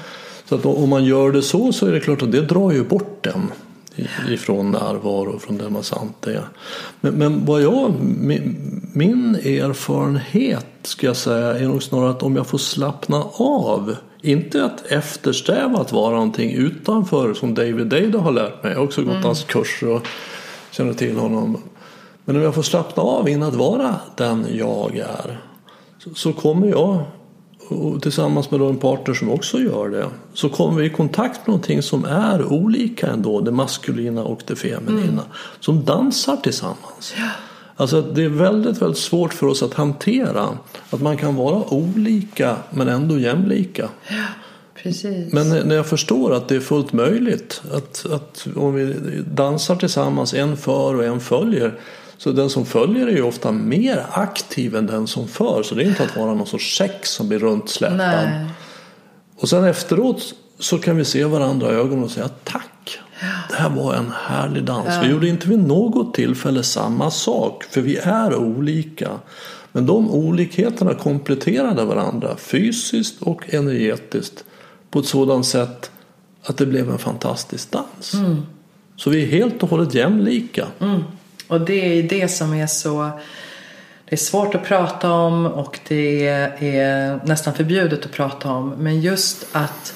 Så 0.45 0.55
att 0.55 0.67
om 0.67 0.89
man 0.89 1.05
gör 1.05 1.33
det 1.33 1.43
så 1.43 1.73
så 1.73 1.87
är 1.87 1.93
det 1.93 2.01
klart 2.01 2.23
att 2.23 2.33
det 2.33 2.41
drar 2.41 2.73
ju 2.73 2.85
bort 2.85 3.19
den 3.21 3.51
ifrån 4.29 4.71
närvaro, 4.71 5.39
från 5.39 5.59
det 5.59 5.71
man 5.71 5.83
sant 5.83 6.27
är. 6.27 6.49
Men, 7.01 7.15
men 7.15 7.45
vad 7.45 7.63
jag, 7.63 7.93
min, 8.01 8.81
min 8.95 9.35
erfarenhet 9.35 10.67
ska 10.83 11.07
jag 11.07 11.17
säga 11.17 11.59
är 11.59 11.69
nog 11.69 11.83
snarare 11.83 12.11
att 12.11 12.23
om 12.23 12.37
jag 12.37 12.47
får 12.47 12.59
slappna 12.59 13.25
av 13.37 13.97
inte 14.23 14.65
att 14.65 14.87
eftersträva 14.87 15.79
att 15.79 15.93
vara 15.93 16.15
någonting 16.15 16.53
utanför 16.53 17.35
som 17.35 17.55
David 17.55 17.87
Dada 17.87 18.19
har 18.19 18.33
lärt 18.33 18.63
mig. 18.63 18.73
Jag 18.73 18.79
har 18.79 18.85
också 18.85 19.03
gått 19.03 19.11
mm. 19.11 19.25
hans 19.25 19.45
kurser 19.45 19.89
och 19.89 20.07
känner 20.71 20.95
till 20.95 21.17
honom. 21.17 21.63
Men 22.25 22.37
om 22.37 22.43
jag 22.43 22.55
får 22.55 22.63
slappna 22.63 23.03
av 23.03 23.29
in 23.29 23.43
att 23.43 23.55
vara 23.55 23.95
den 24.17 24.47
jag 24.53 24.97
är 24.97 25.41
så, 25.99 26.15
så 26.15 26.33
kommer 26.33 26.67
jag 26.67 27.03
och 27.69 28.03
tillsammans 28.03 28.51
med 28.51 28.61
en 28.61 28.77
partner 28.77 29.15
som 29.15 29.31
också 29.31 29.59
gör 29.59 29.89
det 29.89 30.07
så 30.35 30.49
kommer 30.49 30.81
vi 30.81 30.87
i 30.87 30.91
kontakt 30.91 31.37
med 31.37 31.49
någonting 31.49 31.83
som 31.83 32.05
är 32.05 32.53
olika 32.53 33.07
ändå, 33.07 33.41
det 33.41 33.51
maskulina 33.51 34.25
och 34.25 34.43
det 34.47 34.57
feminina. 34.57 35.03
Mm. 35.03 35.25
Som 35.61 35.85
dansar 35.85 36.37
tillsammans. 36.37 37.15
Ja. 37.17 37.29
Alltså 37.77 38.03
det 38.03 38.23
är 38.23 38.29
väldigt, 38.29 38.83
väldigt 38.83 38.99
svårt 38.99 39.35
för 39.35 39.47
oss 39.47 39.63
att 39.63 39.75
hantera 39.75 40.49
att 40.91 41.03
man 41.03 41.17
kan 41.17 41.35
vara 41.37 41.75
olika 41.75 42.57
men 42.71 42.89
ändå 42.89 43.19
jämlika. 43.19 43.89
Ja, 44.09 44.25
precis. 44.83 45.33
Men 45.33 45.49
när 45.49 45.77
jag 45.77 45.87
förstår 45.87 46.35
att 46.35 46.49
det 46.49 46.57
är 46.57 46.61
fullt 46.61 46.93
möjligt 46.93 47.63
att, 47.73 48.07
att 48.13 48.47
om 48.57 48.75
vi 48.75 48.95
dansar 49.35 49.77
tillsammans, 49.77 50.35
en 50.35 50.57
för 50.57 50.95
och 50.95 51.05
en 51.05 51.21
följer 51.21 51.75
så 52.25 52.33
den 52.33 52.51
som 52.51 52.67
följer 52.67 53.07
är 53.07 53.13
ju 53.13 53.23
ofta 53.23 53.53
mer 53.53 54.07
aktiv 54.11 54.77
än 54.77 54.87
den 54.87 55.07
som 55.07 55.29
för. 55.29 55.63
Så 55.63 55.75
det 55.75 55.83
är 55.83 55.87
inte 55.87 56.05
att 56.05 56.17
vara 56.17 56.35
någon 56.35 56.47
sorts 56.47 56.77
sex 56.77 57.11
som 57.11 57.29
blir 57.29 57.39
runtsläpad. 57.39 58.29
Och 59.37 59.49
sen 59.49 59.65
efteråt 59.65 60.35
så 60.59 60.79
kan 60.79 60.97
vi 60.97 61.05
se 61.05 61.25
varandra 61.25 61.73
i 61.73 61.75
ögonen 61.75 62.05
och 62.05 62.11
säga 62.11 62.29
tack. 62.45 62.99
Det 63.51 63.57
här 63.57 63.71
var 63.71 63.95
en 63.95 64.13
härlig 64.27 64.65
dans. 64.65 64.87
Ja. 64.89 65.01
Vi 65.03 65.09
gjorde 65.09 65.29
inte 65.29 65.49
vid 65.49 65.59
något 65.59 66.15
tillfälle 66.15 66.63
samma 66.63 67.11
sak. 67.11 67.65
För 67.65 67.81
vi 67.81 67.97
är 67.97 68.35
olika. 68.35 69.11
Men 69.73 69.87
de 69.87 70.11
olikheterna 70.11 70.95
kompletterade 70.95 71.85
varandra 71.85 72.37
fysiskt 72.37 73.23
och 73.23 73.55
energetiskt. 73.55 74.45
På 74.91 74.99
ett 74.99 75.07
sådant 75.07 75.47
sätt 75.47 75.91
att 76.43 76.57
det 76.57 76.67
blev 76.67 76.91
en 76.91 76.99
fantastisk 76.99 77.71
dans. 77.71 78.15
Mm. 78.15 78.43
Så 78.97 79.11
vi 79.11 79.23
är 79.23 79.27
helt 79.27 79.63
och 79.63 79.71
hållet 79.71 79.95
jämlika. 79.95 80.67
Mm. 80.81 81.03
Och 81.49 81.61
det 81.61 81.99
är 81.99 82.03
det 82.03 82.29
som 82.29 82.55
är 82.55 82.67
så 82.67 83.11
det 84.07 84.15
är 84.15 84.25
svårt 84.25 84.55
att 84.55 84.65
prata 84.65 85.13
om 85.13 85.47
och 85.47 85.81
det 85.89 86.27
är 86.29 87.27
nästan 87.27 87.55
förbjudet 87.55 88.05
att 88.05 88.13
prata 88.13 88.51
om. 88.51 88.69
Men 88.69 89.01
just 89.01 89.47
att 89.53 89.95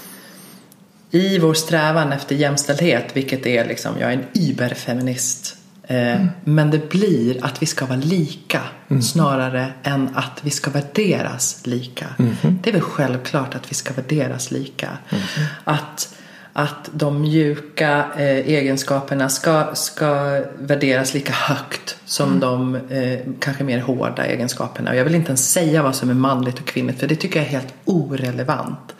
i 1.10 1.38
vår 1.38 1.54
strävan 1.54 2.12
efter 2.12 2.36
jämställdhet, 2.36 3.04
vilket 3.12 3.46
är 3.46 3.64
liksom, 3.64 3.94
jag 4.00 4.12
är 4.12 4.16
en 4.16 4.24
überfeminist. 4.34 5.56
Eh, 5.82 6.16
mm. 6.16 6.28
Men 6.44 6.70
det 6.70 6.90
blir 6.90 7.44
att 7.44 7.62
vi 7.62 7.66
ska 7.66 7.86
vara 7.86 7.98
lika 7.98 8.60
mm. 8.88 9.02
snarare 9.02 9.72
än 9.82 10.08
att 10.14 10.40
vi 10.42 10.50
ska 10.50 10.70
värderas 10.70 11.60
lika. 11.64 12.06
Mm. 12.18 12.58
Det 12.62 12.70
är 12.70 12.72
väl 12.72 12.82
självklart 12.82 13.54
att 13.54 13.70
vi 13.70 13.74
ska 13.74 13.94
värderas 13.94 14.50
lika. 14.50 14.88
Mm-hmm. 15.10 15.44
Att 15.64 16.14
att 16.58 16.90
de 16.92 17.20
mjuka 17.20 18.06
eh, 18.16 18.36
egenskaperna 18.36 19.28
ska, 19.28 19.74
ska 19.74 20.40
värderas 20.58 21.14
lika 21.14 21.32
högt 21.32 21.96
som 22.04 22.28
mm. 22.28 22.40
de 22.40 22.74
eh, 22.74 23.18
kanske 23.40 23.64
mer 23.64 23.80
hårda 23.80 24.26
egenskaperna. 24.26 24.90
Och 24.90 24.96
jag 24.96 25.04
vill 25.04 25.14
inte 25.14 25.28
ens 25.28 25.52
säga 25.52 25.82
vad 25.82 25.94
som 25.94 26.10
är 26.10 26.14
manligt 26.14 26.58
och 26.58 26.64
kvinnligt 26.64 27.00
för 27.00 27.06
det 27.06 27.16
tycker 27.16 27.38
jag 27.40 27.46
är 27.46 27.50
helt 27.50 27.74
orelevant. 27.84 28.94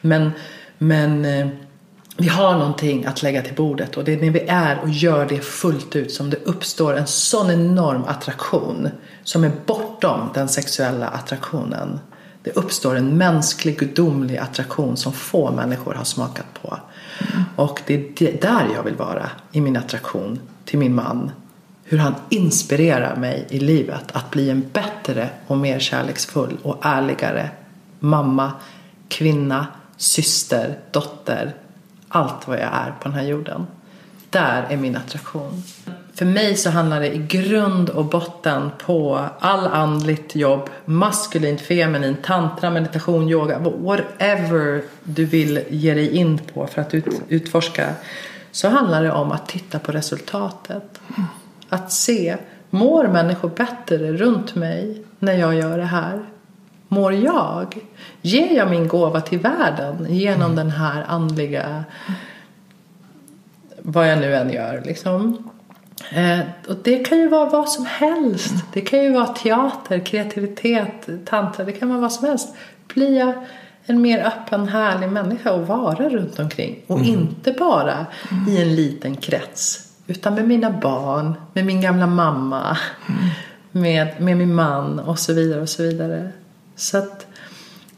Men, 0.00 0.30
men 0.78 1.24
eh, 1.24 1.48
vi 2.16 2.28
har 2.28 2.52
någonting 2.52 3.06
att 3.06 3.22
lägga 3.22 3.42
till 3.42 3.54
bordet 3.54 3.96
och 3.96 4.04
det 4.04 4.12
är 4.12 4.20
när 4.20 4.30
vi 4.30 4.46
är 4.48 4.78
och 4.78 4.88
gör 4.88 5.26
det 5.26 5.44
fullt 5.44 5.96
ut 5.96 6.12
som 6.12 6.30
det 6.30 6.36
uppstår 6.44 6.96
en 6.96 7.06
sån 7.06 7.50
enorm 7.50 8.04
attraktion 8.04 8.88
som 9.24 9.44
är 9.44 9.52
bortom 9.66 10.30
den 10.34 10.48
sexuella 10.48 11.08
attraktionen. 11.08 12.00
Det 12.42 12.50
uppstår 12.56 12.96
en 12.96 13.18
mänsklig, 13.18 13.78
gudomlig 13.78 14.36
attraktion 14.36 14.96
som 14.96 15.12
få 15.12 15.52
människor 15.52 15.94
har 15.94 16.04
smakat 16.04 16.46
på. 16.62 16.78
Och 17.56 17.82
det 17.86 18.20
är 18.20 18.40
där 18.40 18.74
jag 18.74 18.82
vill 18.82 18.96
vara 18.96 19.30
i 19.52 19.60
min 19.60 19.76
attraktion 19.76 20.40
till 20.64 20.78
min 20.78 20.94
man. 20.94 21.30
Hur 21.84 21.98
han 21.98 22.14
inspirerar 22.28 23.16
mig 23.16 23.46
i 23.50 23.58
livet 23.58 24.04
att 24.12 24.30
bli 24.30 24.50
en 24.50 24.70
bättre 24.72 25.30
och 25.46 25.58
mer 25.58 25.78
kärleksfull 25.78 26.56
och 26.62 26.78
ärligare 26.82 27.50
mamma, 27.98 28.52
kvinna, 29.08 29.66
syster, 29.96 30.78
dotter, 30.90 31.54
allt 32.08 32.48
vad 32.48 32.56
jag 32.56 32.70
är 32.72 32.94
på 33.00 33.08
den 33.08 33.12
här 33.12 33.24
jorden. 33.24 33.66
Där 34.30 34.66
är 34.68 34.76
min 34.76 34.96
attraktion. 34.96 35.62
För 36.20 36.26
mig 36.26 36.56
så 36.56 36.70
handlar 36.70 37.00
det 37.00 37.14
i 37.14 37.18
grund 37.18 37.90
och 37.90 38.04
botten 38.04 38.70
på 38.86 39.28
all 39.38 39.66
andligt 39.66 40.36
jobb, 40.36 40.70
maskulint, 40.84 41.60
feminint, 41.60 42.24
tantra, 42.24 42.70
meditation, 42.70 43.28
yoga, 43.28 43.58
whatever 43.58 44.82
du 45.04 45.24
vill 45.24 45.64
ge 45.68 45.94
dig 45.94 46.16
in 46.16 46.38
på 46.38 46.66
för 46.66 46.80
att 46.80 46.94
ut, 46.94 47.22
utforska. 47.28 47.94
Så 48.50 48.68
handlar 48.68 49.02
det 49.02 49.12
om 49.12 49.32
att 49.32 49.48
titta 49.48 49.78
på 49.78 49.92
resultatet. 49.92 51.00
Att 51.68 51.92
se, 51.92 52.36
mår 52.70 53.08
människor 53.08 53.48
bättre 53.48 54.12
runt 54.12 54.54
mig 54.54 55.02
när 55.18 55.34
jag 55.34 55.54
gör 55.54 55.78
det 55.78 55.84
här? 55.84 56.22
Mår 56.88 57.12
jag? 57.14 57.78
Ger 58.22 58.56
jag 58.56 58.70
min 58.70 58.88
gåva 58.88 59.20
till 59.20 59.38
världen 59.38 60.06
genom 60.08 60.56
den 60.56 60.70
här 60.70 61.04
andliga 61.08 61.84
vad 63.78 64.10
jag 64.10 64.18
nu 64.18 64.34
än 64.34 64.50
gör 64.50 64.82
liksom. 64.84 65.50
Eh, 66.08 66.40
och 66.68 66.76
det 66.82 66.98
kan 66.98 67.18
ju 67.18 67.28
vara 67.28 67.48
vad 67.48 67.68
som 67.68 67.86
helst. 67.86 68.54
Det 68.72 68.80
kan 68.80 69.02
ju 69.02 69.12
vara 69.12 69.26
teater, 69.26 69.98
kreativitet, 69.98 71.08
tantra. 71.24 71.64
Det 71.64 71.72
kan 71.72 71.88
vara 71.88 72.00
vad 72.00 72.12
som 72.12 72.28
helst. 72.28 72.54
Blir 72.94 73.18
jag 73.18 73.32
en 73.84 74.00
mer 74.00 74.26
öppen, 74.26 74.68
härlig 74.68 75.08
människa 75.08 75.54
att 75.54 75.68
vara 75.68 76.08
runt 76.08 76.38
omkring. 76.38 76.82
Och 76.86 76.98
mm. 76.98 77.08
inte 77.08 77.52
bara 77.52 78.06
i 78.48 78.62
en 78.62 78.74
liten 78.74 79.16
krets. 79.16 79.86
Utan 80.06 80.34
med 80.34 80.48
mina 80.48 80.70
barn, 80.70 81.34
med 81.52 81.66
min 81.66 81.80
gamla 81.80 82.06
mamma, 82.06 82.76
mm. 83.08 83.20
med, 83.72 84.20
med 84.20 84.36
min 84.36 84.54
man 84.54 84.98
och 84.98 85.18
så 85.18 85.32
vidare 85.32 85.60
och 85.60 85.68
så 85.68 85.82
vidare. 85.82 86.32
Så 86.76 86.98
att 86.98 87.26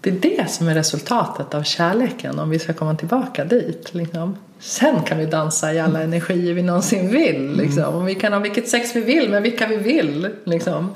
det 0.03 0.11
är 0.11 0.37
det 0.37 0.51
som 0.51 0.69
är 0.69 0.75
resultatet 0.75 1.55
av 1.55 1.63
kärleken 1.63 2.39
om 2.39 2.51
vi 2.51 2.59
ska 2.59 2.73
komma 2.73 2.95
tillbaka 2.95 3.45
dit. 3.45 3.95
Liksom. 3.95 4.37
Sen 4.59 5.03
kan 5.03 5.19
vi 5.19 5.27
dansa 5.27 5.73
i 5.73 5.81
alla 5.81 6.03
energier 6.03 6.55
vi 6.55 6.63
någonsin 6.63 7.09
vill. 7.09 7.57
Liksom. 7.57 7.95
Och 7.95 8.09
vi 8.09 8.15
kan 8.15 8.33
ha 8.33 8.41
vilket 8.41 8.69
sex 8.69 8.97
vi 8.97 9.01
vill 9.01 9.31
med 9.31 9.43
vilka 9.43 9.67
vi 9.67 9.77
vill. 9.77 10.29
Liksom. 10.45 10.91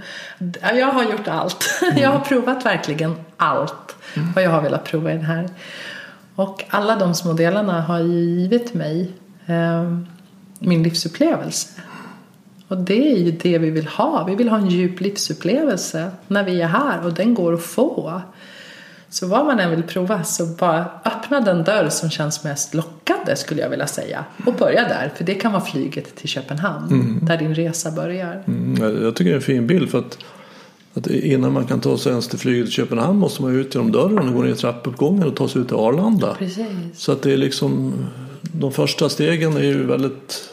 Jag 0.63 0.87
har 0.87 1.05
gjort 1.05 1.29
allt. 1.29 1.65
Jag 1.97 2.11
har 2.11 2.21
provat 2.21 2.67
verkligen 2.67 3.15
allt 3.37 3.97
vad 4.35 4.45
jag 4.45 4.51
har 4.51 4.63
velat 4.63 4.85
prova 4.85 5.11
i 5.11 5.15
den 5.15 5.25
här. 5.25 5.49
Och 6.35 6.65
alla 6.69 6.97
de 6.97 7.15
små 7.15 7.33
delarna 7.33 7.81
har 7.81 8.01
givit 8.01 8.75
mig 8.75 9.13
eh, 9.47 9.99
min 10.59 10.83
livsupplevelse. 10.83 11.69
Och 12.69 12.77
det 12.77 13.13
är 13.13 13.19
ju 13.19 13.31
det 13.31 13.59
vi 13.59 13.71
vill 13.71 13.87
ha. 13.87 14.25
Vi 14.25 14.35
vill 14.35 14.49
ha 14.49 14.59
en 14.59 14.69
djup 14.69 15.01
livsupplevelse 15.01 16.11
när 16.29 16.45
vi 16.45 16.61
är 16.61 16.69
här 16.69 17.07
och 17.07 17.13
den 17.13 17.35
går 17.35 17.55
att 17.55 17.63
få. 17.63 18.23
Så 19.17 19.27
vad 19.27 19.47
man 19.47 19.61
än 19.61 19.71
vill 19.71 19.83
prova 19.83 20.25
så 20.25 20.47
bara 20.47 20.85
öppna 21.05 21.41
den 21.41 21.65
dörr 21.65 21.89
som 21.89 22.11
känns 22.11 22.45
mest 22.45 22.75
lockande 22.75 23.37
skulle 23.37 23.63
jag 23.63 23.71
vilja 23.71 23.87
säga. 23.87 24.25
Och 24.47 24.55
börja 24.55 24.83
där, 24.83 25.13
för 25.17 25.25
det 25.25 25.35
kan 25.35 25.53
vara 25.53 25.63
flyget 25.63 26.17
till 26.17 26.29
Köpenhamn. 26.29 26.93
Mm. 26.93 27.19
Där 27.23 27.37
din 27.37 27.55
resa 27.55 27.91
börjar. 27.91 28.43
Mm, 28.47 29.03
jag 29.03 29.17
tycker 29.17 29.31
det 29.31 29.35
är 29.35 29.37
en 29.37 29.43
fin 29.43 29.67
bild 29.67 29.91
för 29.91 29.99
att, 29.99 30.19
att 30.95 31.07
innan 31.07 31.53
man 31.53 31.67
kan 31.67 31.81
ta 31.81 31.99
sig 31.99 32.13
ens 32.13 32.29
till 32.29 32.39
flyget 32.39 32.67
till 32.67 32.75
Köpenhamn 32.75 33.19
måste 33.19 33.43
man 33.43 33.57
ut 33.57 33.75
genom 33.75 33.93
dörren 33.93 34.29
och 34.29 34.35
gå 34.35 34.43
ner 34.43 34.51
i 34.51 34.55
trappuppgången 34.55 35.29
och 35.29 35.37
ta 35.37 35.49
sig 35.49 35.61
ut 35.61 35.69
till 35.69 35.77
Arlanda. 35.77 36.35
Precis. 36.39 36.67
Så 36.95 37.13
att 37.13 37.23
det 37.23 37.33
är 37.33 37.37
liksom 37.37 37.93
de 38.43 38.73
första 38.73 39.09
stegen 39.09 39.57
är 39.57 39.63
ju 39.63 39.87
väldigt 39.87 40.51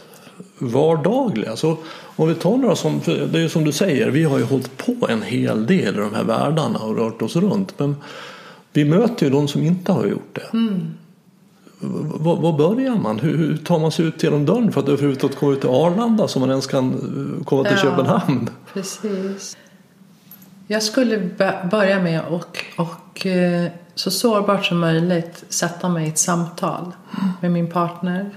vardagliga. 0.58 1.56
Så 1.56 1.78
om 2.16 2.28
vi 2.28 2.36
tar 2.36 2.58
några 2.58 2.76
som, 2.76 3.02
det 3.06 3.38
är 3.38 3.42
ju 3.42 3.50
som 3.50 3.64
du 3.64 3.72
säger, 3.72 4.10
vi 4.10 4.24
har 4.24 4.38
ju 4.38 4.44
hållit 4.44 4.78
på 4.78 5.08
en 5.10 5.22
hel 5.22 5.66
del 5.66 5.96
i 5.96 6.00
de 6.00 6.14
här 6.16 6.24
världarna 6.24 6.80
och 6.80 6.98
rört 6.98 7.22
oss 7.22 7.36
runt. 7.36 7.80
Men 7.80 7.96
vi 8.74 8.86
möter 8.86 9.26
ju 9.26 9.32
de 9.32 9.48
som 9.48 9.64
inte 9.64 9.92
har 9.92 10.06
gjort 10.06 10.36
det. 10.36 10.58
Mm. 10.58 10.94
Var, 11.80 12.58
börjar 12.58 12.96
man? 12.96 13.20
Hur, 13.20 13.38
hur, 13.38 13.58
tar 13.58 13.80
man 13.80 13.92
sig 13.92 14.06
ut 14.06 14.24
genom 14.24 14.46
dörren 14.46 14.72
för 14.72 14.82
att 14.82 14.90
överhuvudtaget 14.90 15.38
komma 15.38 15.52
ut 15.52 15.62
till 15.62 15.70
Arlanda 15.70 16.28
så 16.28 16.40
man 16.40 16.50
ens 16.50 16.68
kan 16.68 16.94
eh, 16.94 17.44
komma 17.46 17.64
till 17.64 17.78
ja, 17.78 17.84
Köpenhamn? 17.84 18.50
Precis. 18.74 19.58
Jag 20.68 20.84
skulle 20.84 21.30
börja 21.72 22.00
med 22.00 22.22
och, 22.30 22.66
och 22.78 23.26
eh, 23.26 23.72
så 23.96 24.12
sårbart 24.12 24.66
som 24.66 24.80
möjligt 24.80 25.44
sätta 25.50 25.90
mig 25.90 26.06
i 26.06 26.10
ett 26.10 26.18
samtal 26.18 26.92
med 27.42 27.52
min 27.52 27.72
partner. 27.72 28.30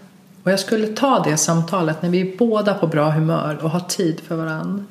Och 0.42 0.52
jag 0.52 0.60
skulle 0.60 0.86
ta 0.86 1.22
det 1.24 1.36
samtalet 1.36 2.02
när 2.02 2.10
vi 2.10 2.20
är 2.20 2.36
båda 2.36 2.74
på 2.74 2.86
bra 2.86 3.10
humör 3.10 3.58
och 3.62 3.70
har 3.70 3.80
tid 3.80 4.20
för 4.20 4.36
varandra. 4.36 4.84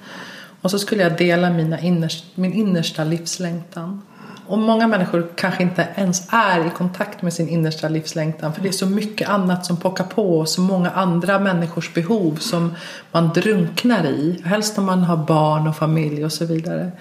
Och 0.61 0.71
så 0.71 0.79
skulle 0.79 1.03
jag 1.03 1.17
dela 1.17 1.49
mina 1.49 1.79
innerst, 1.79 2.25
min 2.35 2.53
innersta 2.53 3.03
livslängtan. 3.03 4.01
Och 4.47 4.57
många 4.57 4.87
människor 4.87 5.27
kanske 5.35 5.63
inte 5.63 5.87
ens 5.95 6.27
är 6.29 6.67
i 6.67 6.69
kontakt 6.69 7.21
med 7.21 7.33
sin 7.33 7.49
innersta 7.49 7.89
livslängtan 7.89 8.53
för 8.53 8.61
det 8.61 8.67
är 8.67 8.71
så 8.71 8.85
mycket 8.85 9.29
annat 9.29 9.65
som 9.65 9.77
pockar 9.77 10.03
på 10.03 10.39
och 10.39 10.49
så 10.49 10.61
många 10.61 10.89
andra 10.89 11.39
människors 11.39 11.93
behov 11.93 12.35
som 12.35 12.75
man 13.11 13.29
drunknar 13.33 14.05
i. 14.05 14.41
Helst 14.45 14.77
om 14.77 14.85
man 14.85 15.03
har 15.03 15.17
barn 15.17 15.67
och 15.67 15.75
familj 15.75 16.25
och 16.25 16.33
så 16.33 16.45
vidare. 16.45 16.91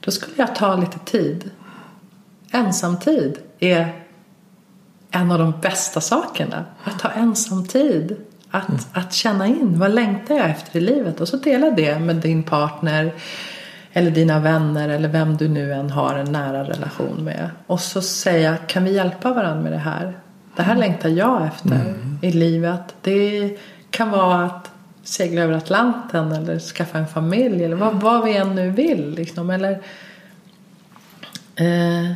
Då 0.00 0.10
skulle 0.10 0.34
jag 0.36 0.54
ta 0.54 0.76
lite 0.76 0.98
tid. 0.98 1.50
Ensamtid 2.50 3.38
är 3.58 4.04
en 5.10 5.30
av 5.30 5.38
de 5.38 5.52
bästa 5.62 6.00
sakerna. 6.00 6.64
Att 6.84 6.98
ta 6.98 7.08
ensamtid. 7.08 8.16
Att, 8.50 8.68
mm. 8.68 8.80
att 8.92 9.12
känna 9.12 9.46
in 9.46 9.78
vad 9.78 9.94
längtar 9.94 10.34
jag 10.34 10.50
efter 10.50 10.76
i 10.76 10.80
livet 10.80 11.20
och 11.20 11.28
så 11.28 11.36
dela 11.36 11.70
det 11.70 11.98
med 11.98 12.16
din 12.16 12.42
partner 12.42 13.12
eller 13.96 14.10
dina 14.10 14.40
vänner 14.40 14.88
eller 14.88 15.08
vem 15.08 15.36
du 15.36 15.48
nu 15.48 15.72
än 15.72 15.90
har 15.90 16.14
en 16.14 16.32
nära 16.32 16.64
relation 16.64 17.24
med. 17.24 17.50
Och 17.66 17.80
så 17.80 18.02
säga, 18.02 18.56
kan 18.56 18.84
vi 18.84 18.94
hjälpa 18.94 19.32
varandra 19.32 19.62
med 19.62 19.72
det 19.72 19.78
här? 19.78 20.18
Det 20.56 20.62
här 20.62 20.76
längtar 20.76 21.08
jag 21.08 21.46
efter 21.46 21.74
mm. 21.74 22.18
i 22.22 22.32
livet. 22.32 22.94
Det 23.02 23.50
kan 23.90 24.10
vara 24.10 24.44
att 24.44 24.70
segla 25.02 25.42
över 25.42 25.54
Atlanten 25.54 26.32
eller 26.32 26.58
skaffa 26.58 26.98
en 26.98 27.06
familj 27.06 27.64
eller 27.64 27.76
vad, 27.76 27.94
vad 27.94 28.24
vi 28.24 28.36
än 28.36 28.54
nu 28.54 28.70
vill. 28.70 29.14
Liksom. 29.14 29.50
Eller 29.50 29.72
eh, 31.56 32.12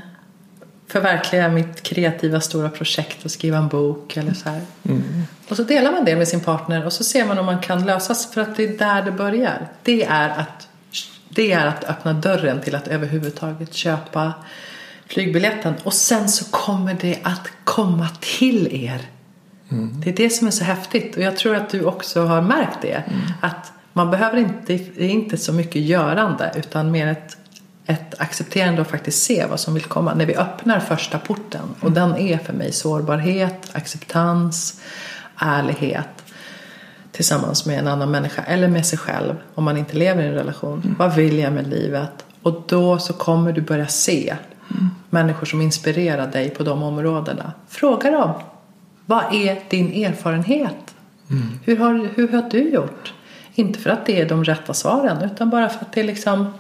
förverkliga 0.87 1.49
mitt 1.49 1.83
kreativa 1.83 2.41
stora 2.41 2.69
projekt 2.69 3.25
och 3.25 3.31
skriva 3.31 3.59
en 3.59 3.69
bok 3.69 4.17
eller 4.17 4.35
så 4.35 4.49
här. 4.49 4.61
Mm. 4.83 5.03
Och 5.49 5.57
så 5.57 5.63
delar 5.63 5.93
man 5.93 6.05
det 6.05 6.17
med 6.17 6.29
sin 6.29 6.41
partner 6.41 6.87
och 6.87 6.93
så 6.93 7.05
ser 7.05 7.27
man 7.27 7.39
om 7.39 7.47
man 7.47 7.61
kan 7.61 7.87
lösas 7.87 8.33
för 8.33 8.41
att 8.41 8.57
det 8.57 8.65
är 8.65 8.79
där 8.79 9.03
det 9.03 9.13
börjar. 9.13 9.69
Det 9.83 10.05
är 10.05 10.29
att 10.29 10.68
det 11.39 11.53
är 11.53 11.67
att 11.67 11.85
öppna 11.85 12.13
dörren 12.13 12.61
till 12.61 12.75
att 12.75 12.89
överhuvudtaget 12.89 13.75
köpa 13.75 14.33
flygbiljetten. 15.07 15.75
Och 15.85 15.93
sen 15.93 16.29
så 16.29 16.45
kommer 16.51 16.97
det 17.01 17.19
att 17.23 17.49
komma 17.65 18.09
till 18.21 18.85
er. 18.85 19.01
Mm. 19.69 20.01
Det 20.01 20.11
är 20.11 20.17
det 20.17 20.31
som 20.31 20.47
är 20.47 20.51
så 20.51 20.65
häftigt. 20.65 21.17
Och 21.17 21.23
jag 21.23 21.37
tror 21.37 21.57
att 21.57 21.71
du 21.71 21.85
också 21.85 22.25
har 22.25 22.43
märkt 22.43 22.79
det. 22.83 22.93
Mm. 23.07 23.21
Att 23.41 23.73
man 23.93 24.11
behöver 24.11 24.39
inte, 24.39 24.73
det 24.73 25.05
är 25.05 25.09
inte 25.09 25.37
så 25.37 25.53
mycket 25.53 25.83
görande 25.83 26.53
utan 26.57 26.91
mer 26.91 27.07
ett, 27.07 27.37
ett 27.87 28.21
accepterande 28.21 28.81
och 28.81 28.87
faktiskt 28.87 29.23
se 29.23 29.47
vad 29.47 29.61
som 29.61 29.75
vill 29.75 29.85
komma. 29.85 30.15
När 30.15 30.27
vi 30.27 30.37
öppnar 30.37 30.81
första 30.81 31.19
porten. 31.19 31.75
Och 31.81 31.91
mm. 31.91 31.95
den 31.95 32.17
är 32.17 32.39
för 32.39 32.53
mig 32.53 32.73
sårbarhet, 32.73 33.71
acceptans, 33.73 34.81
ärlighet 35.37 36.28
tillsammans 37.19 37.67
med 37.67 37.79
en 37.79 37.87
annan 37.87 38.11
människa 38.11 38.43
eller 38.43 38.69
med 38.69 38.87
sig 38.87 38.99
själv 38.99 39.35
om 39.55 39.65
man 39.65 39.77
inte 39.77 39.97
lever 39.97 40.23
i 40.23 40.27
en 40.27 40.35
relation. 40.35 40.83
Mm. 40.85 40.97
Vad 40.99 41.15
vill 41.15 41.39
jag 41.39 41.53
med 41.53 41.67
livet? 41.67 42.25
Och 42.43 42.63
då 42.69 42.99
så 42.99 43.13
kommer 43.13 43.53
du 43.53 43.61
börja 43.61 43.87
se 43.87 44.37
mm. 44.71 44.91
människor 45.11 45.47
som 45.47 45.61
inspirerar 45.61 46.27
dig 46.27 46.51
på 46.51 46.63
de 46.63 46.83
områdena. 46.83 47.53
Fråga 47.69 48.11
dem. 48.11 48.31
Vad 49.07 49.35
är 49.35 49.59
din 49.71 50.05
erfarenhet? 50.05 50.95
Mm. 51.31 51.43
Hur, 51.65 51.77
har, 51.77 52.09
hur 52.15 52.29
har 52.29 52.43
du 52.51 52.71
gjort? 52.71 53.15
Inte 53.55 53.79
för 53.79 53.91
att 53.91 54.07
det 54.07 54.21
är 54.21 54.29
de 54.29 54.45
rätta 54.45 54.75
svaren 54.75 55.31
utan 55.31 55.51
bara 55.51 55.69
för 55.69 55.81
att 55.81 55.93
det 55.93 56.01
är 56.01 56.05
liksom 56.05 56.53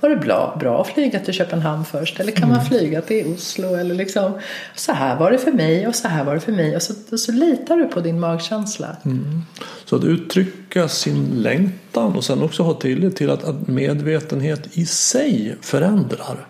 var 0.00 0.10
det 0.10 0.16
bra, 0.16 0.56
bra 0.60 0.80
att 0.80 0.88
flyga 0.88 1.20
till 1.20 1.34
Köpenhamn 1.34 1.84
först? 1.84 2.20
Eller 2.20 2.32
kan 2.32 2.44
mm. 2.44 2.56
man 2.56 2.66
flyga 2.66 3.02
till 3.02 3.26
Oslo? 3.26 3.74
Eller 3.74 3.94
liksom, 3.94 4.32
så 4.74 4.92
här 4.92 5.18
var 5.18 5.30
det 5.30 5.38
för 5.38 5.52
mig 5.52 5.86
och 5.86 5.94
så 5.94 6.08
här 6.08 6.24
var 6.24 6.34
det 6.34 6.40
för 6.40 6.52
mig. 6.52 6.76
Och 6.76 6.82
så, 6.82 6.94
och 7.12 7.20
så 7.20 7.32
litar 7.32 7.76
du 7.76 7.84
på 7.84 8.00
din 8.00 8.20
magkänsla. 8.20 8.96
Mm. 9.04 9.42
Så 9.84 9.96
att 9.96 10.04
uttrycka 10.04 10.88
sin 10.88 11.42
längtan 11.42 12.16
och 12.16 12.24
sen 12.24 12.42
också 12.42 12.62
ha 12.62 12.74
tillit 12.74 13.16
till 13.16 13.30
att, 13.30 13.44
att 13.44 13.68
medvetenhet 13.68 14.68
i 14.72 14.86
sig 14.86 15.56
förändrar. 15.60 16.46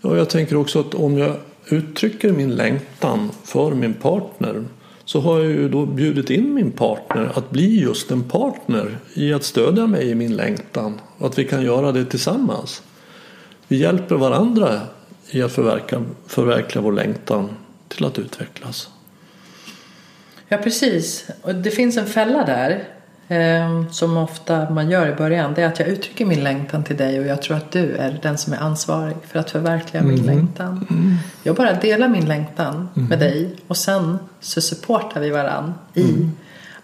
Och 0.00 0.18
jag 0.18 0.28
tänker 0.28 0.56
också 0.56 0.80
att 0.80 0.94
om 0.94 1.18
jag 1.18 1.36
uttrycker 1.66 2.32
min 2.32 2.50
längtan 2.50 3.30
för 3.44 3.70
min 3.70 3.94
partner 3.94 4.64
så 5.04 5.20
har 5.20 5.38
jag 5.38 5.50
ju 5.50 5.68
då 5.68 5.86
bjudit 5.86 6.30
in 6.30 6.54
min 6.54 6.72
partner 6.72 7.32
att 7.34 7.50
bli 7.50 7.80
just 7.80 8.10
en 8.10 8.22
partner 8.22 8.98
i 9.14 9.32
att 9.32 9.44
stödja 9.44 9.86
mig 9.86 10.10
i 10.10 10.14
min 10.14 10.36
längtan 10.36 11.00
och 11.18 11.26
att 11.26 11.38
vi 11.38 11.44
kan 11.44 11.62
göra 11.62 11.92
det 11.92 12.04
tillsammans. 12.04 12.82
Vi 13.68 13.76
hjälper 13.76 14.14
varandra 14.14 14.80
i 15.30 15.42
att 15.42 15.52
förverkliga, 15.52 16.02
förverkliga 16.26 16.82
vår 16.82 16.92
längtan 16.92 17.48
till 17.88 18.04
att 18.04 18.18
utvecklas. 18.18 18.88
Ja 20.48 20.56
precis, 20.56 21.26
och 21.42 21.54
det 21.54 21.70
finns 21.70 21.96
en 21.96 22.06
fälla 22.06 22.44
där 22.44 22.93
som 23.90 24.16
ofta 24.16 24.70
man 24.70 24.90
gör 24.90 25.08
i 25.08 25.14
början, 25.14 25.54
det 25.54 25.62
är 25.62 25.66
att 25.66 25.78
jag 25.78 25.88
uttrycker 25.88 26.24
min 26.26 26.44
längtan 26.44 26.84
till 26.84 26.96
dig 26.96 27.20
och 27.20 27.26
jag 27.26 27.42
tror 27.42 27.56
att 27.56 27.70
du 27.72 27.96
är 27.96 28.18
den 28.22 28.38
som 28.38 28.52
är 28.52 28.58
ansvarig 28.58 29.16
för 29.28 29.38
att 29.38 29.50
förverkliga 29.50 30.02
min 30.02 30.18
Mm. 30.18 30.26
längtan. 30.26 30.86
Jag 31.42 31.56
bara 31.56 31.72
delar 31.72 32.08
min 32.08 32.28
längtan 32.28 32.88
med 32.94 33.18
dig 33.18 33.56
och 33.66 33.76
sen 33.76 34.18
så 34.40 34.60
supportar 34.60 35.20
vi 35.20 35.30
varann 35.30 35.74
i 35.94 36.02
Mm. 36.10 36.32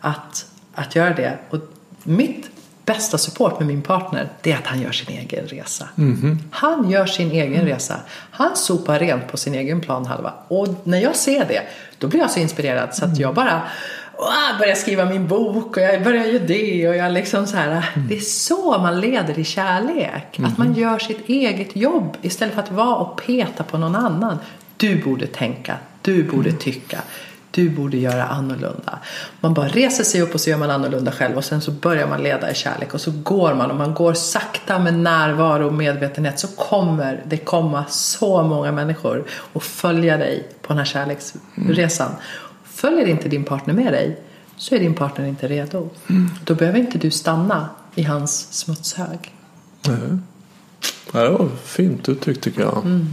att, 0.01 0.47
att 0.75 0.97
göra 0.97 1.15
det. 1.15 1.39
Och 1.51 1.59
mitt 2.03 2.51
bästa 2.85 3.19
support 3.19 3.59
med 3.59 3.67
min 3.69 3.83
partner 3.83 4.29
det 4.43 4.53
är 4.53 4.57
att 4.59 4.67
han 4.67 4.81
gör 4.83 4.93
sin 4.93 5.17
egen 5.19 5.47
resa. 5.47 5.89
Mm-hmm. 5.95 6.37
Han 6.51 6.91
gör 6.91 7.07
sin 7.07 7.31
egen 7.31 7.65
resa. 7.65 7.97
Han 8.31 8.57
sopar 8.57 8.99
rent 8.99 9.29
på 9.29 9.37
sin 9.37 9.55
egen 9.55 9.81
planhalva. 9.81 10.33
Och 10.49 10.69
när 10.85 10.99
jag 10.99 11.17
ser 11.17 11.45
det, 11.45 11.63
då 11.99 12.09
blir 12.09 12.21
jag 12.21 12.31
så 12.31 12.41
inspirerad 12.41 12.95
så 12.95 13.05
att 13.05 13.19
jag 13.19 13.35
bara 13.35 13.63
"Åh, 14.23 14.59
börjar 14.59 14.75
skriva 14.75 15.05
min 15.05 15.29
bok 15.29 15.77
och 15.77 15.83
jag 15.83 16.03
börjar 16.03 16.25
göra 16.25 16.45
det 16.47 16.89
och 16.89 16.97
jag 16.97 17.13
liksom 17.13 17.47
så 17.47 17.57
här. 17.57 17.91
Det 18.09 18.17
är 18.17 18.21
så 18.21 18.79
man 18.79 19.01
leder 19.01 19.39
i 19.39 19.45
kärlek. 19.45 20.41
Att 20.43 20.59
man 20.59 20.75
gör 20.75 20.99
sitt 20.99 21.29
eget 21.29 21.77
jobb 21.77 22.17
istället 22.23 22.55
för 22.55 22.63
att 22.63 22.73
vara 22.73 22.97
och 22.97 23.23
peta 23.27 23.65
på 23.65 23.79
någon 23.79 23.97
annan. 23.97 24.39
Du 24.77 25.03
borde 25.03 25.27
tänka, 25.27 25.77
du 26.03 26.23
borde 26.23 26.53
tycka. 26.53 26.99
Du 27.53 27.71
borde 27.71 27.97
göra 27.97 28.25
annorlunda. 28.25 28.99
Man 29.41 29.55
bara 29.55 29.69
reser 29.69 30.05
sig 30.05 30.23
upp 30.23 30.35
och 30.35 30.41
så 30.41 30.51
gör 30.51 30.57
man 30.57 30.71
annorlunda 30.71 31.13
själv 31.13 31.37
och 31.37 31.45
sen 31.45 31.61
så 31.61 31.71
börjar 31.71 32.07
man 32.07 32.23
leda 32.23 32.51
i 32.51 32.55
kärlek 32.55 32.95
och 32.95 33.01
så 33.01 33.11
går 33.23 33.55
man 33.55 33.71
och 33.71 33.77
man 33.77 33.95
går 33.95 34.15
sakta 34.15 34.79
med 34.79 34.95
närvaro 34.95 35.67
och 35.67 35.73
medvetenhet 35.73 36.41
så 36.41 36.49
kommer 36.49 37.23
det 37.27 37.37
komma 37.37 37.85
så 37.89 38.43
många 38.43 38.73
människor 38.73 39.25
och 39.53 39.63
följa 39.63 40.17
dig 40.17 40.49
på 40.63 40.69
den 40.69 40.79
här 40.79 40.85
kärleksresan. 40.85 42.11
Följer 42.81 43.07
inte 43.07 43.29
din 43.29 43.45
partner 43.45 43.75
med 43.75 43.93
dig 43.93 44.17
så 44.57 44.75
är 44.75 44.79
din 44.79 44.95
partner 44.95 45.27
inte 45.27 45.49
redo. 45.49 45.89
Då 46.45 46.55
behöver 46.55 46.79
inte 46.79 46.99
du 46.99 47.11
stanna 47.11 47.69
i 47.95 48.03
hans 48.03 48.53
smutshög. 48.53 49.35
Ja, 51.13 51.23
det 51.23 51.31
var 51.31 51.49
fint 51.65 52.09
uttryckt 52.09 52.41
tycker 52.45 52.61
jag. 52.61 52.83
Mm. 52.85 53.07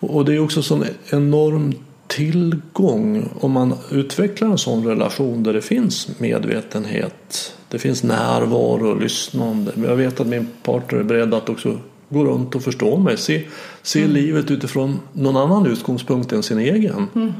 Och 0.00 0.24
det 0.24 0.34
är 0.34 0.40
också 0.40 0.62
sån 0.62 0.84
enorm 1.10 1.74
tillgång 2.06 3.28
om 3.40 3.52
man 3.52 3.74
utvecklar 3.90 4.48
en 4.48 4.58
sån 4.58 4.84
relation 4.86 5.42
där 5.42 5.52
det 5.52 5.62
finns 5.62 6.18
medvetenhet. 6.18 7.54
Det 7.68 7.78
finns 7.78 8.02
närvaro 8.02 8.90
och 8.90 9.00
lyssnande. 9.00 9.72
Jag 9.76 9.96
vet 9.96 10.20
att 10.20 10.26
min 10.26 10.48
partner 10.62 10.98
är 10.98 11.04
beredd 11.04 11.34
att 11.34 11.48
också 11.48 11.78
gå 12.08 12.24
runt 12.24 12.54
och 12.54 12.62
förstå 12.62 12.96
mig. 12.96 13.16
Se, 13.16 13.44
se 13.82 14.00
Mm. 14.00 14.12
livet 14.14 14.50
utifrån 14.50 15.00
någon 15.12 15.36
annan 15.36 15.66
utgångspunkt 15.66 16.32
än 16.32 16.42
sin 16.42 16.58
egen. 16.58 17.06
Mm. 17.14 17.32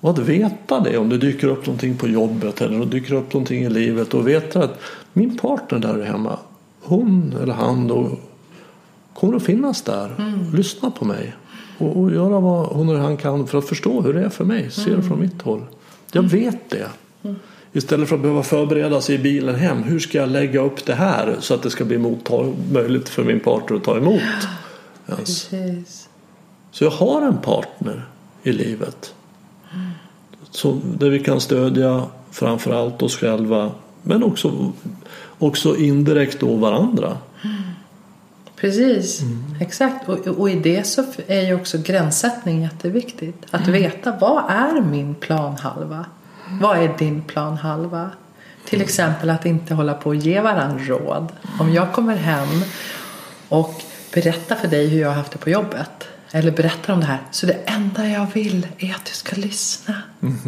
Att 0.00 0.18
veta 0.18 0.80
det 0.80 0.98
om 0.98 1.08
det 1.08 1.18
dyker 1.18 1.48
upp 1.48 1.66
någonting 1.66 1.96
på 1.96 2.08
jobbet 2.08 2.60
eller 2.60 2.78
det 2.78 2.86
dyker 2.86 3.14
upp 3.14 3.32
någonting 3.32 3.64
i 3.64 3.70
livet 3.70 4.14
och 4.14 4.28
veta 4.28 4.64
att 4.64 4.80
min 5.12 5.38
partner 5.38 5.78
där 5.78 6.02
hemma, 6.02 6.38
hon 6.82 7.34
eller 7.42 7.54
han 7.54 7.88
då 7.88 8.10
kommer 9.14 9.36
att 9.36 9.42
finnas 9.42 9.82
där. 9.82 10.14
Lyssna 10.54 10.90
på 10.90 11.04
mig 11.04 11.34
och, 11.78 11.96
och 12.00 12.12
göra 12.12 12.40
vad 12.40 12.66
hon 12.66 12.88
eller 12.88 12.98
han 13.00 13.16
kan 13.16 13.46
för 13.46 13.58
att 13.58 13.68
förstå 13.68 14.00
hur 14.02 14.14
det 14.14 14.24
är 14.24 14.28
för 14.28 14.44
mig. 14.44 14.70
Se 14.70 14.96
det 14.96 15.02
från 15.02 15.20
mitt 15.20 15.42
håll. 15.42 15.62
Jag 16.12 16.22
vet 16.22 16.70
det. 16.70 16.88
Istället 17.72 18.08
för 18.08 18.16
att 18.16 18.22
behöva 18.22 18.42
förbereda 18.42 19.00
sig 19.00 19.14
i 19.14 19.18
bilen 19.18 19.54
hem. 19.54 19.82
Hur 19.82 19.98
ska 19.98 20.18
jag 20.18 20.28
lägga 20.28 20.60
upp 20.60 20.86
det 20.86 20.94
här 20.94 21.36
så 21.40 21.54
att 21.54 21.62
det 21.62 21.70
ska 21.70 21.84
bli 21.84 21.98
mottag- 21.98 22.54
möjligt 22.72 23.08
för 23.08 23.24
min 23.24 23.40
partner 23.40 23.76
att 23.76 23.84
ta 23.84 23.96
emot? 23.96 24.22
Precis. 25.06 26.08
Så 26.70 26.84
jag 26.84 26.90
har 26.90 27.22
en 27.22 27.38
partner 27.38 28.04
i 28.42 28.52
livet. 28.52 29.14
Så, 30.50 30.80
där 30.98 31.10
vi 31.10 31.18
kan 31.18 31.40
stödja 31.40 32.02
framförallt 32.30 33.02
oss 33.02 33.16
själva 33.16 33.70
men 34.02 34.22
också, 34.22 34.72
också 35.38 35.76
indirekt 35.76 36.40
då 36.40 36.56
varandra. 36.56 37.18
Precis, 38.56 39.20
exakt. 39.60 40.08
Och, 40.08 40.26
och 40.26 40.50
i 40.50 40.54
det 40.54 40.86
så 40.86 41.04
är 41.26 41.40
ju 41.40 41.54
också 41.54 41.78
gränssättning 41.78 42.62
jätteviktigt. 42.62 43.46
Att 43.50 43.68
veta 43.68 44.16
vad 44.20 44.44
är 44.48 44.80
min 44.80 45.14
planhalva? 45.14 46.06
Vad 46.60 46.78
är 46.78 46.94
din 46.98 47.22
planhalva? 47.22 48.10
Till 48.64 48.80
exempel 48.80 49.30
att 49.30 49.46
inte 49.46 49.74
hålla 49.74 49.94
på 49.94 50.08
och 50.08 50.16
ge 50.16 50.40
varandra 50.40 50.84
råd. 50.84 51.32
Om 51.60 51.72
jag 51.72 51.92
kommer 51.92 52.16
hem 52.16 52.62
och 53.48 53.82
berättar 54.14 54.56
för 54.56 54.68
dig 54.68 54.88
hur 54.88 55.00
jag 55.00 55.08
har 55.08 55.14
haft 55.14 55.32
det 55.32 55.38
på 55.38 55.50
jobbet. 55.50 56.08
Eller 56.32 56.50
berättar 56.50 56.92
om 56.92 57.00
det 57.00 57.06
här. 57.06 57.18
Så 57.30 57.46
det 57.46 57.52
enda 57.66 58.08
jag 58.08 58.26
vill 58.34 58.66
är 58.78 58.94
att 58.94 59.04
du 59.04 59.12
ska 59.12 59.36
lyssna. 59.36 59.94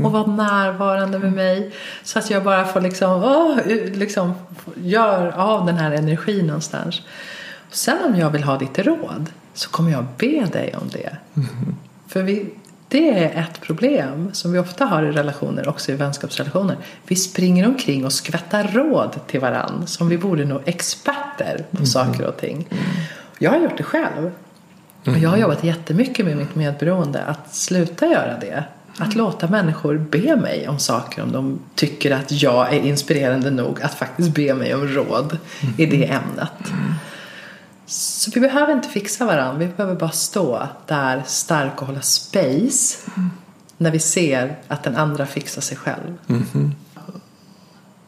Och 0.05 0.13
vara 0.13 0.27
närvarande 0.27 1.19
med 1.19 1.33
mig. 1.33 1.73
Så 2.03 2.19
att 2.19 2.31
jag 2.31 2.45
bara 2.45 2.65
får 2.65 2.81
liksom, 2.81 3.25
åh, 3.25 3.57
liksom 3.93 4.35
gör 4.77 5.33
av 5.39 5.67
den 5.67 5.77
här 5.77 5.91
energin 5.91 6.47
någonstans. 6.47 7.03
Sen 7.71 7.99
om 8.05 8.17
jag 8.17 8.31
vill 8.31 8.45
ha 8.45 8.59
ditt 8.59 8.79
råd 8.79 9.31
så 9.55 9.71
kommer 9.71 9.91
jag 9.91 10.05
be 10.19 10.45
dig 10.53 10.75
om 10.81 10.89
det. 10.89 11.17
För 12.09 12.23
vi, 12.23 12.47
det 12.89 13.25
är 13.25 13.41
ett 13.43 13.61
problem 13.61 14.31
som 14.33 14.53
vi 14.53 14.59
ofta 14.59 14.85
har 14.85 15.03
i 15.03 15.11
relationer, 15.11 15.69
också 15.69 15.93
i 15.93 15.95
vänskapsrelationer. 15.95 16.77
Vi 17.07 17.17
springer 17.17 17.67
omkring 17.67 18.05
och 18.05 18.13
skvättar 18.13 18.65
råd 18.65 19.21
till 19.27 19.41
varann 19.41 19.87
som 19.87 20.09
vi 20.09 20.17
vore 20.17 20.45
nog 20.45 20.61
experter 20.65 21.65
på 21.71 21.87
saker 21.87 22.27
och 22.27 22.37
ting. 22.37 22.69
Jag 23.39 23.51
har 23.51 23.59
gjort 23.59 23.77
det 23.77 23.83
själv. 23.83 24.31
Och 25.05 25.19
jag 25.19 25.31
har 25.31 25.37
jobbat 25.37 25.65
jättemycket 25.65 26.27
med 26.27 26.37
mitt 26.37 26.55
medberoende 26.55 27.23
att 27.23 27.55
sluta 27.55 28.07
göra 28.07 28.39
det. 28.39 28.65
Att 28.99 29.15
låta 29.15 29.49
människor 29.49 29.99
be 29.99 30.37
mig 30.37 30.69
om 30.69 30.79
saker 30.79 31.23
om 31.23 31.33
de 31.33 31.61
tycker 31.75 32.11
att 32.11 32.43
jag 32.43 32.75
är 32.75 32.81
inspirerande 32.81 33.51
nog 33.51 33.83
att 33.83 33.95
faktiskt 33.95 34.35
be 34.35 34.55
mig 34.55 34.75
om 34.75 34.89
råd 34.89 35.39
i 35.79 35.87
det 35.87 36.07
ämnet. 36.07 36.73
Så 37.87 38.31
vi 38.35 38.41
behöver 38.41 38.73
inte 38.73 38.89
fixa 38.89 39.25
varandra. 39.25 39.59
Vi 39.59 39.67
behöver 39.67 39.95
bara 39.95 40.11
stå 40.11 40.69
där 40.87 41.23
stark 41.27 41.81
och 41.81 41.87
hålla 41.87 42.03
space. 42.03 42.99
När 43.77 43.91
vi 43.91 43.99
ser 43.99 44.57
att 44.69 44.83
den 44.83 44.97
andra 44.97 45.27
fixar 45.27 45.63
sig 45.63 45.77
själv. 45.77 46.19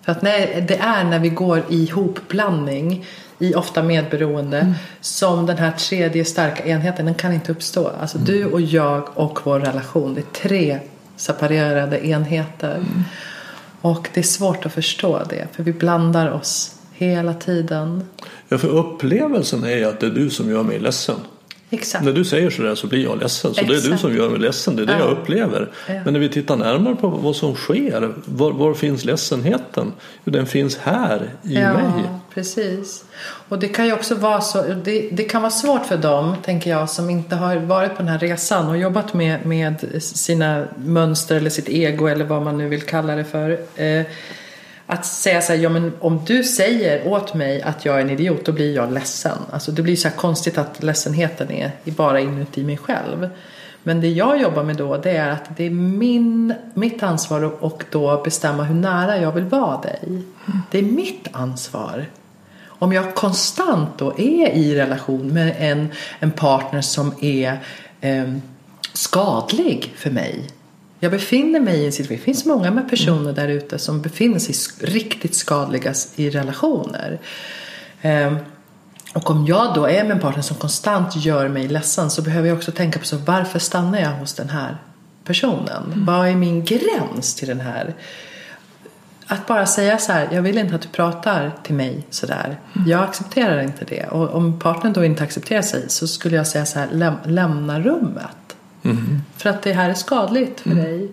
För 0.02 0.12
att 0.12 0.22
när, 0.22 0.60
det 0.60 0.76
är 0.76 1.04
när 1.04 1.18
vi 1.18 1.28
går 1.28 1.62
i 1.68 1.90
hopblandning 1.90 3.04
i 3.42 3.54
ofta 3.54 3.82
medberoende 3.82 4.74
som 5.00 5.46
den 5.46 5.58
här 5.58 5.70
tredje 5.70 6.24
starka 6.24 6.64
enheten 6.64 7.06
den 7.06 7.14
kan 7.14 7.32
inte 7.32 7.52
uppstå. 7.52 7.90
Alltså 8.00 8.18
du 8.18 8.44
och 8.44 8.60
jag 8.60 9.08
och 9.14 9.38
vår 9.44 9.60
relation. 9.60 10.14
Det 10.14 10.20
är 10.20 10.48
tre 10.48 10.78
separerade 11.16 12.06
enheter. 12.06 12.84
Och 13.80 14.08
det 14.14 14.20
är 14.20 14.24
svårt 14.24 14.66
att 14.66 14.72
förstå 14.72 15.22
det. 15.28 15.46
För 15.52 15.62
vi 15.62 15.72
blandar 15.72 16.30
oss 16.30 16.74
hela 16.92 17.34
tiden. 17.34 18.04
Ja, 18.48 18.58
för 18.58 18.68
upplevelsen 18.68 19.64
är 19.64 19.76
ju 19.76 19.84
att 19.84 20.00
det 20.00 20.06
är 20.06 20.10
du 20.10 20.30
som 20.30 20.50
gör 20.50 20.62
mig 20.62 20.78
ledsen. 20.78 21.16
Exakt. 21.74 22.04
När 22.04 22.12
du 22.12 22.24
säger 22.24 22.50
sådär 22.50 22.74
så 22.74 22.86
blir 22.86 23.02
jag 23.04 23.18
ledsen. 23.20 23.54
Så 23.54 23.60
det 23.60 23.66
är 23.66 23.68
du 23.68 23.78
Exakt. 23.78 24.00
som 24.00 24.16
gör 24.16 24.30
mig 24.30 24.38
ledsen. 24.40 24.76
Det 24.76 24.82
är 24.82 24.86
det 24.86 24.92
Ja. 24.92 24.98
jag 24.98 25.10
upplever. 25.10 25.70
Ja. 25.88 25.94
Men 26.04 26.12
när 26.12 26.20
vi 26.20 26.28
tittar 26.28 26.56
närmare 26.56 26.94
på 26.96 27.08
vad 27.08 27.36
som 27.36 27.54
sker. 27.54 28.14
Var, 28.24 28.52
var 28.52 28.74
finns 28.74 29.04
ledsenheten? 29.04 29.92
Jo, 30.24 30.32
den 30.32 30.46
finns 30.46 30.76
här 30.76 31.30
i 31.42 31.54
ja, 31.54 31.72
mig. 31.72 31.82
precis. 32.34 33.04
Och 33.48 33.58
det 33.58 33.68
kan 33.68 33.86
ju 33.86 33.92
också 33.92 34.14
vara 34.14 34.40
så. 34.40 34.62
Det, 34.84 35.08
det 35.12 35.24
kan 35.24 35.42
vara 35.42 35.50
svårt 35.50 35.86
för 35.86 35.96
dem, 35.96 36.34
tänker 36.44 36.70
jag, 36.70 36.90
som 36.90 37.10
inte 37.10 37.36
har 37.36 37.56
varit 37.56 37.90
på 37.96 37.98
den 37.98 38.08
här 38.08 38.18
resan 38.18 38.68
och 38.68 38.78
jobbat 38.78 39.14
med, 39.14 39.46
med 39.46 40.02
sina 40.02 40.64
mönster 40.76 41.36
eller 41.36 41.50
sitt 41.50 41.68
ego 41.68 42.06
eller 42.06 42.24
vad 42.24 42.42
man 42.42 42.58
nu 42.58 42.68
vill 42.68 42.82
kalla 42.82 43.14
det 43.16 43.24
för. 43.24 43.50
Eh, 43.76 44.02
att 44.92 45.06
säga 45.06 45.40
så 45.40 45.52
här, 45.52 45.60
ja 45.60 45.68
men 45.68 45.92
om 46.00 46.20
du 46.26 46.44
säger 46.44 47.08
åt 47.08 47.34
mig 47.34 47.62
att 47.62 47.84
jag 47.84 47.96
är 47.96 48.00
en 48.00 48.10
idiot 48.10 48.44
då 48.44 48.52
blir 48.52 48.74
jag 48.74 48.92
ledsen. 48.92 49.38
Alltså 49.50 49.72
det 49.72 49.82
blir 49.82 49.96
så 49.96 50.08
här 50.08 50.16
konstigt 50.16 50.58
att 50.58 50.82
ledsenheten 50.82 51.50
är 51.50 51.72
bara 51.84 52.20
inuti 52.20 52.64
mig 52.64 52.76
själv. 52.76 53.28
Men 53.82 54.00
det 54.00 54.08
jag 54.08 54.40
jobbar 54.40 54.62
med 54.64 54.76
då 54.76 54.96
det 54.96 55.10
är 55.10 55.28
att 55.28 55.56
det 55.56 55.64
är 55.66 55.70
min, 55.70 56.54
mitt 56.74 57.02
ansvar 57.02 57.42
att- 57.42 57.60
och 57.62 57.84
då 57.90 58.22
bestämma 58.24 58.62
hur 58.62 58.74
nära 58.74 59.16
jag 59.18 59.32
vill 59.32 59.44
vara 59.44 59.80
dig. 59.80 60.22
Det 60.70 60.78
är 60.78 60.82
mitt 60.82 61.28
ansvar. 61.32 62.06
Om 62.66 62.92
jag 62.92 63.14
konstant 63.14 63.98
då 63.98 64.10
är 64.18 64.48
i 64.48 64.74
relation 64.74 65.28
med 65.28 65.54
en, 65.58 65.88
en 66.18 66.30
partner 66.30 66.80
som 66.80 67.14
är 67.20 67.58
eh, 68.00 68.32
skadlig 68.92 69.92
för 69.96 70.10
mig. 70.10 70.48
Jag 71.02 71.12
befinner 71.12 71.60
mig 71.60 71.78
i 71.78 71.86
en 71.86 71.92
situation, 71.92 72.16
det 72.16 72.22
finns 72.22 72.44
många 72.44 72.70
med 72.70 72.90
personer 72.90 73.32
där 73.32 73.48
ute 73.48 73.78
som 73.78 74.02
befinner 74.02 74.38
sig 74.38 74.54
riktigt 74.80 75.34
skadliga 75.34 75.94
i 76.16 76.30
relationer. 76.30 77.18
Eh, 78.00 78.32
och 79.14 79.30
om 79.30 79.46
jag 79.46 79.74
då 79.74 79.86
är 79.86 80.04
med 80.04 80.12
en 80.12 80.20
partner 80.20 80.42
som 80.42 80.56
konstant 80.56 81.16
gör 81.16 81.48
mig 81.48 81.68
ledsen 81.68 82.10
så 82.10 82.22
behöver 82.22 82.48
jag 82.48 82.56
också 82.56 82.72
tänka 82.72 82.98
på 82.98 83.04
så 83.04 83.16
varför 83.16 83.58
stannar 83.58 84.00
jag 84.00 84.12
hos 84.12 84.34
den 84.34 84.48
här 84.48 84.76
personen? 85.24 86.04
Vad 86.06 86.28
är 86.28 86.34
min 86.34 86.64
gräns 86.64 87.34
till 87.34 87.48
den 87.48 87.60
här? 87.60 87.94
Att 89.26 89.46
bara 89.46 89.66
säga 89.66 89.98
så 89.98 90.12
här, 90.12 90.28
jag 90.32 90.42
vill 90.42 90.58
inte 90.58 90.74
att 90.74 90.82
du 90.82 90.88
pratar 90.88 91.52
till 91.62 91.74
mig 91.74 92.06
sådär. 92.10 92.60
Jag 92.86 93.02
accepterar 93.02 93.62
inte 93.62 93.84
det. 93.84 94.06
Och 94.06 94.34
om 94.34 94.58
partnern 94.58 94.92
då 94.92 95.04
inte 95.04 95.22
accepterar 95.22 95.62
sig 95.62 95.84
så 95.88 96.08
skulle 96.08 96.36
jag 96.36 96.46
säga 96.46 96.66
så 96.66 96.78
här, 96.78 96.88
läm 96.92 97.14
lämna 97.24 97.80
rummet. 97.80 98.36
För 99.36 99.50
att 99.50 99.62
det 99.62 99.72
här 99.72 99.90
är 99.90 99.94
skadligt 99.94 100.60
för 100.60 100.70
dig. 100.70 101.08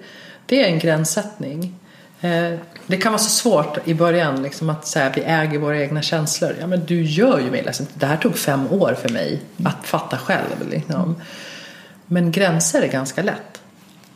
Det 0.45 0.63
är 0.63 0.67
en 0.67 0.79
gränssättning. 0.79 1.75
Eh, 2.21 2.53
det 2.87 2.97
kan 2.97 3.11
vara 3.11 3.19
så 3.19 3.29
svårt 3.29 3.87
i 3.87 3.93
början 3.93 4.43
liksom 4.43 4.69
att 4.69 4.87
säga 4.87 5.05
att 5.05 5.17
vi 5.17 5.21
äger 5.21 5.59
våra 5.59 5.81
egna 5.81 6.01
känslor. 6.01 6.55
Ja, 6.59 6.67
men 6.67 6.85
du 6.85 7.01
gör 7.03 7.39
ju 7.39 7.51
mig 7.51 7.63
ledsen. 7.63 7.87
Det 7.93 8.05
här 8.05 8.17
tog 8.17 8.37
fem 8.37 8.71
år 8.71 8.97
för 9.01 9.09
mig 9.09 9.41
att 9.63 9.87
fatta 9.87 10.17
själv. 10.17 10.69
Liksom. 10.69 11.15
Men 12.05 12.31
gränser 12.31 12.81
är 12.81 12.87
ganska 12.87 13.23
lätt. 13.23 13.61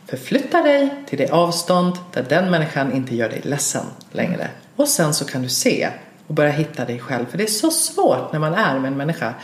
Förflytta 0.06 0.62
dig 0.62 0.94
till 1.08 1.18
det 1.18 1.30
avstånd 1.30 1.98
där 2.12 2.26
den 2.28 2.50
människan 2.50 2.92
inte 2.92 3.16
gör 3.16 3.28
dig 3.28 3.40
ledsen 3.44 3.86
längre. 4.12 4.48
Och 4.76 4.88
sen 4.88 5.14
så 5.14 5.24
kan 5.24 5.42
du 5.42 5.48
se 5.48 5.88
och 6.26 6.34
börja 6.34 6.50
hitta 6.50 6.84
dig 6.84 6.98
själv. 6.98 7.26
För 7.30 7.38
det 7.38 7.44
är 7.44 7.48
så 7.48 7.70
svårt 7.70 8.32
när 8.32 8.38
man 8.38 8.54
är 8.54 8.78
med 8.78 8.88
en 8.88 8.96
människa 8.96 9.34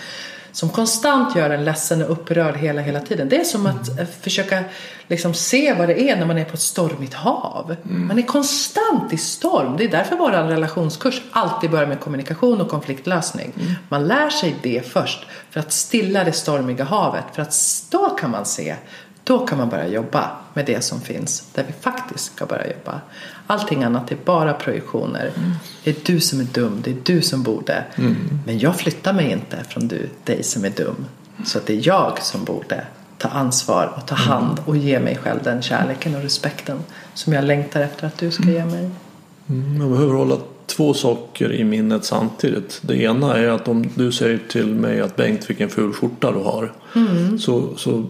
som 0.53 0.69
konstant 0.69 1.37
gör 1.37 1.51
en 1.51 1.65
ledsen 1.65 2.03
och 2.03 2.11
upprörd 2.11 2.57
hela, 2.57 2.81
hela 2.81 3.01
tiden. 3.01 3.29
Det 3.29 3.41
är 3.41 3.45
som 3.45 3.67
att 3.67 3.89
mm. 3.89 4.07
försöka 4.21 4.65
liksom 5.07 5.35
se 5.35 5.75
vad 5.75 5.89
det 5.89 6.01
är 6.11 6.17
när 6.17 6.27
man 6.27 6.39
är 6.39 6.45
på 6.45 6.55
ett 6.55 6.61
stormigt 6.61 7.15
hav. 7.15 7.77
Mm. 7.85 8.07
Man 8.07 8.19
är 8.19 8.23
konstant 8.23 9.13
i 9.13 9.17
storm. 9.17 9.77
Det 9.77 9.85
är 9.85 9.89
därför 9.89 10.17
vår 10.17 10.31
relationskurs 10.31 11.23
alltid 11.31 11.71
börjar 11.71 11.87
med 11.87 12.01
kommunikation 12.01 12.61
och 12.61 12.69
konfliktlösning. 12.69 13.53
Mm. 13.61 13.73
Man 13.89 14.09
lär 14.09 14.31
sig 14.31 14.55
det 14.63 14.87
först 14.93 15.27
för 15.51 15.61
att 15.61 15.73
stilla 15.73 16.25
det 16.25 16.33
stormiga 16.33 16.85
havet. 16.85 17.25
För 17.33 17.43
att 17.43 17.55
då 17.91 18.11
kan 18.11 18.31
man 18.31 18.47
se 18.47 18.75
då 19.31 19.39
kan 19.39 19.59
man 19.59 19.69
börja 19.69 19.89
jobba 19.89 20.31
med 20.55 20.67
det 20.67 20.85
som 20.85 21.01
finns 21.01 21.49
där 21.55 21.65
vi 21.67 21.73
faktiskt 21.81 22.35
ska 22.35 22.47
börja 22.47 22.67
jobba. 22.67 23.01
Allting 23.47 23.85
annat 23.85 24.13
är 24.13 24.17
bara 24.25 24.53
projektioner. 24.53 25.33
Mm. 25.37 25.51
Det 25.85 25.91
är 25.91 25.97
du 26.05 26.21
som 26.21 26.41
är 26.41 26.45
dum, 26.45 26.81
det 26.85 26.91
är 26.91 26.97
du 27.03 27.23
som 27.23 27.43
borde. 27.43 27.85
Mm. 27.95 28.17
Men 28.47 28.59
jag 28.59 28.77
flyttar 28.77 29.13
mig 29.13 29.31
inte 29.31 29.65
från 29.69 29.89
du, 29.89 30.09
dig 30.25 30.43
som 30.43 30.65
är 30.65 30.71
dum. 30.71 31.07
Så 31.45 31.59
det 31.67 31.73
är 31.73 31.89
jag 31.89 32.23
som 32.23 32.45
borde 32.45 32.85
ta 33.19 33.29
ansvar 33.29 33.93
och 33.97 34.07
ta 34.07 34.15
mm. 34.15 34.29
hand 34.29 34.61
och 34.65 34.77
ge 34.77 35.01
mig 35.01 35.19
själv 35.23 35.41
den 35.43 35.63
kärleken 35.63 36.15
och 36.15 36.23
respekten 36.23 36.79
som 37.15 37.33
jag 37.33 37.45
längtar 37.45 37.81
efter 37.81 38.07
att 38.07 38.19
du 38.19 38.31
ska 38.31 38.51
ge 38.51 38.65
mig. 38.65 38.91
Mm, 39.49 39.79
man 39.79 39.91
behöver 39.91 40.15
hålla 40.15 40.37
två 40.67 40.95
saker 40.95 41.53
i 41.53 41.65
minnet 41.65 42.05
samtidigt. 42.05 42.79
Det 42.83 43.03
ena 43.03 43.37
är 43.37 43.49
att 43.49 43.69
om 43.69 43.87
du 43.95 44.13
säger 44.13 44.41
till 44.49 44.75
mig 44.75 45.01
att 45.01 45.17
Bengt 45.17 45.51
vilken 45.51 45.69
ful 45.69 45.93
skjorta 45.93 46.33
du 46.33 46.39
har. 46.39 46.73
Mm. 46.95 47.39
Så, 47.39 47.77
så 47.77 48.05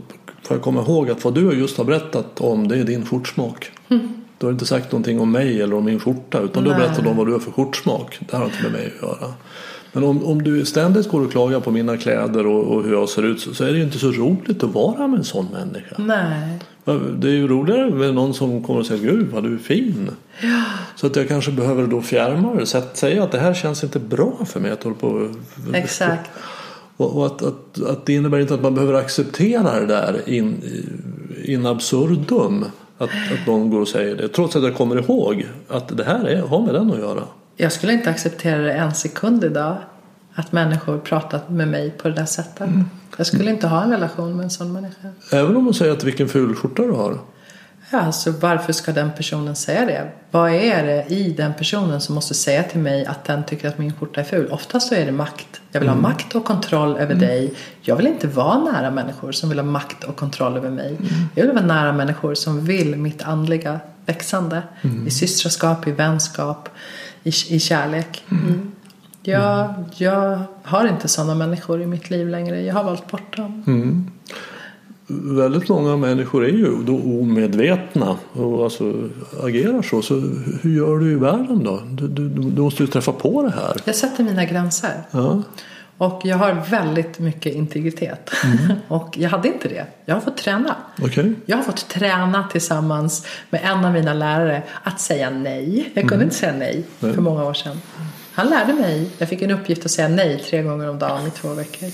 får 0.50 0.56
jag 0.56 0.64
komma 0.64 0.80
ihåg 0.80 1.10
att 1.10 1.24
vad 1.24 1.34
du 1.34 1.52
just 1.52 1.78
har 1.78 1.84
berättat 1.84 2.40
om 2.40 2.68
det 2.68 2.78
är 2.78 2.84
din 2.84 3.06
skjortsmak. 3.06 3.70
Mm. 3.88 4.08
Du 4.38 4.46
har 4.46 4.52
inte 4.52 4.66
sagt 4.66 4.92
någonting 4.92 5.20
om 5.20 5.32
mig 5.32 5.62
eller 5.62 5.76
om 5.76 5.84
min 5.84 6.00
skjorta 6.00 6.40
utan 6.40 6.62
Nej. 6.62 6.64
du 6.64 6.70
har 6.70 6.86
berättat 6.86 7.06
om 7.06 7.16
vad 7.16 7.26
du 7.26 7.32
har 7.32 7.40
för 7.40 7.50
skjortsmak. 7.50 8.18
Det 8.20 8.36
har 8.36 8.44
inte 8.44 8.62
med 8.62 8.72
mig 8.72 8.92
att 8.96 9.02
göra. 9.02 9.34
Men 9.92 10.04
om, 10.04 10.24
om 10.24 10.42
du 10.42 10.64
ständigt 10.64 11.08
går 11.08 11.24
och 11.24 11.30
klagar 11.30 11.60
på 11.60 11.70
mina 11.70 11.96
kläder 11.96 12.46
och, 12.46 12.64
och 12.64 12.84
hur 12.84 12.92
jag 12.92 13.08
ser 13.08 13.22
ut 13.22 13.40
så, 13.40 13.54
så, 13.54 13.64
är 13.64 13.72
det 13.72 13.78
ju 13.78 13.84
inte 13.84 13.98
så 13.98 14.10
roligt 14.10 14.62
att 14.62 14.70
vara 14.70 15.08
med 15.08 15.18
en 15.18 15.24
sån 15.24 15.46
människa. 15.52 15.96
Nej. 15.98 16.58
Det 17.18 17.28
är 17.28 17.32
ju 17.32 17.48
roligare 17.48 17.90
med 17.90 18.14
någon 18.14 18.34
som 18.34 18.64
kommer 18.64 18.80
och 18.80 18.86
säger 18.86 19.02
Gud 19.02 19.26
vad 19.32 19.42
du 19.42 19.54
är 19.54 19.58
fin. 19.58 20.10
Ja. 20.42 20.64
Så 20.96 21.06
att 21.06 21.16
jag 21.16 21.28
kanske 21.28 21.50
behöver 21.50 21.86
då 21.86 22.02
fjärma 22.02 22.54
det. 22.54 22.66
Säga 22.96 23.24
att 23.24 23.32
det 23.32 23.38
här 23.38 23.54
känns 23.54 23.84
inte 23.84 23.98
bra 23.98 24.44
för 24.46 24.60
mig 24.60 24.70
att 24.70 24.82
hålla 24.82 24.96
på 24.96 25.28
Exakt. 25.74 26.30
Och, 27.00 27.16
och 27.16 27.26
att, 27.26 27.42
att, 27.42 27.82
att 27.86 28.06
det 28.06 28.14
innebär 28.14 28.40
inte 28.40 28.54
att 28.54 28.62
man 28.62 28.74
behöver 28.74 28.94
acceptera 28.94 29.80
det 29.80 29.86
där 29.86 30.28
in, 30.28 30.62
in 31.44 31.66
absurdum. 31.66 32.64
Att, 32.98 33.10
att 33.10 33.46
någon 33.46 33.70
går 33.70 33.80
och 33.80 33.88
säger 33.88 34.16
det. 34.16 34.28
Trots 34.28 34.56
att 34.56 34.62
jag 34.62 34.76
kommer 34.76 34.96
ihåg 34.96 35.46
att 35.68 35.96
det 35.96 36.04
här 36.04 36.24
är, 36.24 36.42
har 36.42 36.62
med 36.62 36.74
den 36.74 36.92
att 36.92 36.98
göra. 36.98 37.22
Jag 37.56 37.72
skulle 37.72 37.92
inte 37.92 38.10
acceptera 38.10 38.58
det 38.58 38.72
en 38.72 38.94
sekund 38.94 39.44
idag. 39.44 39.76
Att 40.34 40.52
människor 40.52 40.98
pratat 40.98 41.50
med 41.50 41.68
mig 41.68 41.90
på 41.90 42.08
det 42.08 42.14
där 42.14 42.24
sättet. 42.24 42.60
Mm. 42.60 42.84
Jag 43.16 43.26
skulle 43.26 43.50
inte 43.50 43.66
ha 43.66 43.82
en 43.82 43.90
relation 43.90 44.36
med 44.36 44.44
en 44.44 44.50
sån 44.50 44.72
människa. 44.72 45.08
Även 45.32 45.56
om 45.56 45.64
hon 45.64 45.74
säger 45.74 45.92
att 45.92 46.04
vilken 46.04 46.28
ful 46.28 46.54
skjorta 46.54 46.82
du 46.82 46.92
har? 46.92 47.18
Ja, 47.92 48.00
alltså 48.00 48.30
varför 48.30 48.72
ska 48.72 48.92
den 48.92 49.10
personen 49.16 49.56
säga 49.56 49.86
det? 49.86 50.10
Vad 50.30 50.52
är 50.52 50.84
det 50.84 51.14
i 51.14 51.32
den 51.32 51.54
personen 51.54 52.00
som 52.00 52.14
måste 52.14 52.34
säga 52.34 52.62
till 52.62 52.80
mig 52.80 53.06
att 53.06 53.24
den 53.24 53.44
tycker 53.44 53.68
att 53.68 53.78
min 53.78 53.92
skjorta 53.92 54.20
är 54.20 54.24
ful? 54.24 54.48
Oftast 54.50 54.88
så 54.88 54.94
är 54.94 55.06
det 55.06 55.12
makt. 55.12 55.60
Jag 55.72 55.80
vill 55.80 55.88
mm. 55.88 56.04
ha 56.04 56.10
makt 56.10 56.34
och 56.34 56.44
kontroll 56.44 56.96
över 56.96 57.14
mm. 57.14 57.18
dig. 57.18 57.54
Jag 57.82 57.96
vill 57.96 58.06
inte 58.06 58.26
vara 58.26 58.58
nära 58.58 58.90
människor 58.90 59.32
som 59.32 59.48
vill 59.48 59.58
ha 59.58 59.66
makt 59.66 60.04
och 60.04 60.16
kontroll 60.16 60.56
över 60.56 60.70
mig. 60.70 60.88
Mm. 60.88 61.10
Jag 61.34 61.44
vill 61.44 61.52
vara 61.52 61.66
nära 61.66 61.92
människor 61.92 62.34
som 62.34 62.64
vill 62.64 62.96
mitt 62.96 63.22
andliga 63.22 63.80
växande. 64.06 64.62
Mm. 64.82 65.06
I 65.06 65.10
systraskap, 65.10 65.86
i 65.86 65.92
vänskap, 65.92 66.68
i, 67.22 67.28
i 67.48 67.60
kärlek. 67.60 68.24
Mm. 68.30 68.44
Mm. 68.44 68.72
Jag, 69.22 69.74
jag 69.96 70.42
har 70.62 70.86
inte 70.86 71.08
sådana 71.08 71.34
människor 71.34 71.82
i 71.82 71.86
mitt 71.86 72.10
liv 72.10 72.28
längre. 72.28 72.62
Jag 72.62 72.74
har 72.74 72.84
valt 72.84 73.10
bort 73.10 73.36
dem 73.36 73.62
väldigt 75.10 75.68
många 75.68 75.96
människor 75.96 76.44
är 76.44 76.48
ju 76.48 76.82
då 76.82 76.94
omedvetna 76.94 78.16
och 78.32 78.64
alltså 78.64 78.94
agerar 79.42 79.82
så. 79.82 80.02
Så 80.02 80.14
hur 80.62 80.76
gör 80.76 80.98
du 80.98 81.12
i 81.12 81.14
världen 81.14 81.64
då? 81.64 81.82
Du, 81.90 82.08
du, 82.08 82.28
du 82.28 82.62
måste 82.62 82.82
ju 82.82 82.86
träffa 82.86 83.12
på 83.12 83.42
det 83.42 83.50
här. 83.50 83.76
Jag 83.84 83.94
sätter 83.94 84.24
mina 84.24 84.44
gränser. 84.44 85.02
Ja. 85.10 85.42
Och 86.00 86.20
jag 86.24 86.36
har 86.36 86.54
väldigt 86.70 87.18
mycket 87.18 87.54
integritet. 87.54 88.30
Mm. 88.44 88.76
och 88.88 89.18
jag 89.18 89.30
hade 89.30 89.48
inte 89.48 89.68
det. 89.68 89.86
Jag 90.04 90.14
har 90.14 90.20
fått 90.20 90.36
träna. 90.36 90.76
Okay. 91.02 91.32
Jag 91.46 91.56
har 91.56 91.64
fått 91.64 91.88
träna 91.88 92.48
tillsammans 92.52 93.26
med 93.50 93.60
en 93.64 93.84
av 93.84 93.92
mina 93.92 94.14
lärare 94.14 94.62
att 94.82 95.00
säga 95.00 95.30
nej. 95.30 95.90
Jag 95.94 96.02
kunde 96.02 96.14
mm. 96.14 96.24
inte 96.24 96.36
säga 96.36 96.52
nej, 96.52 96.84
nej 97.00 97.14
för 97.14 97.22
många 97.22 97.44
år 97.44 97.54
sedan. 97.54 97.80
Han 98.32 98.46
lärde 98.46 98.72
mig. 98.72 99.10
Jag 99.18 99.28
fick 99.28 99.42
en 99.42 99.50
uppgift 99.50 99.84
att 99.84 99.90
säga 99.90 100.08
nej 100.08 100.44
tre 100.50 100.62
gånger 100.62 100.88
om 100.88 100.98
dagen 100.98 101.26
i 101.26 101.30
två 101.30 101.54
veckor. 101.54 101.86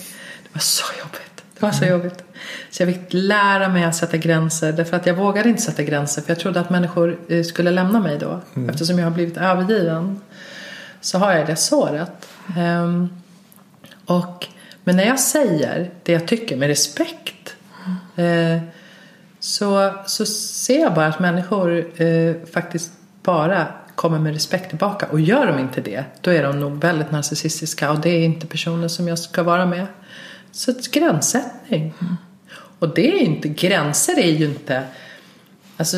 Det 0.43 0.51
var 0.53 0.61
så 0.61 0.85
jobbigt. 0.99 1.36
Det 1.59 1.67
var 1.67 1.73
så 1.73 1.85
jobbigt. 1.85 2.25
Så 2.71 2.83
jag 2.83 2.95
fick 2.95 3.03
lära 3.11 3.69
mig 3.69 3.85
att 3.85 3.97
sätta 3.97 4.17
gränser. 4.17 4.73
Därför 4.73 4.97
att 4.97 5.07
jag 5.07 5.15
vågade 5.15 5.49
inte 5.49 5.63
sätta 5.63 5.83
gränser. 5.83 6.23
För 6.23 6.31
jag 6.31 6.39
trodde 6.39 6.61
att 6.61 6.71
människor 6.71 7.19
eh, 7.29 7.43
skulle 7.43 7.71
lämna 7.71 8.01
mig 8.01 8.19
då. 8.19 8.41
Mm. 8.57 8.71
Eftersom 8.71 8.99
jag 8.99 9.07
har 9.07 9.11
blivit 9.11 9.37
övergiven. 9.37 10.21
Så 11.01 11.19
har 11.19 11.33
jag 11.33 11.47
det 11.47 11.57
såret. 11.57 12.29
Um, 12.59 13.23
och, 14.07 14.47
men 14.85 14.97
när 14.97 15.05
jag 15.05 15.21
säger 15.21 15.91
det 16.03 16.13
jag 16.13 16.27
tycker 16.29 16.57
med 16.57 16.69
respekt. 16.69 17.57
Uh, 18.19 18.59
så, 19.41 19.95
så 20.07 20.27
ser 20.27 20.81
jag 20.81 20.95
bara 20.95 21.07
att 21.07 21.21
människor 21.21 22.01
uh, 22.03 22.35
faktiskt 22.53 22.93
bara 23.23 23.67
kommer 23.95 24.19
med 24.19 24.33
respekt 24.33 24.69
tillbaka. 24.69 25.07
Och 25.07 25.21
gör 25.21 25.47
de 25.47 25.59
inte 25.59 25.81
det, 25.81 26.05
då 26.21 26.31
är 26.31 26.43
de 26.43 26.61
nog 26.61 26.81
väldigt 26.81 27.11
narcissistiska. 27.11 27.91
Och 27.91 28.01
det 28.01 28.11
är 28.11 28.25
inte 28.25 28.47
personer 28.47 28.89
som 28.89 29.09
jag 29.09 29.19
ska 29.19 29.43
vara 29.43 29.67
med. 29.67 29.87
Så 30.57 30.73
gränssättning. 30.93 31.95
Mm. 32.01 32.17
Och 32.79 32.95
det 32.95 33.09
är 33.09 33.19
inte, 33.19 33.49
gränser 33.49 34.19
är 34.19 34.31
ju 34.31 34.45
inte, 34.45 34.83
alltså 35.77 35.97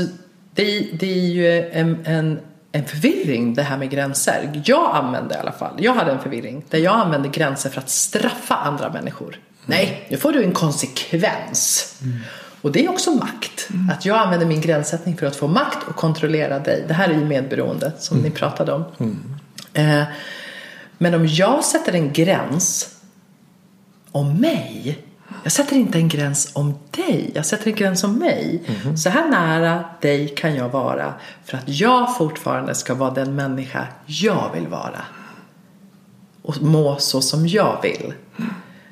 det, 0.54 0.88
det 0.92 1.12
är 1.12 1.28
ju 1.28 1.70
en, 1.70 2.06
en, 2.06 2.40
en 2.72 2.84
förvirring 2.84 3.54
det 3.54 3.62
här 3.62 3.78
med 3.78 3.90
gränser. 3.90 4.62
Jag 4.64 4.96
använde 4.96 5.34
i 5.34 5.38
alla 5.38 5.52
fall, 5.52 5.74
jag 5.78 5.94
hade 5.94 6.12
en 6.12 6.20
förvirring 6.20 6.64
där 6.70 6.78
jag 6.78 6.94
använde 6.94 7.28
gränser 7.28 7.70
för 7.70 7.80
att 7.80 7.90
straffa 7.90 8.54
andra 8.54 8.92
människor. 8.92 9.28
Mm. 9.28 9.40
Nej, 9.66 10.06
nu 10.10 10.16
får 10.16 10.32
du 10.32 10.44
en 10.44 10.52
konsekvens. 10.52 11.94
Mm. 12.02 12.18
Och 12.60 12.72
det 12.72 12.84
är 12.84 12.90
också 12.90 13.10
makt. 13.10 13.68
Mm. 13.70 13.90
Att 13.90 14.04
jag 14.04 14.18
använder 14.18 14.46
min 14.46 14.60
gränssättning 14.60 15.16
för 15.16 15.26
att 15.26 15.36
få 15.36 15.48
makt 15.48 15.88
och 15.88 15.96
kontrollera 15.96 16.58
dig. 16.58 16.84
Det 16.88 16.94
här 16.94 17.08
är 17.08 17.14
ju 17.14 17.24
medberoende 17.24 17.92
som 17.98 18.16
ni 18.16 18.26
mm. 18.26 18.38
pratade 18.38 18.72
om. 18.72 18.84
Mm. 18.98 19.18
Eh, 19.72 20.06
men 20.98 21.14
om 21.14 21.26
jag 21.26 21.64
sätter 21.64 21.92
en 21.92 22.12
gräns 22.12 22.97
om 24.12 24.40
mig. 24.40 24.98
Jag 25.42 25.52
sätter 25.52 25.76
inte 25.76 25.98
en 25.98 26.08
gräns 26.08 26.50
om 26.54 26.74
dig. 26.90 27.30
Jag 27.34 27.46
sätter 27.46 27.70
en 27.70 27.76
gräns 27.76 28.04
om 28.04 28.18
mig. 28.18 28.62
Mm. 28.66 28.96
Så 28.96 29.10
här 29.10 29.28
nära 29.28 29.84
dig 30.00 30.28
kan 30.28 30.54
jag 30.54 30.68
vara 30.68 31.14
för 31.44 31.56
att 31.56 31.68
jag 31.68 32.16
fortfarande 32.16 32.74
ska 32.74 32.94
vara 32.94 33.10
den 33.10 33.34
människa 33.34 33.86
jag 34.06 34.50
vill 34.54 34.66
vara. 34.66 35.02
Och 36.42 36.62
må 36.62 36.96
så 36.98 37.20
som 37.20 37.46
jag 37.46 37.82
vill. 37.82 38.12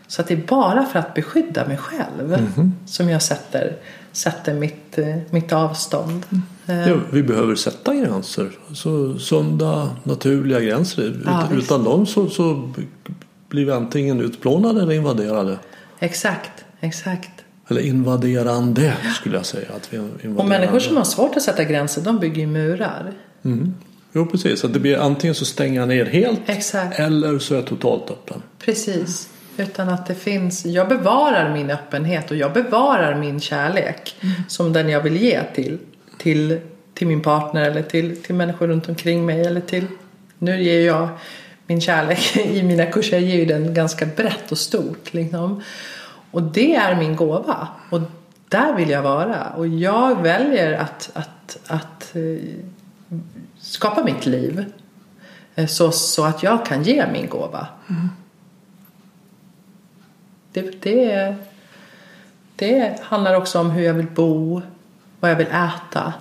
Så 0.07 0.23
att 0.23 0.29
det 0.29 0.35
är 0.35 0.47
bara 0.47 0.85
för 0.85 0.99
att 0.99 1.15
beskydda 1.15 1.67
mig 1.67 1.77
själv 1.77 2.35
mm. 2.35 2.73
som 2.87 3.09
jag 3.09 3.23
sätter, 3.23 3.77
sätter 4.13 4.55
mitt, 4.55 4.99
eh, 4.99 5.17
mitt 5.31 5.53
avstånd. 5.53 6.27
Ja, 6.67 6.97
vi 7.11 7.23
behöver 7.23 7.55
sätta 7.55 7.95
gränser. 7.95 8.51
Så 8.75 9.19
sunda, 9.19 9.91
naturliga 10.03 10.61
gränser. 10.61 11.21
Ja, 11.25 11.49
Utan 11.53 11.85
dem 11.85 12.07
så, 12.07 12.29
så 12.29 12.73
blir 13.49 13.65
vi 13.65 13.73
antingen 13.73 14.21
utplånade 14.21 14.83
eller 14.83 14.95
invaderade. 14.95 15.59
Exakt, 15.99 16.65
exakt. 16.81 17.31
Eller 17.69 17.81
invaderande 17.81 18.97
skulle 19.21 19.37
jag 19.37 19.47
säga. 19.47 19.69
Att 19.77 19.93
vi 19.93 19.99
och 20.37 20.47
människor 20.47 20.79
som 20.79 20.97
har 20.97 21.05
svårt 21.05 21.37
att 21.37 21.43
sätta 21.43 21.65
gränser 21.65 22.03
de 22.03 22.19
bygger 22.19 22.41
ju 22.41 22.47
murar. 22.47 23.13
Mm. 23.45 23.75
Jo 24.13 24.27
precis, 24.27 24.65
att 24.65 24.73
det 24.73 24.81
blir 24.81 24.99
antingen 24.99 25.35
så 25.35 25.45
stänger 25.45 25.81
jag 25.81 25.89
ner 25.89 26.05
helt 26.05 26.41
Exakt. 26.47 26.99
eller 26.99 27.39
så 27.39 27.55
är 27.55 27.59
jag 27.59 27.67
totalt 27.67 28.11
öppen. 28.11 28.43
Precis. 28.59 29.29
Utan 29.57 29.89
att 29.89 30.07
det 30.07 30.15
finns, 30.15 30.67
jag 30.67 30.89
bevarar 30.89 31.53
min 31.53 31.71
öppenhet 31.71 32.31
och 32.31 32.37
jag 32.37 32.53
bevarar 32.53 33.15
min 33.15 33.41
kärlek 33.41 34.17
mm. 34.21 34.35
som 34.49 34.73
den 34.73 34.89
jag 34.89 35.01
vill 35.01 35.17
ge 35.17 35.43
till, 35.55 35.79
till, 36.19 36.61
till 36.95 37.07
min 37.07 37.23
partner 37.23 37.71
eller 37.71 37.83
till, 37.83 38.23
till 38.23 38.35
människor 38.35 38.69
runt 38.69 38.89
omkring 38.89 39.27
mig 39.27 39.41
eller 39.41 39.61
till, 39.61 39.87
nu 40.39 40.63
ger 40.63 40.87
jag 40.87 41.09
min 41.67 41.81
kärlek 41.81 42.37
i 42.47 42.63
mina 42.63 42.87
kurser 42.87 43.19
ger 43.19 43.37
ju 43.37 43.45
den 43.45 43.75
ganska 43.75 44.07
brett 44.07 44.53
och 44.53 44.59
stort. 44.59 45.15
Liksom. 45.15 45.63
Och 46.31 46.43
det 46.43 46.75
är 46.77 46.97
min 46.97 47.17
gåva. 47.17 47.69
Och 47.91 48.01
där 48.49 48.75
vill 48.75 48.91
jag 48.91 49.03
vara. 49.03 49.49
Och 49.49 49.67
jag 49.69 50.23
väljer 50.23 50.73
att, 50.73 51.11
att, 51.15 51.59
att 51.67 52.17
eh, 52.17 52.49
skapa 53.59 54.05
mitt 54.05 54.27
liv. 54.27 54.65
Eh, 55.55 55.67
Så, 55.67 55.93
så 55.93 56.25
att 56.25 56.43
jag 56.43 56.67
kan 56.67 56.83
ge 56.83 57.07
min 57.13 57.29
gåva. 57.29 57.67
Det, 60.53 60.83
det, 60.83 61.37
det 62.57 63.01
handlar 63.03 63.35
också 63.35 63.61
om 63.61 63.71
hur 63.71 63.83
jag 63.83 63.95
vill 63.95 64.07
bo, 64.07 64.63
vad 65.21 65.31
jag 65.31 65.37
vill 65.37 65.47
äta, 65.47 66.15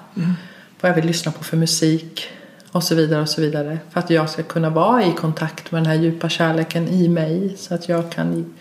vad 0.82 0.90
jag 0.92 0.96
vill 0.96 1.06
lyssna 1.06 1.32
på 1.32 1.44
för 1.44 1.58
musik 1.58 2.28
och 2.76 2.84
så 2.84 2.96
vidare 2.96 3.22
och 3.22 3.30
så 3.30 3.42
vidare. 3.42 3.78
För 3.90 4.00
att 4.00 4.10
jag 4.10 4.30
ska 4.30 4.44
kunna 4.44 4.70
vara 4.70 5.04
i 5.04 5.12
kontakt 5.12 5.72
med 5.72 5.84
den 5.84 5.86
här 5.86 5.96
djupa 5.96 6.30
kärleken 6.30 6.88
i 6.88 7.08
mig 7.10 7.56
så 7.58 7.76
att 7.76 7.90
jag 7.90 8.12
kan 8.12 8.54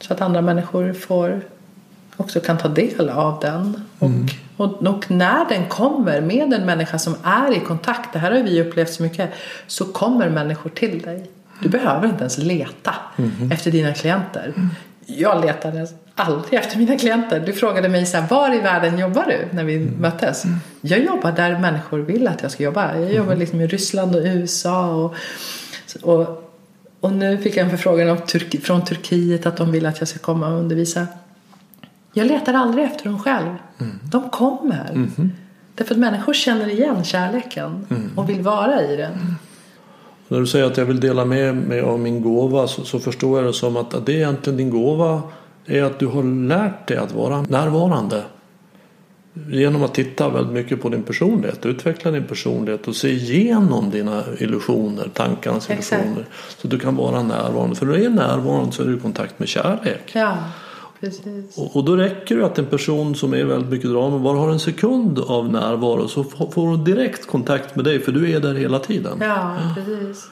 så 0.00 0.12
att 0.12 0.20
andra 0.20 0.40
människor 0.40 0.92
får 0.92 1.40
också 2.16 2.40
kan 2.40 2.58
ta 2.58 2.68
del 2.68 3.08
av 3.08 3.40
den. 3.40 3.84
Och, 3.98 4.10
och, 4.56 4.82
och 4.82 5.10
när 5.10 5.48
den 5.48 5.68
kommer 5.68 6.20
med 6.20 6.52
en 6.52 6.66
människa 6.66 6.98
som 6.98 7.16
är 7.22 7.56
i 7.56 7.60
kontakt, 7.60 8.12
det 8.12 8.18
här 8.18 8.30
har 8.30 8.42
vi 8.42 8.62
upplevt 8.62 8.92
så 8.92 9.02
mycket, 9.02 9.30
så 9.66 9.84
kommer 9.84 10.30
människor 10.30 10.70
till 10.70 11.02
dig. 11.02 11.30
Du 11.62 11.68
behöver 11.68 12.08
inte 12.08 12.20
ens 12.20 12.38
leta 12.38 12.94
efter 13.52 13.70
dina 13.70 13.94
klienter. 13.94 14.54
Jag 15.06 15.44
letade 15.44 15.88
aldrig 16.16 16.60
efter 16.60 16.78
mina 16.78 16.98
klienter. 16.98 17.40
Du 17.40 17.52
frågade 17.52 17.88
mig 17.88 18.06
så 18.06 18.16
här, 18.16 18.28
var 18.28 18.54
i 18.54 18.60
världen 18.60 18.98
jobbar 18.98 19.24
du 19.24 19.56
när 19.56 19.64
vi 19.64 19.78
möttes? 19.78 20.44
Jag 20.80 21.04
jobbar 21.04 21.32
där 21.32 21.58
människor 21.58 21.98
vill 21.98 22.28
att 22.28 22.42
jag 22.42 22.50
ska 22.50 22.62
jobba. 22.62 22.98
Jag 22.98 23.12
jobbar 23.12 23.36
liksom 23.36 23.60
i 23.60 23.66
Ryssland 23.66 24.16
och 24.16 24.22
USA 24.24 24.94
och, 24.94 25.14
och, 26.02 26.52
och 27.00 27.12
nu 27.12 27.38
fick 27.38 27.56
jag 27.56 27.64
en 27.64 27.70
förfrågan 27.70 28.18
Turk, 28.26 28.62
från 28.62 28.84
Turkiet 28.84 29.46
att 29.46 29.56
de 29.56 29.72
vill 29.72 29.86
att 29.86 29.98
jag 29.98 30.08
ska 30.08 30.18
komma 30.18 30.48
och 30.48 30.58
undervisa. 30.58 31.06
Jag 32.12 32.26
letar 32.26 32.54
aldrig 32.54 32.84
efter 32.84 33.04
dem 33.04 33.18
själv. 33.18 33.54
De 34.02 34.30
kommer. 34.30 35.08
Därför 35.74 35.94
att 35.94 36.00
människor 36.00 36.32
känner 36.32 36.68
igen 36.68 37.04
kärleken 37.04 37.86
och 38.16 38.28
vill 38.28 38.42
vara 38.42 38.82
i 38.82 38.96
den. 38.96 39.36
När 40.28 40.40
du 40.40 40.46
säger 40.46 40.64
att 40.64 40.76
jag 40.76 40.84
vill 40.84 41.00
dela 41.00 41.24
med 41.24 41.56
mig 41.56 41.80
av 41.80 42.00
min 42.00 42.22
gåva 42.22 42.68
så, 42.68 42.84
så 42.84 42.98
förstår 42.98 43.38
jag 43.38 43.48
det 43.48 43.52
som 43.52 43.76
att, 43.76 43.94
att 43.94 44.06
det 44.06 44.12
är 44.12 44.16
egentligen 44.16 44.56
din 44.56 44.70
gåva 44.70 45.22
är 45.66 45.82
att 45.82 45.98
du 45.98 46.06
har 46.06 46.22
lärt 46.22 46.88
dig 46.88 46.96
att 46.96 47.12
vara 47.12 47.42
närvarande. 47.42 48.22
Genom 49.50 49.82
att 49.82 49.94
titta 49.94 50.28
väldigt 50.28 50.52
mycket 50.52 50.82
på 50.82 50.88
din 50.88 51.02
personlighet, 51.02 51.66
utveckla 51.66 52.10
din 52.10 52.24
personlighet 52.24 52.88
och 52.88 52.96
se 52.96 53.08
igenom 53.08 53.90
dina 53.90 54.24
illusioner, 54.38 55.08
tankarnas 55.14 55.70
Exakt. 55.70 56.02
illusioner. 56.02 56.26
Så 56.58 56.66
att 56.66 56.70
du 56.70 56.78
kan 56.78 56.96
vara 56.96 57.22
närvarande. 57.22 57.76
För 57.76 57.86
när 57.86 57.92
du 57.92 58.04
är 58.04 58.10
närvarande 58.10 58.72
så 58.72 58.82
är 58.82 58.86
du 58.86 58.96
i 58.96 59.00
kontakt 59.00 59.38
med 59.38 59.48
kärlek. 59.48 60.10
Ja, 60.12 60.36
precis. 61.00 61.58
Och, 61.58 61.76
och 61.76 61.84
då 61.84 61.96
räcker 61.96 62.36
det 62.36 62.46
att 62.46 62.58
en 62.58 62.66
person 62.66 63.14
som 63.14 63.34
är 63.34 63.44
väldigt 63.44 63.70
mycket 63.70 63.90
drama 63.90 64.18
bara 64.18 64.38
har 64.38 64.50
en 64.50 64.60
sekund 64.60 65.18
av 65.18 65.52
närvaro 65.52 66.08
så 66.08 66.24
får 66.24 66.50
får 66.50 66.66
hon 66.66 66.84
direkt 66.84 67.26
kontakt 67.26 67.76
med 67.76 67.84
dig 67.84 68.00
för 68.00 68.12
du 68.12 68.32
är 68.32 68.40
där 68.40 68.54
hela 68.54 68.78
tiden. 68.78 69.18
Ja, 69.20 69.56
precis. 69.74 70.26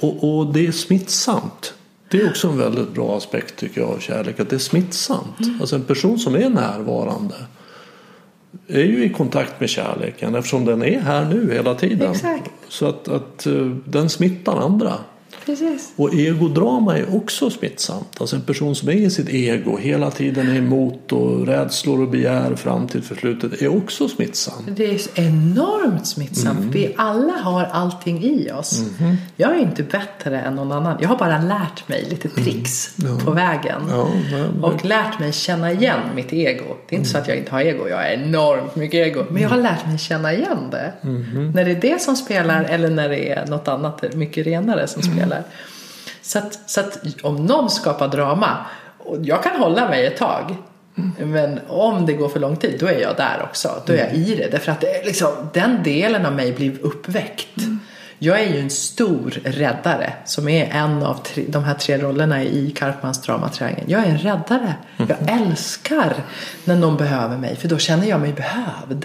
Och, 0.00 0.38
och 0.38 0.52
det 0.52 0.66
är 0.66 0.72
smittsamt. 0.72 1.74
Det 2.14 2.20
är 2.20 2.28
också 2.28 2.48
en 2.48 2.58
väldigt 2.58 2.94
bra 2.94 3.16
aspekt 3.16 3.56
tycker 3.56 3.80
jag 3.80 3.90
av 3.90 3.98
kärlek. 3.98 4.40
Att 4.40 4.50
det 4.50 4.56
är 4.56 4.60
smittsamt. 4.60 5.40
Mm. 5.40 5.60
Alltså 5.60 5.76
en 5.76 5.82
person 5.82 6.18
som 6.18 6.34
är 6.34 6.48
närvarande 6.48 7.34
är 8.66 8.84
ju 8.84 9.04
i 9.04 9.08
kontakt 9.08 9.60
med 9.60 9.68
kärleken 9.68 10.34
eftersom 10.34 10.64
den 10.64 10.82
är 10.82 11.00
här 11.00 11.24
nu 11.24 11.52
hela 11.52 11.74
tiden. 11.74 12.12
Exakt. 12.12 12.50
Så 12.68 12.86
att, 12.86 13.08
att 13.08 13.46
eh, 13.46 13.66
den 13.84 14.08
smittar 14.08 14.56
andra. 14.56 14.94
Precis. 15.46 15.92
Och 15.96 16.14
egodrama 16.14 16.98
är 16.98 17.16
också 17.16 17.50
smittsamt. 17.50 18.20
Alltså 18.20 18.36
en 18.36 18.42
person 18.42 18.74
som 18.74 18.88
är 18.88 18.92
i 18.92 19.10
sitt 19.10 19.28
ego 19.28 19.76
hela 19.76 20.10
tiden 20.10 20.48
är 20.48 20.56
emot 20.56 21.12
och 21.12 21.46
rädslor 21.46 22.02
och 22.02 22.08
begär 22.08 22.54
fram 22.54 22.88
till 22.88 23.02
förslutet 23.02 23.62
är 23.62 23.76
också 23.76 24.08
smittsamt. 24.08 24.64
Det 24.76 24.84
är 24.86 25.00
enormt 25.14 26.06
smittsamt. 26.06 26.74
Vi 26.74 26.94
alla 26.96 27.32
har 27.32 27.64
allting 27.64 28.22
i 28.24 28.50
oss. 28.52 28.82
Jag 29.36 29.50
är 29.56 29.60
inte 29.60 29.82
bättre 29.82 30.40
än 30.40 30.54
någon 30.54 30.72
annan. 30.72 30.98
Jag 31.00 31.08
har 31.08 31.16
bara 31.18 31.38
lärt 31.38 31.88
mig 31.88 32.06
lite 32.10 32.28
tricks 32.28 32.94
på 33.24 33.30
vägen. 33.30 33.82
Ja, 33.90 34.08
men- 34.30 34.64
Och 34.64 34.84
lärt 34.84 35.18
mig 35.18 35.32
känna 35.32 35.72
igen 35.72 36.00
mitt 36.14 36.32
ego. 36.32 36.64
Det 36.88 36.94
är 36.94 36.98
inte 36.98 37.10
så 37.10 37.18
att 37.18 37.28
jag 37.28 37.36
inte 37.36 37.50
har 37.52 37.60
ego. 37.60 37.88
Jag 37.88 37.96
har 37.96 38.04
enormt 38.04 38.76
mycket 38.76 39.06
ego. 39.06 39.24
Men 39.30 39.42
jag 39.42 39.48
har 39.48 39.56
lärt 39.56 39.86
mig 39.86 39.98
känna 39.98 40.32
igen 40.32 40.58
det. 40.70 40.92
När 41.54 41.64
det 41.64 41.70
är 41.70 41.80
det 41.80 42.00
som 42.02 42.16
spelar 42.16 42.64
eller 42.64 42.90
när 42.90 43.08
det 43.08 43.30
är 43.30 43.46
något 43.46 43.68
annat 43.68 44.14
mycket 44.14 44.46
renare 44.46 44.86
som 44.86 45.02
spelar. 45.02 45.23
Så 46.22 46.38
att, 46.38 46.70
så 46.70 46.80
att 46.80 46.98
om 47.22 47.46
någon 47.46 47.70
skapar 47.70 48.08
drama. 48.08 48.56
Och 48.98 49.16
jag 49.22 49.42
kan 49.42 49.56
hålla 49.56 49.88
mig 49.88 50.06
ett 50.06 50.16
tag. 50.16 50.56
Men 51.18 51.60
om 51.68 52.06
det 52.06 52.12
går 52.12 52.28
för 52.28 52.40
lång 52.40 52.56
tid 52.56 52.76
då 52.80 52.86
är 52.86 53.00
jag 53.00 53.16
där 53.16 53.42
också. 53.42 53.82
Då 53.86 53.92
är 53.92 53.96
jag 53.96 54.14
i 54.14 54.34
det. 54.34 54.48
Därför 54.50 54.72
att 54.72 54.80
det 54.80 55.04
liksom, 55.04 55.28
den 55.52 55.82
delen 55.82 56.26
av 56.26 56.32
mig 56.32 56.52
blir 56.52 56.78
uppväckt. 56.82 57.48
Jag 58.18 58.40
är 58.40 58.54
ju 58.54 58.60
en 58.60 58.70
stor 58.70 59.30
räddare 59.44 60.12
som 60.24 60.48
är 60.48 60.70
en 60.72 61.02
av 61.02 61.14
tre, 61.14 61.44
de 61.48 61.64
här 61.64 61.74
tre 61.74 61.98
rollerna 61.98 62.42
i 62.42 62.70
Karpmans 62.70 63.22
dramatriangel. 63.22 63.84
Jag 63.86 64.02
är 64.02 64.06
en 64.06 64.18
räddare. 64.18 64.74
Jag 64.96 65.40
älskar 65.40 66.14
när 66.64 66.76
någon 66.76 66.96
behöver 66.96 67.36
mig 67.36 67.56
för 67.56 67.68
då 67.68 67.78
känner 67.78 68.06
jag 68.06 68.20
mig 68.20 68.32
behövd. 68.32 69.04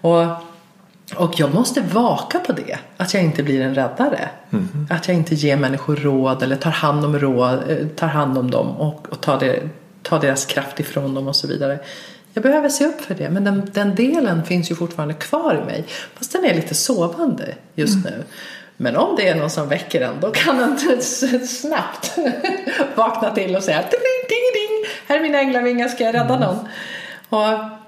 Och, 0.00 0.51
och 1.16 1.40
jag 1.40 1.54
måste 1.54 1.80
vaka 1.80 2.38
på 2.38 2.52
det. 2.52 2.78
Att 2.96 3.14
jag 3.14 3.22
inte 3.22 3.42
blir 3.42 3.60
en 3.60 3.74
räddare. 3.74 4.28
Att 4.90 5.08
jag 5.08 5.16
inte 5.16 5.34
ger 5.34 5.56
människor 5.56 5.96
råd 5.96 6.42
eller 6.42 6.56
tar 6.56 6.70
hand 6.70 7.04
om, 7.04 7.18
råd, 7.18 7.70
eh, 7.70 7.86
tar 7.86 8.06
hand 8.06 8.38
om 8.38 8.50
dem 8.50 8.68
och, 8.68 9.08
och 9.08 9.20
tar, 9.20 9.40
det, 9.40 9.60
tar 10.02 10.20
deras 10.20 10.46
kraft 10.46 10.80
ifrån 10.80 11.14
dem 11.14 11.28
och 11.28 11.36
så 11.36 11.46
vidare. 11.46 11.78
Jag 12.32 12.42
behöver 12.42 12.68
se 12.68 12.86
upp 12.86 13.00
för 13.00 13.14
det 13.14 13.30
men 13.30 13.44
den, 13.44 13.70
den 13.72 13.94
delen 13.94 14.44
finns 14.44 14.70
ju 14.70 14.74
fortfarande 14.74 15.14
kvar 15.14 15.60
i 15.62 15.66
mig. 15.66 15.84
Fast 16.14 16.32
den 16.32 16.44
är 16.44 16.54
lite 16.54 16.74
sovande 16.74 17.54
just 17.74 18.04
nu. 18.04 18.24
Men 18.76 18.96
om 18.96 19.16
det 19.16 19.28
är 19.28 19.34
någon 19.34 19.50
som 19.50 19.68
väcker 19.68 20.00
den 20.00 20.20
då 20.20 20.30
kan 20.30 20.56
den 20.58 21.02
snabbt 21.46 22.18
vakna 22.94 23.30
till 23.30 23.56
och 23.56 23.62
säga 23.62 23.78
ding, 23.78 24.28
ding, 24.28 24.52
ding. 24.54 24.84
Här 25.06 25.16
är 25.16 25.22
mina 25.22 25.38
änglavingar, 25.38 25.88
ska 25.88 26.04
jag 26.04 26.14
rädda 26.14 26.38
någon? 26.38 26.68
Och 27.28 27.81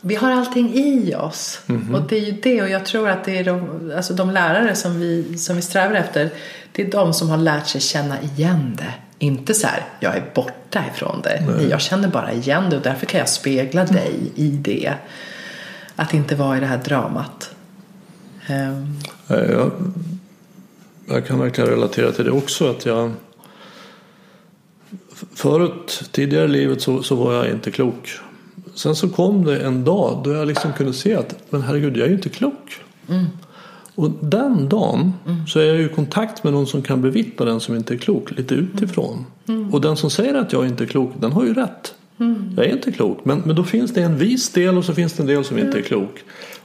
vi 0.00 0.14
har 0.14 0.30
allting 0.30 0.74
i 0.74 1.14
oss. 1.14 1.60
Och 1.94 2.02
det 2.08 2.16
är 2.16 2.20
ju 2.20 2.32
det. 2.32 2.62
Och 2.62 2.68
jag 2.68 2.86
tror 2.86 3.08
att 3.08 3.24
det 3.24 3.38
är 3.38 3.44
de, 3.44 3.92
alltså 3.96 4.14
de 4.14 4.30
lärare 4.30 4.74
som 4.74 5.00
vi, 5.00 5.38
som 5.38 5.56
vi 5.56 5.62
strävar 5.62 5.94
efter. 5.94 6.30
Det 6.72 6.82
är 6.82 6.90
de 6.90 7.14
som 7.14 7.30
har 7.30 7.36
lärt 7.36 7.66
sig 7.66 7.80
känna 7.80 8.22
igen 8.22 8.76
det. 8.78 8.94
Inte 9.18 9.54
så 9.54 9.66
här, 9.66 9.84
jag 10.00 10.16
är 10.16 10.24
borta 10.34 10.84
ifrån 10.94 11.20
det. 11.22 11.44
Nej. 11.48 11.68
Jag 11.68 11.80
känner 11.80 12.08
bara 12.08 12.32
igen 12.32 12.70
det 12.70 12.76
och 12.76 12.82
därför 12.82 13.06
kan 13.06 13.20
jag 13.20 13.28
spegla 13.28 13.84
dig 13.84 14.32
i 14.34 14.48
det. 14.48 14.94
Att 15.96 16.14
inte 16.14 16.34
vara 16.34 16.56
i 16.56 16.60
det 16.60 16.66
här 16.66 16.78
dramat. 16.78 17.54
Nej, 18.46 19.50
Jag, 19.50 19.70
jag 21.08 21.26
kan 21.26 21.38
verkligen 21.38 21.70
relatera 21.70 22.12
till 22.12 22.24
det 22.24 22.30
också. 22.30 22.70
Att 22.70 22.86
jag, 22.86 23.12
förut, 25.34 26.08
tidigare 26.12 26.44
i 26.44 26.48
livet 26.48 26.82
så, 26.82 27.02
så 27.02 27.14
var 27.14 27.34
jag 27.34 27.50
inte 27.50 27.70
klok. 27.70 28.20
Sen 28.74 28.96
så 28.96 29.08
kom 29.08 29.44
det 29.44 29.60
en 29.60 29.84
dag 29.84 30.20
då 30.24 30.32
jag 30.32 30.48
liksom 30.48 30.72
kunde 30.72 30.92
se 30.92 31.14
att 31.14 31.36
men 31.50 31.62
herregud, 31.62 31.96
jag 31.96 32.04
är 32.04 32.08
ju 32.08 32.14
inte 32.14 32.28
klok. 32.28 32.76
Och 33.94 34.10
den 34.20 34.68
dagen 34.68 35.12
så 35.48 35.60
är 35.60 35.64
jag 35.64 35.76
ju 35.76 35.86
i 35.86 35.88
kontakt 35.88 36.44
med 36.44 36.52
någon 36.52 36.66
som 36.66 36.82
kan 36.82 37.02
bevittna 37.02 37.44
den 37.44 37.60
som 37.60 37.76
inte 37.76 37.94
är 37.94 37.98
klok 37.98 38.30
lite 38.30 38.54
utifrån. 38.54 39.26
Och 39.72 39.80
den 39.80 39.96
som 39.96 40.10
säger 40.10 40.34
att 40.34 40.52
jag 40.52 40.66
inte 40.66 40.84
är 40.84 40.88
klok, 40.88 41.12
den 41.20 41.32
har 41.32 41.44
ju 41.44 41.54
rätt. 41.54 41.94
Jag 42.56 42.66
är 42.66 42.72
inte 42.72 42.92
klok, 42.92 43.24
men, 43.24 43.42
men 43.44 43.56
då 43.56 43.64
finns 43.64 43.94
det 43.94 44.02
en 44.02 44.16
vis 44.18 44.50
del 44.50 44.78
och 44.78 44.84
så 44.84 44.94
finns 44.94 45.12
det 45.12 45.22
en 45.22 45.26
del 45.26 45.44
som 45.44 45.58
inte 45.58 45.78
är 45.78 45.82
klok. 45.82 46.18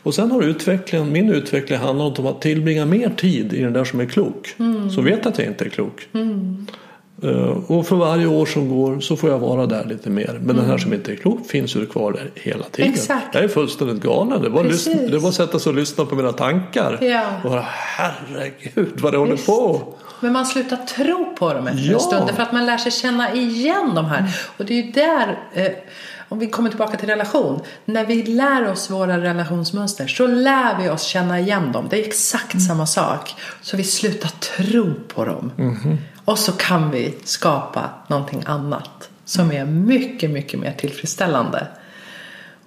Och 0.03 0.14
sen 0.14 0.32
har 0.32 0.41
utvecklingen, 0.41 1.12
min 1.12 1.30
utveckling 1.30 1.80
handlat 1.80 2.20
om 2.20 2.28
att 2.28 2.41
tillbringa 2.41 2.86
mer 2.86 3.10
tid 3.10 3.53
i 3.53 3.62
den 3.62 3.74
där 3.74 3.84
som 3.84 3.99
är 3.99 4.06
klok. 4.06 4.56
Som 4.95 5.03
vet 5.06 5.26
att 5.26 5.38
jag 5.38 5.47
inte 5.47 5.66
är 5.66 5.70
klok. 5.70 6.08
Eh, 7.26 7.71
Och 7.71 7.88
för 7.88 7.95
varje 7.95 8.28
år 8.28 8.45
som 8.45 8.69
går 8.69 8.99
så 8.99 9.15
får 9.17 9.30
jag 9.30 9.39
vara 9.39 9.65
där 9.65 9.86
lite 9.86 10.09
mer. 10.09 10.39
Men 10.43 10.55
den 10.55 10.65
här 10.65 10.78
som 10.78 10.93
inte 10.93 11.11
är 11.11 11.15
klok 11.15 11.47
finns 11.47 11.76
ju 11.76 11.86
kvar 11.86 12.11
där 12.11 12.32
hela 12.36 12.63
tiden. 12.63 12.93
Exakt. 12.93 13.36
Jag 13.36 13.43
är 13.43 13.47
fullständigt 13.47 14.03
galen. 14.03 14.41
Det 14.41 14.49
var, 14.49 14.63
lyssna, 14.63 14.93
det 14.93 15.17
var 15.17 15.30
att 15.30 15.36
sätta 15.36 15.59
sig 15.59 15.69
och 15.69 15.76
lyssna 15.76 16.05
på 16.05 16.15
mina 16.15 16.32
tankar. 16.32 16.97
Ja. 17.01 17.23
Och 17.43 17.49
bara, 17.49 17.65
herregud 17.67 18.99
vad 19.01 19.13
det 19.13 19.17
håller 19.17 19.38
på. 19.38 19.82
Men 20.19 20.34
man 20.34 20.45
slutar 20.45 20.78
tro 20.78 21.36
på 21.39 21.53
dem 21.53 21.67
efter 21.67 21.84
Ja. 21.84 21.93
en 21.93 21.99
stund. 21.99 22.30
För 22.32 22.43
att 22.43 22.51
man 22.53 22.65
lär 22.65 22.78
sig 22.78 22.91
känna 22.91 23.34
igen 23.34 23.91
de 23.95 24.05
här. 24.05 24.23
Och 24.57 24.65
det 24.65 24.73
är 24.80 24.84
ju 24.86 24.91
där, 24.91 25.39
eh, 25.53 25.71
om 26.30 26.39
vi 26.39 26.47
kommer 26.47 26.69
tillbaka 26.69 26.97
till 26.97 27.09
relation. 27.09 27.59
När 27.86 28.05
vi 28.05 28.23
lär 28.23 28.71
oss 28.71 28.89
våra 28.91 29.21
relationsmönster 29.21 30.07
så 30.07 30.28
lär 30.28 30.82
vi 30.84 30.89
oss 30.89 31.03
känna 31.03 31.39
igen 31.39 31.71
dem. 31.71 31.88
Det 31.89 32.01
är 32.03 32.07
exakt 32.07 32.61
samma 32.61 32.86
sak. 32.88 33.36
Så 33.61 33.78
vi 33.78 33.84
slutar 33.84 34.30
tro 34.30 34.93
på 35.15 35.26
dem. 35.26 35.51
Och 36.26 36.39
så 36.39 36.51
kan 36.51 36.91
vi 36.91 37.13
skapa 37.23 37.89
någonting 38.07 38.43
annat. 38.45 39.09
Som 39.26 39.51
är 39.51 39.65
mycket, 39.65 40.30
mycket 40.30 40.59
mer 40.59 40.71
tillfredsställande. 40.71 41.67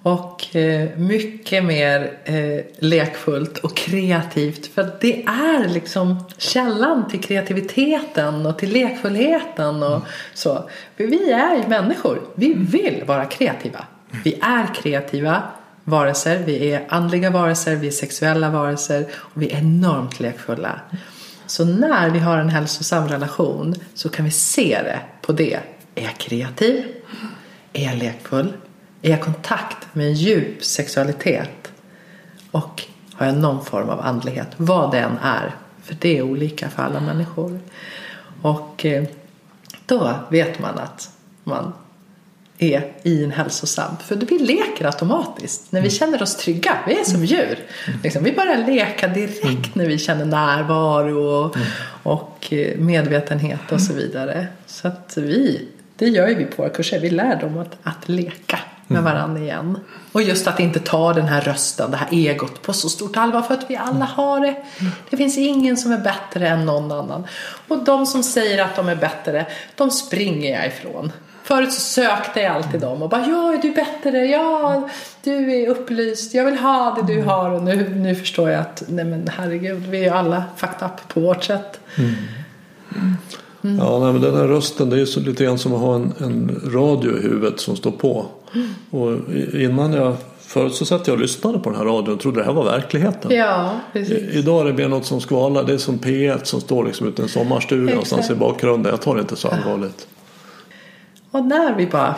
Och 0.01 0.55
eh, 0.55 0.97
mycket 0.97 1.63
mer 1.63 2.13
eh, 2.23 2.65
lekfullt 2.77 3.57
och 3.57 3.77
kreativt. 3.77 4.73
För 4.73 4.91
det 5.01 5.23
är 5.23 5.67
liksom 5.67 6.25
källan 6.37 7.07
till 7.09 7.19
kreativiteten 7.19 8.45
och 8.45 8.59
till 8.59 8.73
lekfullheten 8.73 9.83
och 9.83 10.01
så. 10.33 10.69
För 10.97 11.03
vi 11.03 11.31
är 11.31 11.55
ju 11.55 11.67
människor. 11.67 12.21
Vi 12.35 12.53
vill 12.53 13.03
vara 13.05 13.25
kreativa. 13.25 13.85
Vi 14.23 14.39
är 14.41 14.73
kreativa. 14.75 15.43
varelser. 15.83 16.43
Vi 16.45 16.71
är 16.71 16.85
andliga 16.89 17.29
varelser, 17.29 17.75
vi 17.75 17.87
är 17.87 17.91
sexuella 17.91 18.49
varelser 18.49 19.05
och 19.13 19.41
vi 19.41 19.51
är 19.51 19.57
enormt 19.57 20.19
lekfulla. 20.19 20.79
Så 21.49 21.65
när 21.65 22.09
vi 22.09 22.19
har 22.19 22.37
en 22.37 22.49
hälsosam 22.49 23.07
relation 23.07 23.75
så 23.93 24.09
kan 24.09 24.25
vi 24.25 24.31
se 24.31 24.81
det 24.83 24.99
på 25.21 25.31
det. 25.31 25.59
Är 25.95 26.03
jag 26.03 26.17
kreativ? 26.17 26.85
Är 27.73 27.85
jag 27.85 27.97
lekfull? 27.97 28.53
Är 29.01 29.09
jag 29.09 29.19
i 29.19 29.21
kontakt 29.21 29.87
med 29.93 30.07
en 30.07 30.13
djup 30.13 30.63
sexualitet? 30.63 31.71
Och 32.51 32.83
har 33.13 33.25
jag 33.25 33.37
någon 33.37 33.65
form 33.65 33.89
av 33.89 34.01
andlighet? 34.01 34.47
Vad 34.57 34.91
det 34.91 34.99
än 34.99 35.17
är. 35.21 35.55
För 35.83 35.95
det 35.99 36.17
är 36.17 36.21
olika 36.21 36.69
för 36.69 36.83
alla 36.83 36.99
människor. 36.99 37.59
Och 38.41 38.85
eh, 38.85 39.03
då 39.85 40.15
vet 40.29 40.59
man 40.59 40.79
att 40.79 41.11
man 41.43 41.73
är 42.59 42.91
i 43.03 43.23
en 43.23 43.31
hälsosam. 43.31 43.97
För 44.05 44.15
vi 44.15 44.39
leker 44.39 44.85
automatiskt 44.85 45.71
när 45.71 45.81
vi 45.81 45.89
känner 45.89 46.21
oss 46.21 46.35
trygga. 46.35 46.77
Vi 46.87 46.99
är 46.99 47.03
som 47.03 47.25
djur. 47.25 47.59
Liksom, 48.03 48.23
vi 48.23 48.31
börjar 48.31 48.67
leka 48.67 49.07
direkt 49.07 49.75
när 49.75 49.85
vi 49.85 49.97
känner 49.97 50.25
närvaro 50.25 51.45
och, 51.45 51.55
och 52.03 52.53
eh, 52.53 52.77
medvetenhet 52.77 53.71
och 53.71 53.81
så 53.81 53.93
vidare. 53.93 54.47
Så 54.65 54.87
att 54.87 55.13
vi, 55.17 55.67
det 55.95 56.07
gör 56.07 56.27
ju 56.27 56.35
vi 56.35 56.45
på 56.45 56.61
våra 56.61 56.73
kurser. 56.73 56.99
Vi 56.99 57.09
lär 57.09 57.35
dem 57.35 57.57
att, 57.57 57.77
att 57.83 58.09
leka 58.09 58.59
med 58.87 59.03
varandra 59.03 59.41
igen. 59.41 59.79
Och 60.11 60.21
just 60.21 60.47
att 60.47 60.59
inte 60.59 60.79
ta 60.79 61.13
den 61.13 61.25
här 61.25 61.41
rösten, 61.41 61.91
det 61.91 61.97
här 61.97 62.07
egot 62.11 62.61
på 62.61 62.73
så 62.73 62.89
stort 62.89 63.17
allvar 63.17 63.41
för 63.41 63.53
att 63.53 63.65
vi 63.69 63.75
alla 63.75 64.05
har 64.05 64.39
det. 64.39 64.55
Det 65.09 65.17
finns 65.17 65.37
ingen 65.37 65.77
som 65.77 65.91
är 65.91 65.97
bättre 65.97 66.47
än 66.47 66.65
någon 66.65 66.91
annan. 66.91 67.27
Och 67.67 67.83
de 67.83 68.05
som 68.05 68.23
säger 68.23 68.63
att 68.63 68.75
de 68.75 68.89
är 68.89 68.95
bättre, 68.95 69.45
de 69.75 69.91
springer 69.91 70.53
jag 70.53 70.67
ifrån. 70.67 71.11
Förut 71.49 71.73
så 71.73 71.81
sökte 71.81 72.39
jag 72.39 72.55
alltid 72.55 72.81
dem 72.81 73.01
och 73.01 73.09
bara 73.09 73.25
ja, 73.27 73.53
är 73.53 73.57
du 73.57 73.71
bättre? 73.71 74.25
Ja, 74.25 74.89
du 75.23 75.53
är 75.53 75.67
upplyst. 75.67 76.33
Jag 76.33 76.45
vill 76.45 76.57
ha 76.57 76.97
det 77.01 77.13
du 77.13 77.21
har. 77.21 77.49
Och 77.49 77.63
nu, 77.63 77.89
nu 77.95 78.15
förstår 78.15 78.49
jag 78.49 78.61
att 78.61 78.83
nej 78.87 79.05
men 79.05 79.27
herregud, 79.27 79.87
vi 79.87 79.97
är 79.97 80.03
ju 80.03 80.09
alla 80.09 80.43
fucked 80.57 80.87
up 80.87 81.13
på 81.13 81.19
vårt 81.19 81.43
sätt. 81.43 81.79
Mm. 81.97 83.77
Ja, 83.79 83.99
nej, 83.99 84.13
men 84.13 84.21
den 84.21 84.35
här 84.35 84.47
rösten 84.47 84.89
det 84.89 84.95
är 84.95 84.99
ju 84.99 85.05
så 85.05 85.19
lite 85.19 85.43
grann 85.43 85.59
som 85.59 85.73
att 85.73 85.79
ha 85.79 85.95
en, 85.95 86.13
en 86.19 86.61
radio 86.73 87.17
i 87.17 87.21
huvudet 87.21 87.59
som 87.59 87.75
står 87.75 87.91
på. 87.91 88.25
Och 88.91 89.17
innan 89.53 89.93
jag 89.93 90.15
Förut 90.39 90.75
så 90.75 90.85
satt 90.85 91.07
jag 91.07 91.13
och 91.13 91.21
lyssnade 91.21 91.59
på 91.59 91.69
den 91.69 91.79
här 91.79 91.85
radion 91.85 92.13
och 92.13 92.19
trodde 92.19 92.39
det 92.39 92.45
här 92.45 92.53
var 92.53 92.63
verkligheten. 92.63 93.31
Ja. 93.31 93.71
I, 93.93 94.37
idag 94.37 94.61
är 94.61 94.65
det 94.65 94.73
mer 94.73 94.87
något 94.87 95.05
som 95.05 95.21
skvalar. 95.21 95.63
Det 95.63 95.73
är 95.73 95.77
som 95.77 95.99
P1 95.99 96.43
som 96.43 96.61
står 96.61 96.85
liksom 96.85 97.07
ute 97.07 97.21
i 97.21 97.23
en 97.23 97.29
sommarstuga 97.29 97.91
någonstans 97.91 98.29
i 98.29 98.35
bakgrunden. 98.35 98.91
Jag 98.91 99.01
tar 99.01 99.15
det 99.15 99.21
inte 99.21 99.35
så 99.35 99.47
allvarligt. 99.47 100.07
Och 101.31 101.45
när 101.45 101.75
vi 101.75 101.87
bara 101.87 102.15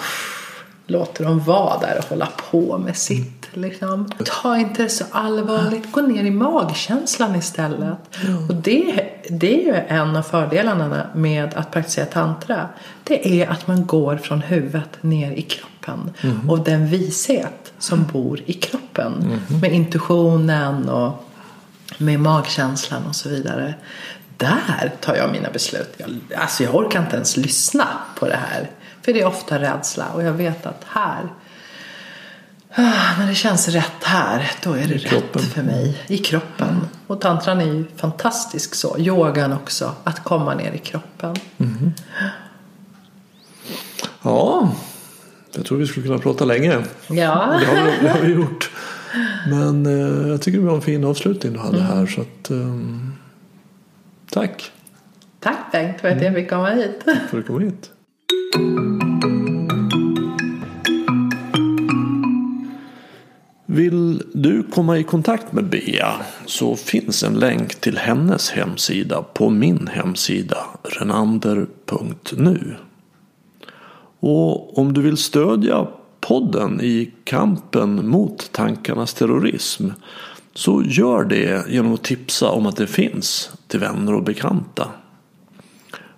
låter 0.87 1.23
dem 1.23 1.39
vara 1.39 1.79
där 1.79 1.97
och 1.97 2.05
hålla 2.05 2.27
på 2.51 2.77
med 2.77 2.97
sitt. 2.97 3.49
Liksom. 3.53 4.11
Ta 4.25 4.57
inte 4.57 4.83
det 4.83 4.89
så 4.89 5.03
allvarligt. 5.11 5.91
Gå 5.91 6.01
ner 6.01 6.23
i 6.23 6.31
magkänslan 6.31 7.35
istället. 7.35 7.97
Och 8.49 8.55
det, 8.55 9.09
det 9.29 9.61
är 9.61 9.65
ju 9.65 9.75
en 9.87 10.15
av 10.15 10.21
fördelarna 10.21 11.07
med 11.15 11.53
att 11.53 11.71
praktisera 11.71 12.05
tantra. 12.05 12.69
Det 13.03 13.41
är 13.41 13.47
att 13.47 13.67
man 13.67 13.85
går 13.85 14.17
från 14.17 14.41
huvudet 14.41 15.03
ner 15.03 15.31
i 15.31 15.41
kroppen. 15.41 16.13
Och 16.49 16.59
den 16.59 16.87
vishet 16.87 17.73
som 17.79 18.03
bor 18.13 18.39
i 18.45 18.53
kroppen. 18.53 19.39
Med 19.61 19.73
intuitionen 19.73 20.89
och 20.89 21.25
med 21.97 22.19
magkänslan 22.19 23.01
och 23.07 23.15
så 23.15 23.29
vidare. 23.29 23.73
Där 24.37 24.91
tar 24.99 25.15
jag 25.15 25.31
mina 25.31 25.49
beslut. 25.49 25.93
Jag, 25.97 26.09
alltså 26.37 26.63
jag 26.63 26.75
orkar 26.75 26.99
inte 26.99 27.15
ens 27.15 27.37
lyssna 27.37 27.87
på 28.19 28.25
det 28.27 28.39
här. 28.51 28.69
För 29.01 29.13
det 29.13 29.21
är 29.21 29.25
ofta 29.25 29.59
rädsla 29.59 30.05
och 30.15 30.23
jag 30.23 30.33
vet 30.33 30.65
att 30.65 30.85
här 30.87 31.29
ah, 32.75 33.19
när 33.19 33.27
det 33.27 33.35
känns 33.35 33.67
rätt 33.67 34.03
här, 34.03 34.51
då 34.63 34.73
är 34.73 34.87
det 34.87 34.95
rätt 34.95 35.41
för 35.41 35.63
mig. 35.63 36.03
I 36.07 36.17
kroppen. 36.17 36.87
Och 37.07 37.21
tantran 37.21 37.61
är 37.61 37.65
ju 37.65 37.85
fantastisk 37.95 38.75
så. 38.75 38.99
Yogan 38.99 39.53
också. 39.53 39.95
Att 40.03 40.23
komma 40.23 40.53
ner 40.53 40.71
i 40.71 40.77
kroppen. 40.77 41.35
Ja, 44.21 44.71
jag 45.55 45.65
tror 45.65 45.77
vi 45.77 45.87
skulle 45.87 46.05
kunna 46.05 46.19
prata 46.19 46.45
länge. 46.45 46.83
Ja. 47.09 47.59
Det 47.59 47.65
har 47.65 47.85
vi, 47.85 47.91
det 48.01 48.09
har 48.09 48.19
vi 48.19 48.33
gjort. 48.33 48.71
Men 49.47 49.85
eh, 49.85 50.27
jag 50.29 50.41
tycker 50.41 50.59
det 50.59 50.65
var 50.65 50.75
en 50.75 50.81
fin 50.81 51.05
avslutning 51.05 51.53
du 51.53 51.59
hade 51.59 51.81
här. 51.81 52.05
Så 52.05 52.21
att, 52.21 52.49
ehm, 52.49 53.15
tack 54.31 54.71
Tack 55.39 55.71
Bengt 55.71 56.01
för 56.01 56.07
att 56.07 56.21
jag 56.21 56.33
fick 56.33 56.49
komma 56.49 56.69
hit. 56.69 57.01
för 57.03 57.11
att 57.11 57.31
du 57.31 57.43
kom 57.43 57.61
hit. 57.61 57.91
Vill 63.65 64.23
du 64.33 64.63
komma 64.63 64.97
i 64.97 65.03
kontakt 65.03 65.53
med 65.53 65.69
Bea 65.69 66.13
så 66.45 66.75
finns 66.75 67.23
en 67.23 67.33
länk 67.33 67.75
till 67.75 67.97
hennes 67.97 68.49
hemsida 68.49 69.21
på 69.21 69.49
min 69.49 69.87
hemsida 69.87 70.57
renander.nu. 70.83 72.75
Och 74.19 74.77
om 74.77 74.93
du 74.93 75.01
vill 75.01 75.17
stödja 75.17 75.87
podden 76.19 76.81
i 76.81 77.11
kampen 77.23 78.09
mot 78.09 78.51
tankarnas 78.51 79.13
terrorism 79.13 79.89
så 80.53 80.83
gör 80.85 81.23
det 81.23 81.69
genom 81.69 81.93
att 81.93 82.03
tipsa 82.03 82.49
om 82.49 82.65
att 82.65 82.75
det 82.75 82.87
finns 82.87 83.51
till 83.67 83.79
vänner 83.79 84.13
och 84.13 84.23
bekanta. 84.23 84.87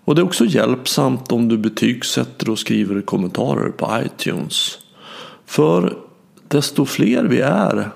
Och 0.06 0.16
det 0.16 0.22
är 0.22 0.26
också 0.26 0.46
hjälpsamt 0.46 1.32
om 1.32 1.48
du 1.48 1.58
betygsätter 1.58 2.50
och 2.50 2.60
skriver 2.60 3.02
kommentarer 3.02 3.70
på 3.70 4.02
iTunes. 4.06 4.80
För 5.46 5.98
desto 6.48 6.86
fler 6.86 7.24
vi 7.24 7.40
är 7.40 7.90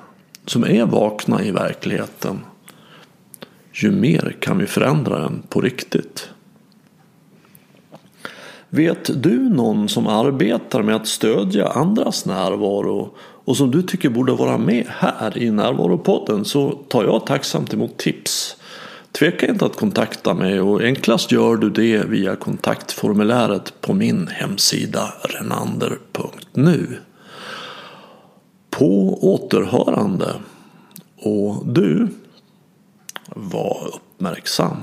som 0.46 0.64
är 0.64 0.86
vakna 0.86 1.44
i 1.44 1.52
verkligheten 1.52 2.40
ju 3.84 3.92
mer 3.92 4.36
kan 4.40 4.58
vi 4.58 4.66
förändra 4.66 5.20
den 5.20 5.44
på 5.50 5.62
riktigt. 5.62 6.30
Vet 8.70 9.24
du 9.24 9.50
någon 9.50 9.90
som 9.90 10.08
arbetar 10.08 10.82
med 10.82 10.96
att 10.96 11.08
stödja 11.08 11.68
andras 11.68 12.26
närvaro 12.26 13.14
och 13.20 13.58
som 13.58 13.72
du 13.72 13.82
tycker 13.82 14.10
borde 14.10 14.34
vara 14.34 14.58
med 14.58 14.86
här 14.88 15.38
i 15.38 15.52
Närvaropodden 15.52 16.46
så 16.46 16.72
tar 16.72 17.04
jag 17.04 17.26
tacksamt 17.26 17.74
emot 17.74 17.98
tips. 17.98 18.57
Tveka 19.20 19.48
inte 19.48 19.66
att 19.66 19.76
kontakta 19.76 20.34
mig 20.34 20.60
och 20.62 20.82
enklast 20.82 21.32
gör 21.32 21.56
du 21.56 21.70
det 21.70 22.06
via 22.06 22.36
kontaktformuläret 22.36 23.82
på 23.82 23.94
min 23.94 24.28
hemsida 24.28 25.14
renander.nu. 25.24 26.98
På 28.70 29.20
återhörande 29.34 30.34
och 31.16 31.66
du, 31.66 32.08
var 33.36 33.92
uppmärksam. 33.96 34.78